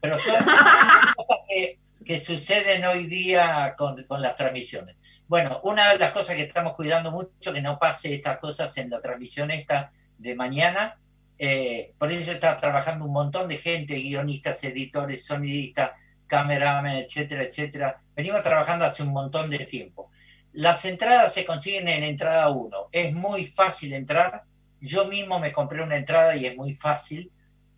[0.00, 0.34] Pero son
[1.16, 4.96] cosas que, que suceden hoy día con, con las transmisiones.
[5.26, 8.90] Bueno, una de las cosas que estamos cuidando mucho, que no pase estas cosas en
[8.90, 9.90] la transmisión esta
[10.22, 10.98] de mañana.
[11.38, 15.90] eh, por eso está trabajando un montón de gente, guionistas, editores, sonidistas,
[16.26, 18.00] cameramen, etcétera, etcétera.
[18.14, 20.10] Venimos trabajando hace un montón de tiempo.
[20.52, 22.88] Las entradas se consiguen en entrada 1.
[22.92, 24.44] Es muy fácil entrar.
[24.80, 27.32] Yo mismo me compré una entrada y es muy fácil.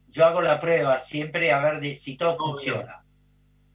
[0.08, 3.04] Yo hago la prueba siempre a ver de si todo funciona.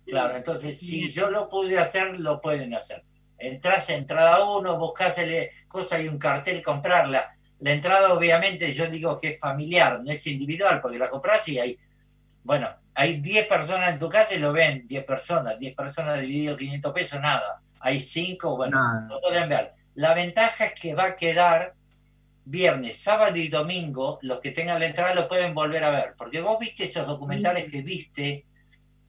[0.06, 3.06] Claro, entonces si yo lo pude hacer, lo pueden hacer.
[3.38, 7.38] Entras a entrada 1, buscas el cosa y un cartel, comprarla.
[7.60, 11.60] La entrada obviamente yo digo que es familiar, no es individual, porque la compras y
[11.60, 11.77] hay,
[12.44, 16.57] bueno, hay 10 personas en tu casa y lo ven, 10 personas, 10 personas dividido
[16.57, 17.61] 500 pesos, nada.
[17.81, 19.02] Hay 5, bueno, Nada.
[19.07, 19.73] no pueden ver.
[19.95, 21.73] La ventaja es que va a quedar
[22.45, 26.41] viernes, sábado y domingo, los que tengan la entrada lo pueden volver a ver, porque
[26.41, 28.45] vos viste esos documentales que viste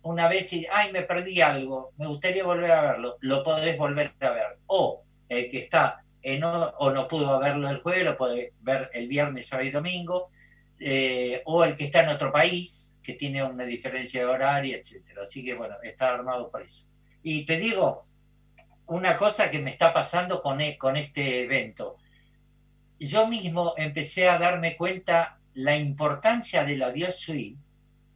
[0.02, 4.12] una vez y, ay, me perdí algo, me gustaría volver a verlo, lo podés volver
[4.20, 4.59] a ver.
[4.66, 9.09] O el que está en o, no pudo verlo el jueves, lo puede ver el
[9.09, 10.30] viernes, sábado y domingo,
[10.78, 15.22] eh, o el que está en otro país, que tiene una diferencia de horario, etcétera.
[15.22, 16.86] Así que bueno, está armado para eso.
[17.22, 18.02] Y te digo,
[18.86, 21.97] una cosa que me está pasando con, e- con este evento.
[22.98, 27.59] Yo mismo empecé a darme cuenta la importancia de la Dios Suite,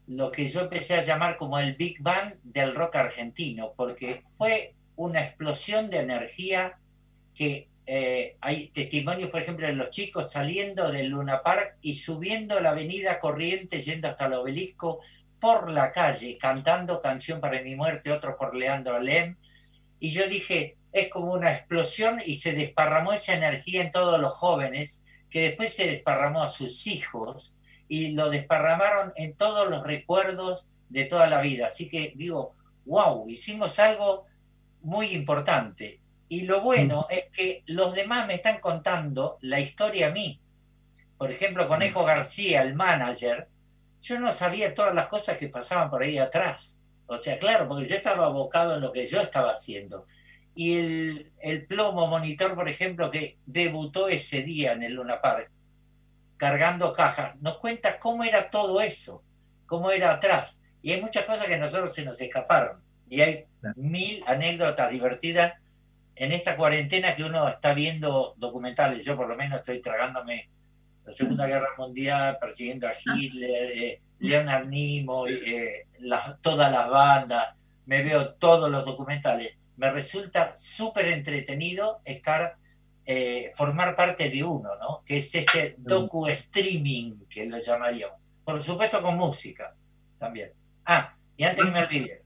[0.09, 4.75] lo que yo empecé a llamar como el Big Bang del rock argentino, porque fue
[4.97, 6.79] una explosión de energía
[7.35, 12.59] que eh, hay testimonios, por ejemplo, de los chicos saliendo del Luna Park y subiendo
[12.61, 15.01] la avenida Corriente, yendo hasta el obelisco,
[15.39, 19.37] por la calle, cantando Canción para mi muerte, otros por Leandro Alem.
[20.01, 24.33] Y yo dije, es como una explosión y se desparramó esa energía en todos los
[24.33, 27.55] jóvenes, que después se desparramó a sus hijos
[27.89, 31.67] y lo desparramaron en todos los recuerdos de toda la vida.
[31.67, 32.55] Así que digo,
[32.87, 34.27] wow, hicimos algo
[34.81, 36.01] muy importante.
[36.29, 40.41] Y lo bueno es que los demás me están contando la historia a mí.
[41.19, 43.49] Por ejemplo, Conejo García, el manager,
[44.03, 46.81] yo no sabía todas las cosas que pasaban por ahí atrás.
[47.07, 50.07] O sea, claro, porque yo estaba abocado en lo que yo estaba haciendo.
[50.55, 55.51] Y el, el plomo monitor, por ejemplo, que debutó ese día en el Luna Park,
[56.37, 59.23] cargando cajas, nos cuenta cómo era todo eso,
[59.67, 60.63] cómo era atrás.
[60.83, 62.83] Y hay muchas cosas que a nosotros se nos escaparon.
[63.09, 63.47] Y hay
[63.77, 65.55] mil anécdotas divertidas
[66.17, 69.05] en esta cuarentena que uno está viendo documentales.
[69.05, 70.51] Yo por lo menos estoy tragándome
[71.05, 75.87] la Segunda Guerra Mundial, persiguiendo a Hitler, eh, Leonard Nimoy, eh,
[76.41, 77.55] todas las bandas,
[77.87, 79.57] me veo todos los documentales.
[79.77, 82.57] Me resulta súper entretenido estar,
[83.05, 85.03] eh, formar parte de uno, ¿no?
[85.05, 88.19] Que es este docu streaming, que lo llamaríamos.
[88.45, 89.75] Por supuesto con música
[90.19, 90.53] también.
[90.87, 92.25] Ah, y antes que me olvide,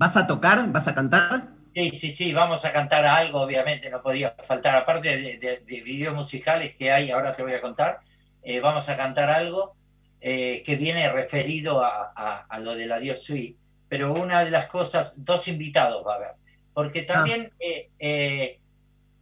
[0.00, 0.72] ¿Vas a tocar?
[0.72, 1.48] ¿Vas a cantar?
[1.72, 4.74] Sí, sí, sí, vamos a cantar algo, obviamente, no podía faltar.
[4.74, 8.00] Aparte de, de- de videos musicales que hay, ahora te voy a contar,
[8.42, 9.76] eh, vamos a cantar algo
[10.20, 13.56] eh, que viene referido a, a- a lo de la Dios Suite.
[13.88, 16.30] Pero una de las cosas, dos invitados va a haber.
[16.72, 18.60] Porque también eh, eh,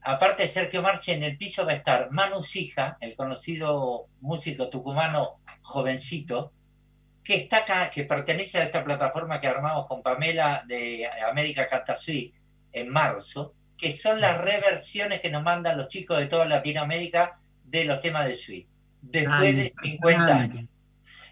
[0.02, 4.68] aparte de Sergio Marchi, en el piso va a estar Manu Sija, el conocido músico
[4.70, 6.52] tucumano jovencito,
[7.22, 12.32] que está acá, que pertenece a esta plataforma que armamos con Pamela de América Catasui
[12.72, 17.84] en marzo, que son las reversiones que nos mandan los chicos de toda Latinoamérica de
[17.84, 18.66] los temas de Sui,
[19.00, 20.68] después de 50 años.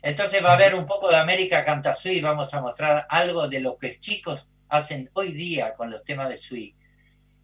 [0.03, 3.61] Entonces va a haber un poco de América Canta Sui, vamos a mostrar algo de
[3.61, 6.77] lo que chicos hacen hoy día con los temas de Sui.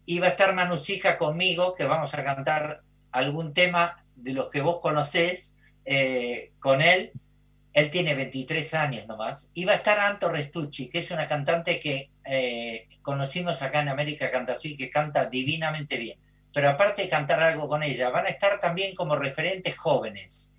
[0.05, 4.61] Y va a estar Manusija conmigo, que vamos a cantar algún tema de los que
[4.61, 7.11] vos conocés eh, con él.
[7.73, 9.51] Él tiene 23 años nomás.
[9.53, 13.89] Y va a estar Anto Restucci, que es una cantante que eh, conocimos acá en
[13.89, 16.19] América Canta Sui, que canta divinamente bien.
[16.53, 20.53] Pero aparte de cantar algo con ella, van a estar también como referentes jóvenes.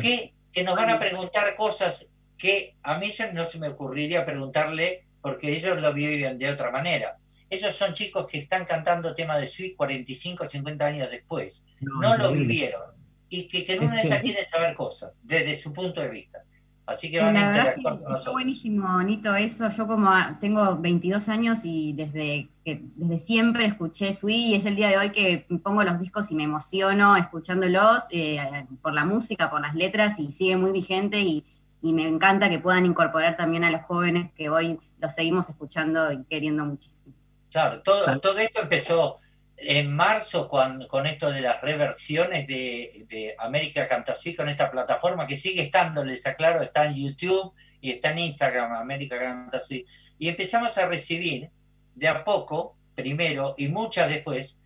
[0.00, 5.04] Que, que nos van a preguntar cosas que a mí no se me ocurriría preguntarle
[5.20, 7.16] porque ellos lo viven de otra manera.
[7.48, 11.66] Ellos son chicos que están cantando temas de Sui 45 o 50 años después.
[11.80, 12.82] No, lo vivieron.
[13.28, 16.44] Y que, que una de esas quieren saber cosas, desde su punto de vista.
[16.86, 18.34] Así que van a interactuar con nosotros.
[18.34, 19.70] buenísimo, Nito, eso.
[19.70, 24.76] Yo como tengo 22 años y desde, que, desde siempre escuché Sui y es el
[24.76, 29.50] día de hoy que pongo los discos y me emociono escuchándolos eh, por la música,
[29.50, 31.44] por las letras y sigue muy vigente y,
[31.80, 36.12] y me encanta que puedan incorporar también a los jóvenes que hoy los seguimos escuchando
[36.12, 37.14] y queriendo muchísimo.
[37.50, 39.20] Claro, todo, todo esto empezó
[39.66, 45.36] en marzo con, esto de las reversiones de, de América Cantasí con esta plataforma que
[45.36, 49.86] sigue estando, les aclaro, está en YouTube y está en Instagram, América Cantasí.
[50.18, 51.50] Y empezamos a recibir
[51.94, 54.60] de a poco, primero y muchas después,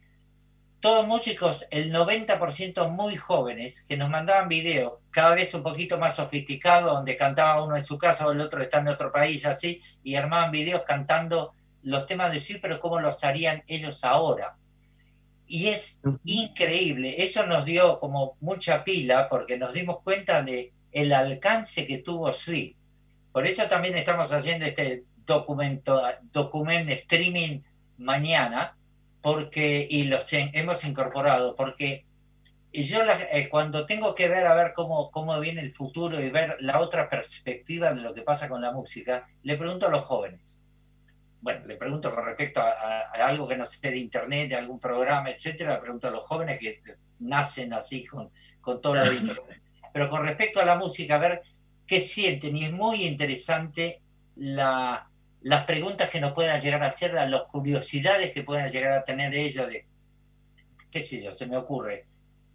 [0.81, 6.17] todos músicos, el 90% muy jóvenes, que nos mandaban videos, cada vez un poquito más
[6.17, 9.83] sofisticados, donde cantaba uno en su casa o el otro está en otro país, así,
[10.05, 14.57] y armaban videos cantando los temas de sí, pero cómo los harían ellos ahora.
[15.51, 21.13] Y es increíble, eso nos dio como mucha pila porque nos dimos cuenta de el
[21.13, 22.77] alcance que tuvo Sui.
[23.33, 26.03] Por eso también estamos haciendo este documento,
[26.33, 27.63] documento streaming
[27.97, 28.77] mañana,
[29.23, 32.05] porque, y los hemos incorporado, porque
[32.71, 33.01] yo
[33.33, 36.79] eh, cuando tengo que ver a ver cómo, cómo viene el futuro y ver la
[36.81, 40.61] otra perspectiva de lo que pasa con la música, le pregunto a los jóvenes
[41.41, 45.31] bueno, le pregunto con respecto a, algo que no sé de internet, de algún programa,
[45.31, 46.81] etcétera, le pregunto a los jóvenes que
[47.21, 49.63] nacen así con, con todo lo de internet.
[49.93, 51.43] Pero con respecto a la música, a ver
[51.87, 54.01] qué sienten, y es muy interesante
[54.37, 55.09] la,
[55.43, 59.35] las preguntas que nos puedan llegar a hacer, las curiosidades que puedan llegar a tener
[59.35, 59.87] ellos de,
[60.91, 62.07] qué sé yo, se me ocurre,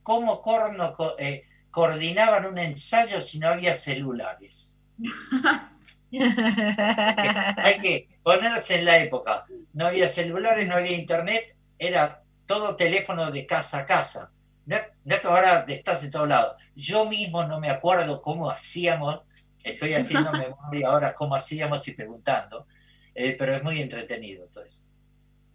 [0.03, 4.77] cómo corno, eh, coordinaban un ensayo si no había celulares.
[7.57, 9.45] Hay que ponerse en la época.
[9.74, 14.32] No había celulares, no había internet, era todo teléfono de casa a casa.
[14.66, 16.56] No, es que ahora estás en todos lados.
[16.76, 19.22] Yo mismo no me acuerdo cómo hacíamos,
[19.64, 22.66] estoy haciendo memoria ahora cómo hacíamos y preguntando,
[23.14, 24.82] eh, pero es muy entretenido todo eso.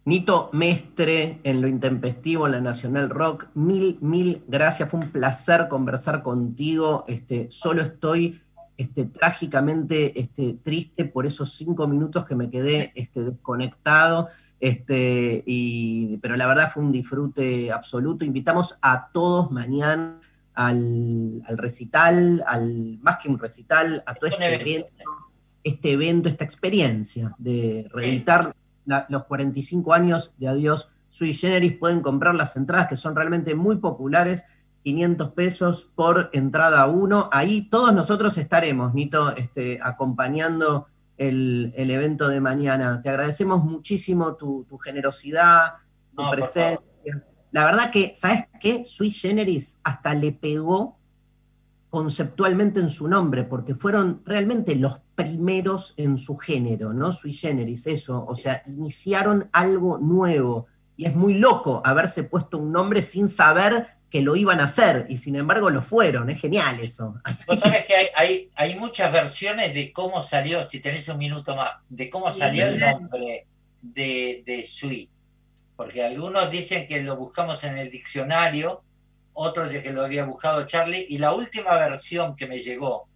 [0.05, 5.67] Nito Mestre en lo intempestivo en la Nacional Rock, mil, mil gracias, fue un placer
[5.67, 7.05] conversar contigo.
[7.07, 8.41] Este, solo estoy
[8.79, 14.29] este, trágicamente este, triste por esos cinco minutos que me quedé este, desconectado.
[14.57, 18.23] Este, y, pero la verdad fue un disfrute absoluto.
[18.23, 20.21] Invitamos a todos mañana
[20.53, 24.87] al, recital, al más que un recital, a todo este evento,
[25.61, 28.55] este evento, esta experiencia de reeditar
[29.09, 31.77] los 45 años de Adiós Sui Generis.
[31.77, 34.45] Pueden comprar las entradas que son realmente muy populares
[34.83, 37.29] 500 pesos por entrada uno.
[37.31, 40.87] Ahí todos nosotros estaremos, Nito, este, acompañando
[41.17, 43.01] el, evento de mañana.
[43.01, 45.73] Te agradecemos muchísimo tu, generosidad,
[46.15, 47.23] tu presencia.
[47.51, 48.85] La verdad que, ¿sabes qué?
[48.85, 50.97] Sui Generis hasta le pegó
[51.89, 57.11] conceptualmente en su nombre, porque fueron realmente los primeros en su género, ¿no?
[57.11, 60.67] Sui Generis, eso, o sea, iniciaron algo nuevo.
[60.95, 65.05] Y es muy loco haberse puesto un nombre sin saber que lo iban a hacer
[65.09, 66.29] y sin embargo lo fueron.
[66.29, 67.15] Es genial eso.
[67.47, 71.55] Vos sabés que hay, hay, hay, muchas versiones de cómo salió, si tenés un minuto
[71.55, 73.45] más, de cómo salió el nombre
[73.81, 75.09] de, de Sui.
[75.75, 78.83] Porque algunos dicen que lo buscamos en el diccionario,
[79.33, 83.07] otros de que lo había buscado Charlie, y la última versión que me llegó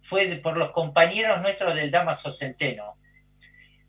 [0.00, 2.95] fue por los compañeros nuestros del Damaso Centeno,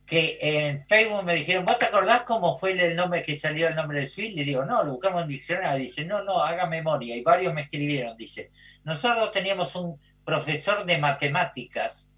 [0.07, 3.75] que en Facebook me dijeron, ¿vos te acordás cómo fue el nombre que salió el
[3.75, 4.31] nombre de Sui?
[4.31, 5.77] Le digo, no, lo buscamos en diccionario.
[5.77, 7.13] Dice, no, no, haga memoria.
[7.15, 8.51] Y varios me escribieron, dice,
[8.85, 12.09] nosotros teníamos un profesor de matemáticas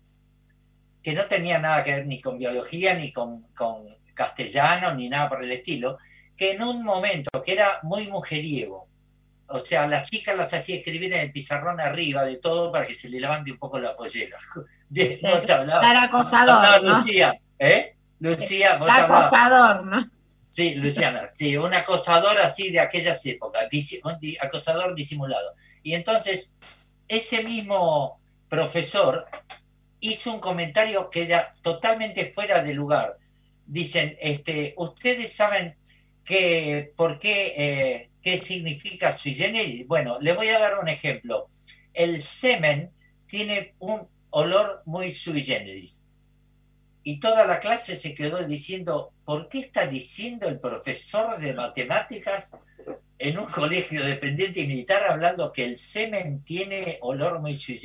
[1.02, 5.28] que no tenía nada que ver ni con biología, ni con, con castellano, ni nada
[5.28, 5.98] por el estilo,
[6.38, 8.88] que en un momento que era muy mujeriego,
[9.48, 12.94] o sea, las chicas las hacía escribir en el pizarrón arriba de todo para que
[12.94, 14.38] se le levante un poco la pollera.
[15.82, 16.98] Era acosador, hablabas, ¿no?
[16.98, 17.96] Lucía, ¿eh?
[18.20, 20.10] Lucía, vos acosador, ¿no?
[20.50, 23.68] Sí, Luciana, sí, un acosador así de aquellas épocas,
[24.04, 25.54] un acosador disimulado.
[25.84, 26.56] Y entonces,
[27.08, 28.20] ese mismo
[28.50, 29.28] profesor
[30.00, 33.18] hizo un comentario que era totalmente fuera de lugar.
[33.66, 35.76] Dicen, este, ustedes saben
[36.26, 39.88] que, por qué, eh, qué significa sui generis.
[39.88, 41.46] Bueno, les voy a dar un ejemplo.
[41.94, 42.92] El semen
[43.28, 46.06] tiene un olor muy sui generis.
[47.04, 52.56] Y toda la clase se quedó diciendo, ¿por qué está diciendo el profesor de matemáticas
[53.18, 57.80] en un colegio dependiente y militar hablando que el semen tiene olor muy sui?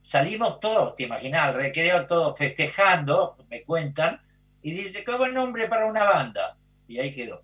[0.00, 4.20] Salimos todos, te imaginas, al recreo todos festejando, me cuentan,
[4.62, 6.56] y dice, qué buen nombre para una banda.
[6.86, 7.42] Y ahí quedó.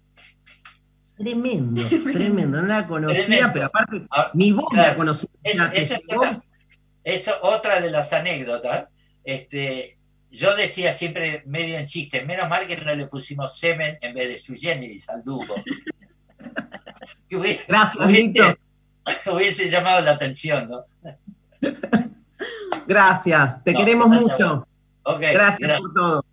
[1.17, 2.61] Tremendo, tremendo.
[2.63, 3.51] No la conocía, Tremendo.
[3.53, 4.91] pero aparte, Ah, ni vos claro.
[4.91, 5.31] la conocías.
[5.75, 6.01] Es-
[7.05, 8.89] esa otra de las anécdotas.
[9.25, 9.99] Este,
[10.35, 14.29] yo decía siempre medio en chiste, menos mal que no le pusimos semen en vez
[14.29, 15.45] de sui generis al dúo.
[17.31, 18.59] Hubiese- Gracias, hubiese-.
[19.31, 20.85] Hubiese llamado la atención, ¿no?
[22.87, 24.57] Gracias, te No, queremos mucho.
[24.57, 25.15] vos.
[25.15, 25.81] Ok, gracias, gracias.
[25.81, 26.25] por todo.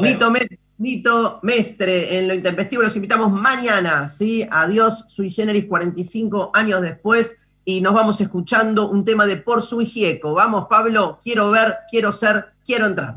[0.00, 0.48] Nito, Me-
[0.78, 4.46] Nito Mestre, en lo intempestivo los invitamos mañana, ¿sí?
[4.50, 9.86] Adiós, Sui Generis 45 años después, y nos vamos escuchando un tema de Por Sui
[9.86, 10.34] Gieco.
[10.34, 13.16] Vamos, Pablo, quiero ver, quiero ser, quiero entrar.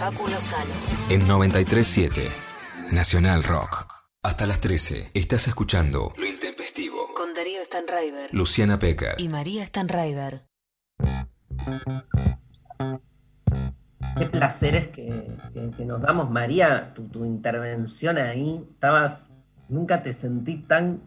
[0.00, 0.12] Verbal.
[0.14, 0.72] Facu Lozano.
[1.08, 2.28] en 937
[2.92, 3.86] Nacional Rock.
[4.22, 6.96] Hasta las 13 estás escuchando Lo Intempestivo.
[7.14, 8.30] Con Darío Stanraiver.
[8.34, 9.14] Luciana Pecker.
[9.18, 10.46] Y María Stanraiver.
[14.18, 19.32] Qué placeres que, que- que nos damos, María, tu, tu intervención ahí, estabas,
[19.68, 21.02] nunca te sentí tan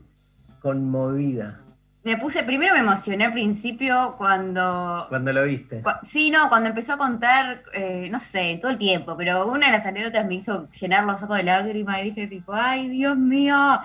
[0.61, 1.63] conmovida
[2.01, 5.81] Me puse, primero me emocioné al principio cuando cuando lo viste.
[5.81, 9.65] Cu- Sí, no, cuando empezó a contar, eh, no sé, todo el tiempo, pero una
[9.67, 13.17] de las anécdotas me hizo llenar los ojos de lágrimas y dije tipo, ay, Dios
[13.17, 13.80] mío.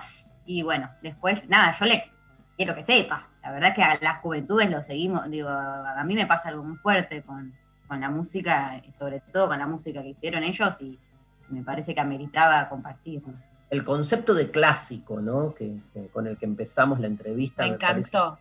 [0.45, 2.09] Y bueno, después, nada, yo le
[2.55, 3.27] quiero que sepa.
[3.43, 6.63] La verdad es que a las juventudes lo seguimos, digo, a mí me pasa algo
[6.63, 7.53] muy fuerte con,
[7.87, 10.97] con la música, sobre todo con la música que hicieron ellos y
[11.49, 13.33] me parece que ameritaba compartirlo.
[13.69, 15.53] El concepto de clásico, ¿no?
[15.53, 17.63] Que, que- con el que empezamos la entrevista.
[17.63, 18.37] Me encantó.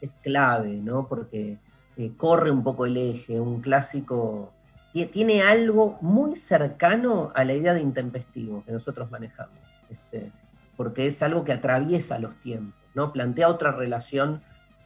[0.00, 1.06] es clave, ¿no?
[1.08, 1.58] Porque
[1.96, 4.52] eh, corre un poco el eje, un clásico
[4.94, 9.58] tie- tiene algo muy cercano a la idea de intempestivo que nosotros manejamos,
[9.90, 10.30] este,
[10.76, 13.12] porque es algo que atraviesa los tiempos, ¿no?
[13.12, 14.40] Plantea otra relación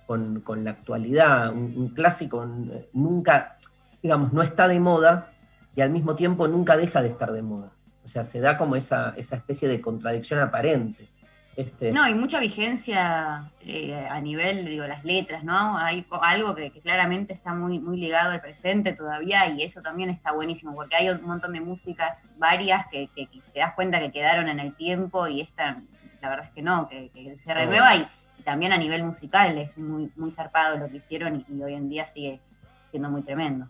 [0.06, 2.42] con, con la actualidad, un, un clásico
[2.72, 3.58] eh, nunca,
[4.02, 5.30] digamos, no está de moda
[5.76, 7.72] y al mismo tiempo nunca deja de estar de moda.
[8.04, 11.08] O sea, se da como esa, esa especie de contradicción aparente.
[11.54, 15.76] Este, No, hay mucha vigencia eh, a nivel, digo, las letras, ¿no?
[15.76, 20.08] Hay algo que, que claramente está muy, muy ligado al presente todavía y eso también
[20.08, 24.00] está buenísimo, porque hay un montón de músicas varias que, que- que te das cuenta
[24.00, 25.82] que quedaron en el tiempo y esta,
[26.22, 28.06] la verdad es que no, que, que se renueva y,
[28.38, 31.74] y también a nivel musical es muy, muy zarpado lo que hicieron y, y hoy
[31.74, 32.40] en día sigue
[32.90, 33.68] siendo muy tremendo.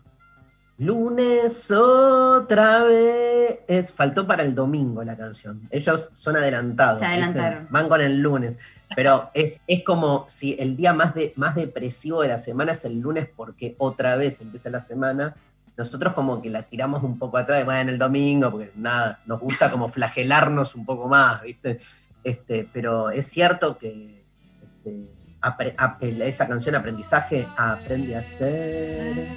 [0.77, 3.93] Lunes otra vez.
[3.93, 5.61] Faltó para el domingo la canción.
[5.69, 6.99] Ellos son adelantados.
[6.99, 7.23] Se ¿viste?
[7.23, 7.67] adelantaron.
[7.69, 8.57] Van con el lunes.
[8.95, 12.85] Pero es, es como si el día más, de, más depresivo de la semana es
[12.85, 15.35] el lunes porque otra vez empieza la semana.
[15.75, 19.71] Nosotros como que la tiramos un poco atrás, bueno, el domingo, porque nada, nos gusta
[19.71, 21.79] como flagelarnos un poco más, ¿viste?
[22.23, 24.23] Este, pero es cierto que
[24.61, 25.09] este,
[25.43, 29.27] apre- ap- esa canción Aprendizaje aprende a ser...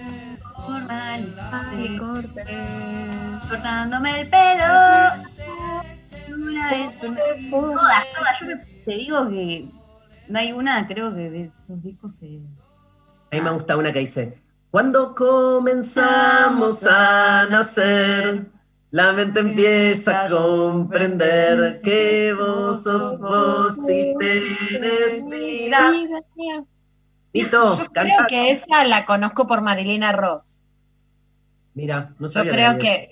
[3.49, 4.65] cortándome el pelo.
[6.37, 8.41] Una vez todas, todas.
[8.41, 8.47] Yo
[8.85, 9.69] te digo que
[10.29, 12.41] no hay una, creo que de esos discos que.
[13.33, 14.39] A mí me gusta una que dice,
[14.71, 18.47] cuando comenzamos a nacer,
[18.91, 25.93] la mente empieza a comprender que vos sos vos y tenés vida.
[27.33, 30.63] Yo creo que esa la conozco por Marilina Ross.
[31.75, 33.11] Mira, no Yo sabía creo la- que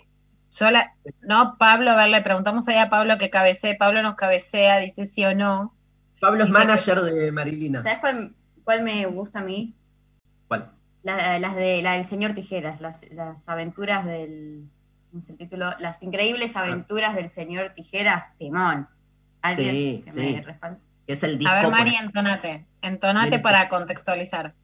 [0.50, 4.14] yo la, no, Pablo, a ver, le preguntamos ahí a Pablo que cabecee, Pablo nos
[4.14, 5.74] cabecea, dice sí o no.
[6.20, 7.82] Pablo es Dice manager de Marilina.
[7.82, 9.74] ¿Sabes cuál, cuál me gusta a mí?
[10.48, 10.70] ¿Cuál?
[11.02, 14.70] La- las de la del señor Tijeras, las, las aventuras del.
[15.14, 15.70] ¿Cómo es el título?
[15.78, 18.88] Las increíbles aventuras del señor Tijeras, Timón.
[19.42, 20.32] ¿Alguien Sí, que sí.
[20.34, 20.80] me respalde?
[21.06, 21.52] Es el disco.
[21.52, 24.54] A ver, por- Mari, entonate, entonate para contextualizar.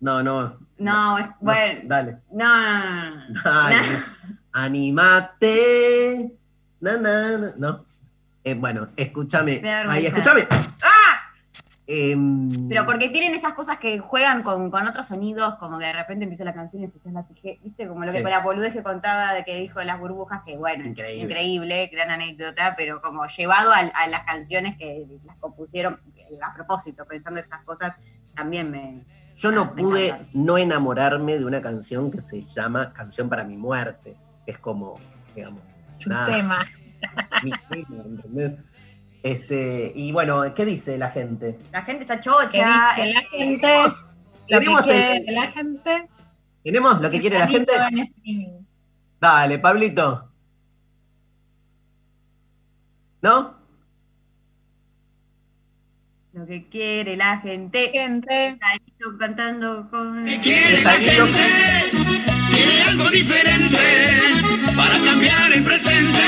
[0.00, 0.58] No, no.
[0.76, 1.82] No, es, bueno.
[1.84, 2.16] Dale.
[2.32, 3.42] No, no, no, no.
[3.44, 3.78] Dale.
[4.52, 6.32] Animate.
[6.80, 7.52] Na, na, na.
[7.56, 7.84] No.
[8.42, 9.62] Eh, bueno, escúchame.
[9.88, 10.48] Ahí, escúchame.
[10.82, 10.89] ¡Ah!
[11.92, 15.92] Em, Pero porque tienen esas cosas que juegan con, con otros sonidos, como que de
[15.92, 17.88] repente empieza la canción y escuchas la tijera, ¿viste?
[17.88, 18.22] Como lo que Sí.
[18.22, 21.24] con la boludez que contaba de que dijo las burbujas, que bueno, Increíble.
[21.24, 27.04] increíble, gran anécdota, pero como llevado a, las canciones que las compusieron eh, a propósito,
[27.06, 27.96] pensando esas cosas,
[28.36, 29.04] también me...
[29.34, 33.42] Yo no Ah, me pude no enamorarme de una canción que se llama Canción para
[33.42, 34.16] mi muerte.
[34.46, 35.00] Es como,
[35.34, 35.60] digamos,
[36.06, 36.60] Un tema.
[37.42, 38.58] mi tema, ¿entendés?
[39.22, 41.58] Este, y bueno, ¿qué dice la gente?
[41.72, 42.48] La gente está Que chocha.
[42.48, 43.68] dice la eh, gente,
[44.48, 44.94] lo que tenemos el-
[45.24, 46.08] quiere la gente.
[46.64, 47.72] ¿Tenemos lo que quiere la gente?
[49.20, 50.30] Dale, Pablito.
[53.22, 53.54] ¿No?
[56.32, 57.90] Lo que quiere la gente.
[57.90, 58.58] Gente.
[58.60, 60.24] Salito cantando con...
[60.42, 61.38] quiere la gente?
[62.50, 63.78] Quiere algo diferente
[64.76, 66.18] para cambiar el presente.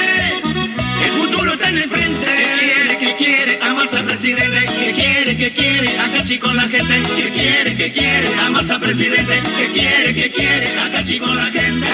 [1.03, 2.27] El futuro está en el frente.
[2.27, 3.63] ¿Qué quiere, qué quiere?
[3.63, 4.65] A masa presidente.
[4.79, 5.99] ¿Qué quiere, qué quiere?
[5.99, 7.03] A cachi con la gente.
[7.17, 8.35] ¿Qué quiere, qué quiere?
[8.35, 9.43] A masa presidente.
[9.59, 10.79] ¿Qué quiere, qué quiere?
[10.79, 11.87] A cachi con la gente.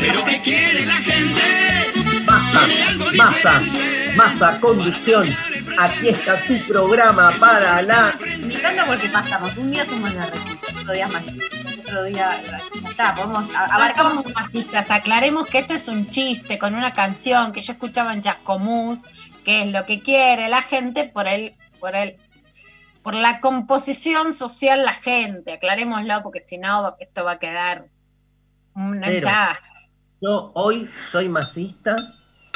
[0.00, 1.40] Pero ¿qué quiere la gente?
[2.26, 2.68] Masa,
[3.14, 3.62] masa,
[4.16, 5.36] masa, conducción.
[5.78, 8.14] Aquí está tu programa para la.
[8.38, 9.56] Me encanta porque pasamos.
[9.56, 10.28] Un día somos la
[10.80, 11.22] otro día más.
[11.92, 12.40] Otro día.
[12.82, 13.48] Ya está, podemos.
[13.54, 18.14] a- No somos aclaremos que esto es un chiste con una canción que yo escuchaba
[18.14, 19.04] en Chascomús,
[19.44, 22.16] que es lo que quiere la gente por el, por el,
[23.02, 27.86] por la composición social la gente, aclarémoslo porque si no esto va a quedar
[28.74, 29.58] una hinchada.
[30.20, 31.96] Yo hoy soy masista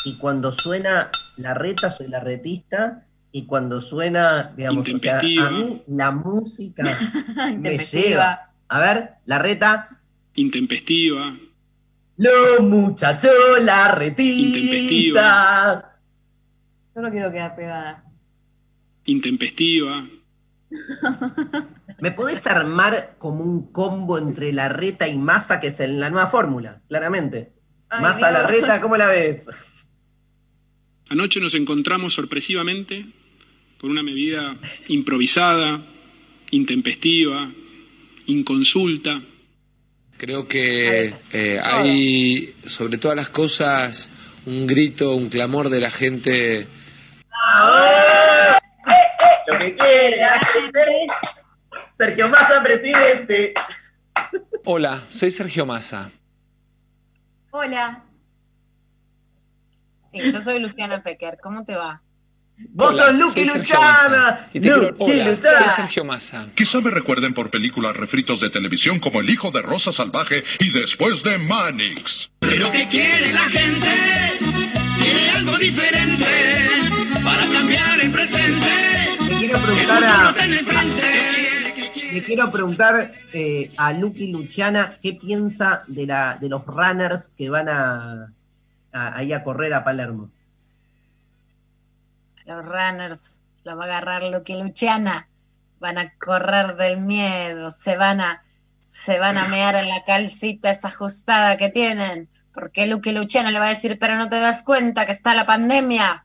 [0.05, 3.03] y cuando suena la reta soy la retista
[3.33, 6.85] y cuando suena, digamos, o sea, a mí la música
[7.59, 8.47] me lleva.
[8.69, 10.01] A ver, la reta.
[10.35, 11.37] Intempestiva.
[12.17, 13.33] Los muchachos,
[13.63, 15.99] la retista.
[16.95, 18.05] Yo no quiero quedar pegada.
[19.05, 20.09] Intempestiva.
[22.01, 26.11] ¿Me podés armar como un combo entre la reta y masa, que es en la
[26.11, 27.53] nueva fórmula, claramente?
[27.89, 29.47] Ay, masa, la reta, ¿cómo la ves?
[31.09, 33.07] Anoche nos encontramos sorpresivamente
[33.79, 35.87] con una medida improvisada,
[36.51, 37.53] intempestiva,
[38.27, 39.21] inconsulta.
[40.19, 44.09] Creo que eh, hay, sobre todas las cosas,
[44.47, 46.67] un grito, un clamor de la gente.
[49.47, 50.81] Lo que quiere la gente.
[51.93, 53.55] Sergio Massa, presidente.
[54.65, 56.11] Hola, soy Sergio Massa.
[57.51, 58.05] Hola.
[60.11, 62.03] Sí, yo soy Luciana Pecker, ¿cómo te va?
[62.71, 64.49] Vos Hola, sos Lucky Luchana.
[64.55, 64.61] Lucky
[65.23, 65.61] Luchana.
[65.61, 66.49] soy Sergio Massa.
[66.55, 70.71] Quizá me recuerden por películas refritos de televisión como El hijo de Rosa Salvaje y
[70.71, 72.31] después de Manix.
[72.41, 73.89] Pero ¿qué quiere la gente?
[74.99, 76.25] Quiere algo diferente
[77.23, 78.67] para cambiar el presente.
[79.21, 80.35] Le quiero preguntar a,
[82.13, 87.51] le quiero preguntar eh, a Lucky Luciana qué piensa de la de los runners que
[87.51, 88.33] van a,
[88.93, 90.31] a- ahí a correr a Palermo.
[92.47, 95.29] Los runners la va a agarrar Lucky Luciana,
[95.81, 98.45] van a correr del miedo, se van a,
[98.81, 103.59] se van a mear en la calcita esa ajustada que tienen, porque Lucky Luciana le
[103.59, 106.25] va a decir, pero no te das cuenta que está la pandemia,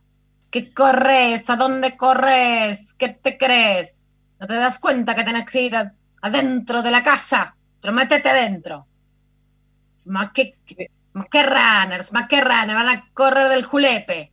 [0.50, 5.62] que corres, a dónde corres, qué te crees, no te das cuenta que tenés que
[5.62, 8.88] ir a- adentro de la casa, pero métete adentro.
[10.04, 10.58] Más que,
[11.12, 14.31] más que runners, más que runners, van a correr del julepe.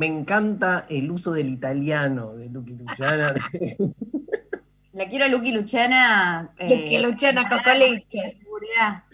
[0.00, 3.34] Me encanta el uso del italiano de Lucky Luciana.
[4.94, 6.50] Le quiero a Lucky Luciana.
[6.56, 8.38] eh, Lucky Luciana Cocoliche.
[8.42, 9.04] Seguridad.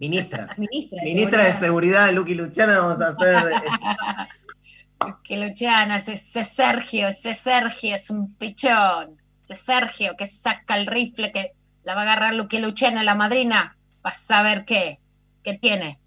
[0.00, 0.48] Ministra.
[0.58, 0.98] Ministra.
[1.04, 3.52] Ministra de Seguridad, Lucky Luciana, vamos a hacer.
[5.24, 9.18] Que Luciana, ese, ese Sergio, ese Sergio es un pichón.
[9.44, 11.52] Ese Sergio que saca el rifle que
[11.84, 13.76] la va a agarrar Luque Luciana, la madrina.
[14.02, 14.98] Vas a ver qué,
[15.44, 16.00] qué tiene.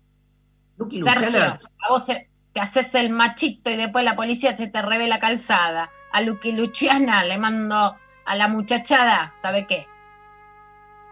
[0.77, 1.60] Lucky Sergio, Luciana.
[1.88, 5.92] a vos se- te haces el machito y después la policía se te revela calzada.
[6.12, 9.88] A Luque Luciana le mando a la muchachada, ¿sabe qué?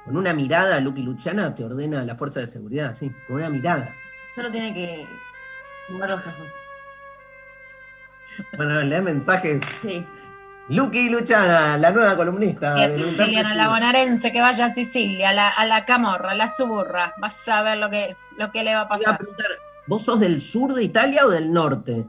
[0.06, 3.94] Con una mirada, Lucky Luciana te ordena la fuerza de seguridad, sí, con una mirada.
[4.36, 5.08] Solo tiene que
[5.90, 6.48] mover los ojos.
[8.58, 9.62] Bueno, lee mensajes.
[9.82, 10.06] Sí.
[10.70, 12.78] Lucky Luciana, la nueva columnista.
[12.80, 16.32] Y a del Siciliana, la bonaerense, que vaya a Sicilia, a la, a la camorra,
[16.32, 17.14] a la suburra.
[17.18, 19.18] Vas a ver lo que, lo que le va a Te iba a pasar.
[19.18, 19.48] preguntar,
[19.92, 22.06] ¿Vos sos del sur de Italia o del norte?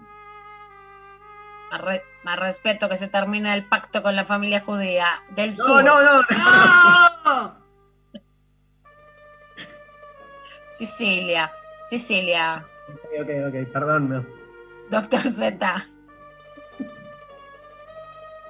[1.73, 5.55] Más, re- más respeto que se termine el pacto con la familia judía del No,
[5.57, 5.83] sur.
[5.85, 6.21] no, no.
[7.25, 7.57] ¡No!
[10.71, 11.51] Sicilia,
[11.91, 12.65] Sicilia.
[12.89, 14.09] Ok, ok, ok, perdón.
[14.11, 14.27] no.
[14.89, 15.87] Doctor Z.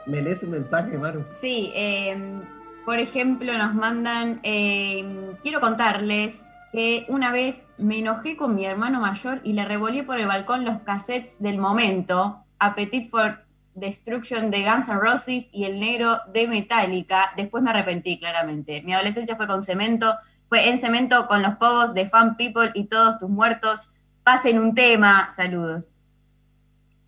[0.05, 1.25] ¿Me lees un mensaje, Maru?
[1.33, 2.39] Sí, eh,
[2.85, 8.99] por ejemplo, nos mandan, eh, quiero contarles que una vez me enojé con mi hermano
[9.01, 13.45] mayor y le revolví por el balcón los cassettes del momento, Appetite for
[13.75, 17.33] Destruction de Guns N' Roses y El Negro de Metallica.
[17.37, 18.83] Después me arrepentí, claramente.
[18.83, 20.15] Mi adolescencia fue con cemento,
[20.49, 23.91] fue en cemento con los pogos de Fan People y todos tus muertos.
[24.23, 25.31] Pasen un tema.
[25.35, 25.91] Saludos.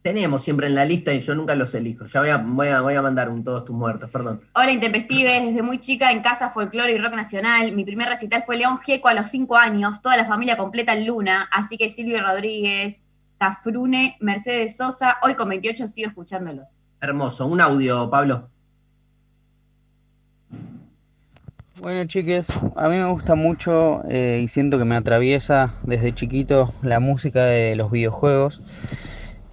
[0.04, 2.04] Tenemos siempre en la lista y yo nunca los elijo.
[2.04, 4.42] Ya voy a, voy a, voy a mandar un todos tus muertos, perdón.
[4.52, 7.72] Hola Intempestives, desde muy chica en casa folclore y rock nacional.
[7.72, 11.06] Mi primer recital fue León Gieco a los 5 años, toda la familia completa en
[11.06, 13.02] Luna, así que Silvio Rodríguez,
[13.38, 16.68] Cafrune, Mercedes Sosa, hoy con 28 sigo escuchándolos.
[17.00, 17.46] Hermoso.
[17.46, 18.50] Un audio, Pablo.
[21.80, 26.74] Bueno, chiques, a mí me gusta mucho eh, y siento que me atraviesa desde chiquito
[26.82, 28.60] la música de los videojuegos.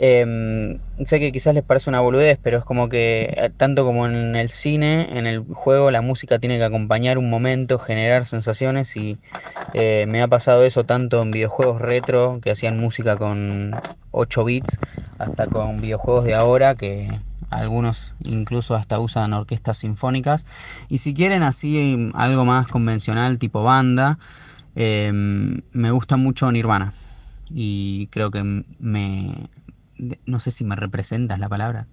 [0.04, 4.08] Em, sé que quizás les parece una boludez, pero es como que eh, tanto como
[4.08, 8.98] en el cine, en el juego la música tiene que acompañar un momento, generar sensaciones
[8.98, 9.20] y
[9.76, 13.80] eh, me ha pasado eso tanto en videojuegos retro que hacían música con
[14.10, 14.80] 8 bits,
[15.20, 17.08] hasta con videojuegos de ahora que
[17.52, 20.48] algunos incluso hasta usan orquestas sinfónicas.
[20.90, 24.18] Y si quieren así algo más convencional tipo banda,
[24.76, 26.92] em, me gusta mucho Nirvana
[27.54, 29.50] y creo que me
[30.26, 31.88] no sé si me representas la palabra.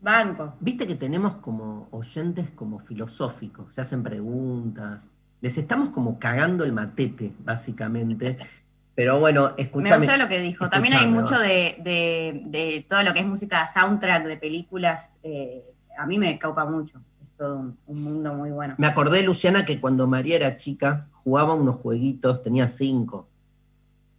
[0.00, 0.54] Banco.
[0.60, 5.10] Viste que tenemos como oyentes como filosóficos, se hacen preguntas.
[5.40, 8.36] Les estamos como cagando el matete, básicamente.
[8.94, 10.06] Pero bueno, Me escúchame.
[10.06, 10.68] gustó lo que dijo.
[10.68, 15.18] También hay escuchame, mucho de, de- de todo lo que es música soundtrack de películas.
[15.22, 15.64] eh,
[15.98, 17.00] a mí me caupa mucho.
[17.22, 18.74] Es todo un, un mundo muy bueno.
[18.78, 23.28] Me acordé, Luciana, que cuando María era chica, jugaba unos jueguitos, tenía cinco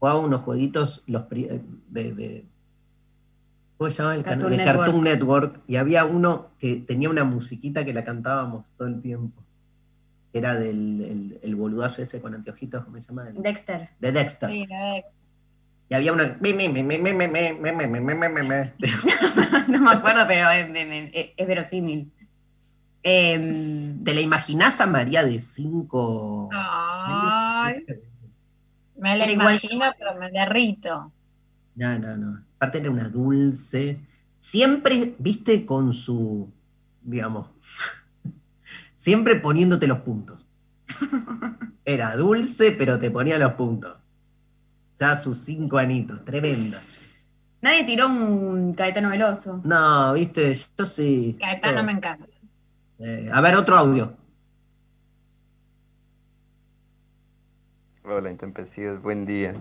[0.06, 2.46] jugaba unos jueguitos los de, de
[3.76, 4.14] ¿cómo se llama?
[4.14, 4.78] El Cartoon de Network.
[4.78, 9.44] Cartoon Network y había uno que tenía una musiquita que la cantábamos todo el tiempo.
[10.32, 13.30] Era del el, el boludazo ese con anteojitos, ¿cómo se llama?
[13.30, 13.90] El, Dexter.
[14.00, 14.48] De Dexter.
[14.48, 15.20] Sí, Dexter.
[15.90, 16.38] Y había una...
[19.68, 20.68] no me acuerdo, pero es,
[21.14, 22.12] es, es verosímil.
[23.02, 26.50] Eh, ¿Te la imaginás a María de cinco?
[26.54, 27.84] Ay
[28.98, 31.12] me igual imagino, pero me derrito.
[31.76, 32.44] No, no, no.
[32.56, 34.00] Aparte era una dulce.
[34.38, 36.50] Siempre, viste, con su,
[37.02, 37.50] digamos,
[38.96, 40.46] siempre poniéndote los puntos.
[41.86, 43.96] Era dulce, pero te ponía los puntos.
[44.98, 46.82] Ya sus cinco anitos, tremenda.
[47.62, 49.62] nadie tiró un Caetano Veloso.
[49.64, 51.38] No, viste, yo sí.
[51.40, 51.84] Caetano todo.
[51.84, 52.26] me encanta.
[53.00, 54.16] Eh, a ver, otro audio.
[58.08, 59.56] Hola, intempestivos, buen día.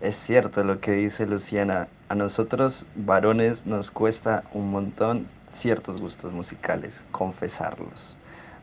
[0.00, 1.88] Es cierto lo que dice Luciana.
[2.08, 8.14] A nosotros, varones, nos cuesta un montón ciertos gustos musicales, confesarlos.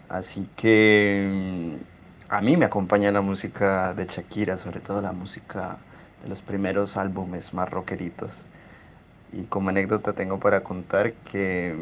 [0.07, 5.75] Así que mm, a mí me acompaña la música de Shakira, sobre todo la música
[6.23, 8.45] de los primeros álbumes más rockeritos.
[9.33, 11.75] Y como anécdota tengo para contar que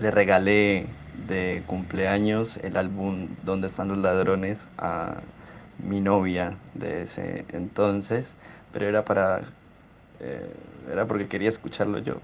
[0.00, 0.86] mm, le regalé
[1.28, 4.66] de cumpleaños el álbum ¿Dónde están los ladrones?
[4.78, 5.14] a
[5.78, 8.34] mi novia de ese entonces,
[8.72, 9.42] pero era para
[10.20, 10.54] eh,
[10.90, 12.20] era porque quería escucharlo yo.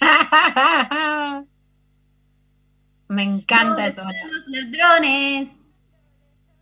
[3.08, 4.02] me encanta ¿Dónde eso.
[4.04, 5.50] los ladrones?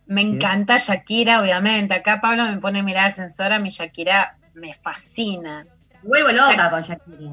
[0.05, 1.93] Me encanta Shakira, obviamente.
[1.93, 5.65] Acá Pablo me pone a mirar ascensor, a mi Shakira me fascina.
[6.01, 7.31] Vuelvo loca Shak- con Shakira.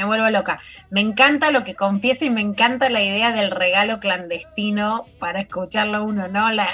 [0.00, 0.58] Me vuelvo loca.
[0.88, 6.02] Me encanta lo que confiesa y me encanta la idea del regalo clandestino para escucharlo
[6.04, 6.50] uno, ¿no?
[6.50, 6.66] La,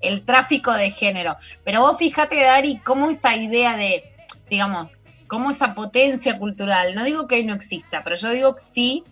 [0.00, 1.36] el tráfico de género.
[1.62, 4.02] Pero vos fíjate, Dari, cómo esa idea de,
[4.50, 4.94] digamos,
[5.28, 9.04] cómo esa potencia cultural, no digo que no exista, pero yo digo que sí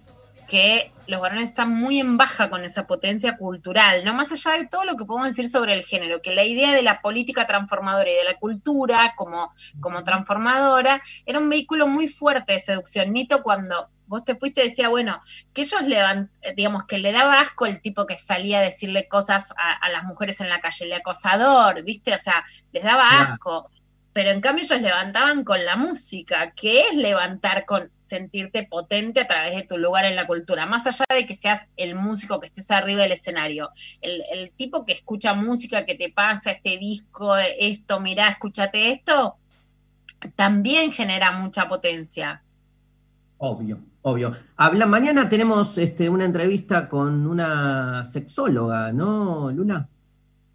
[0.46, 4.66] que los varones están muy en baja con esa potencia cultural, no más allá de
[4.66, 8.10] todo lo que podemos decir sobre el género, que la idea de la política transformadora
[8.10, 13.12] y de la cultura como, como transformadora era un vehículo muy fuerte de seducción.
[13.12, 15.20] Nito, cuando vos te fuiste, decía, bueno,
[15.52, 19.08] que ellos levan, eh, digamos, que le daba asco el tipo que salía a decirle
[19.08, 22.14] cosas a, a las mujeres en la calle, el acosador, ¿viste?
[22.14, 23.70] O sea, les daba asco.
[24.16, 29.28] Pero en cambio ellos levantaban con la música, que es levantar con sentirte potente a
[29.28, 32.46] través de tu lugar en la cultura, más allá de que seas el músico que
[32.46, 33.68] estés arriba del escenario,
[34.00, 39.36] el, el tipo que escucha música, que te pasa este disco, esto, mirá, escúchate esto,
[40.34, 42.42] también genera mucha potencia.
[43.36, 44.34] Obvio, obvio.
[44.56, 49.90] Habla, mañana tenemos este, una entrevista con una sexóloga, ¿no, Luna?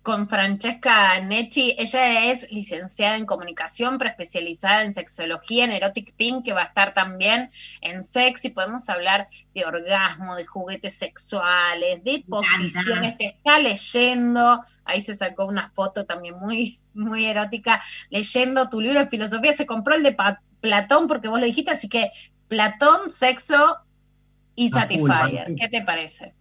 [0.04, 1.76] Con Francesca Necci.
[1.78, 6.94] Ella es licenciada en comunicación, preespecializada en sexología, en Erotic Pink, que va a estar
[6.94, 7.52] también
[7.82, 8.50] en Sexy.
[8.50, 13.18] Podemos hablar de orgasmo, de juguetes sexuales, de posiciones.
[13.18, 14.64] Te está leyendo.
[14.86, 19.54] Ahí se sacó una foto también muy, muy erótica, leyendo tu libro de filosofía.
[19.54, 22.12] Se compró el de Pa- Platón porque vos lo dijiste, así que
[22.48, 23.78] Platón, sexo
[24.56, 25.54] y Satisfyer.
[25.56, 26.34] ¿Qué te parece?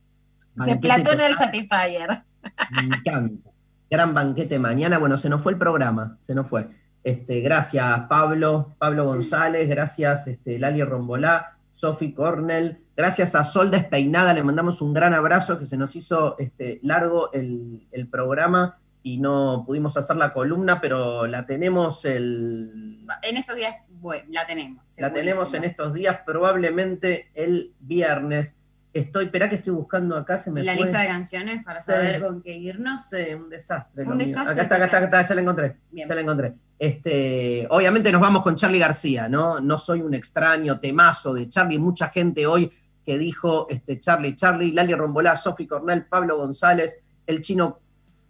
[0.55, 1.35] De Platón el total.
[1.35, 2.23] Satisfyer.
[2.71, 3.50] Me encanta.
[3.91, 4.99] Gran banquete mañana.
[4.99, 6.69] Bueno, se nos fue el programa, se nos fue.
[7.03, 14.35] Este, gracias, Pablo, Pablo González, gracias, este, Lali Rombolá, Sofi Cornell, gracias a Sol Despeinada,
[14.35, 19.19] le mandamos un gran abrazo, que se nos hizo este, largo el, el programa y
[19.19, 24.95] no pudimos hacer la columna, pero la tenemos el, En esos días, bueno, la tenemos.
[24.99, 28.59] la tenemos en estos días, probablemente el viernes.
[28.93, 30.85] Estoy, espera que estoy buscando acá, se me La fue.
[30.85, 31.87] lista de canciones para Sí.
[31.93, 33.03] saber con qué irnos.
[33.09, 34.05] Sí, un desastre.
[34.05, 35.77] Un desastre Acá está, acá está, acá está, ya la encontré.
[35.93, 36.09] Bien.
[36.09, 36.55] Ya la encontré.
[36.79, 39.61] Este, obviamente nos vamos con Charlie García, ¿no?
[39.61, 41.79] No soy un extraño, temazo de Charlie.
[41.79, 42.73] Mucha gente hoy
[43.07, 47.79] que dijo este, Charlie, Charlie, Lali Rombolá, Sofi Cornell, Pablo González, el chino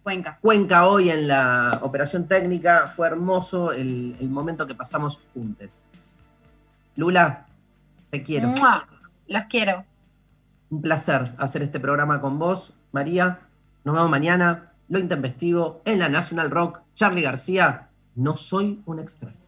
[0.03, 0.37] Cuenca.
[0.41, 2.87] Cuenca hoy en la operación técnica.
[2.87, 5.87] Fue hermoso el, el momento que pasamos juntos.
[6.95, 7.45] Lula,
[8.09, 8.49] te quiero.
[8.49, 8.87] ¡Mua!
[9.27, 9.85] Los quiero.
[10.71, 13.41] Un placer hacer este programa con vos, María.
[13.83, 14.71] Nos vemos mañana.
[14.87, 16.81] Lo intempestivo en la National Rock.
[16.95, 19.40] Charlie García, no soy un extraño.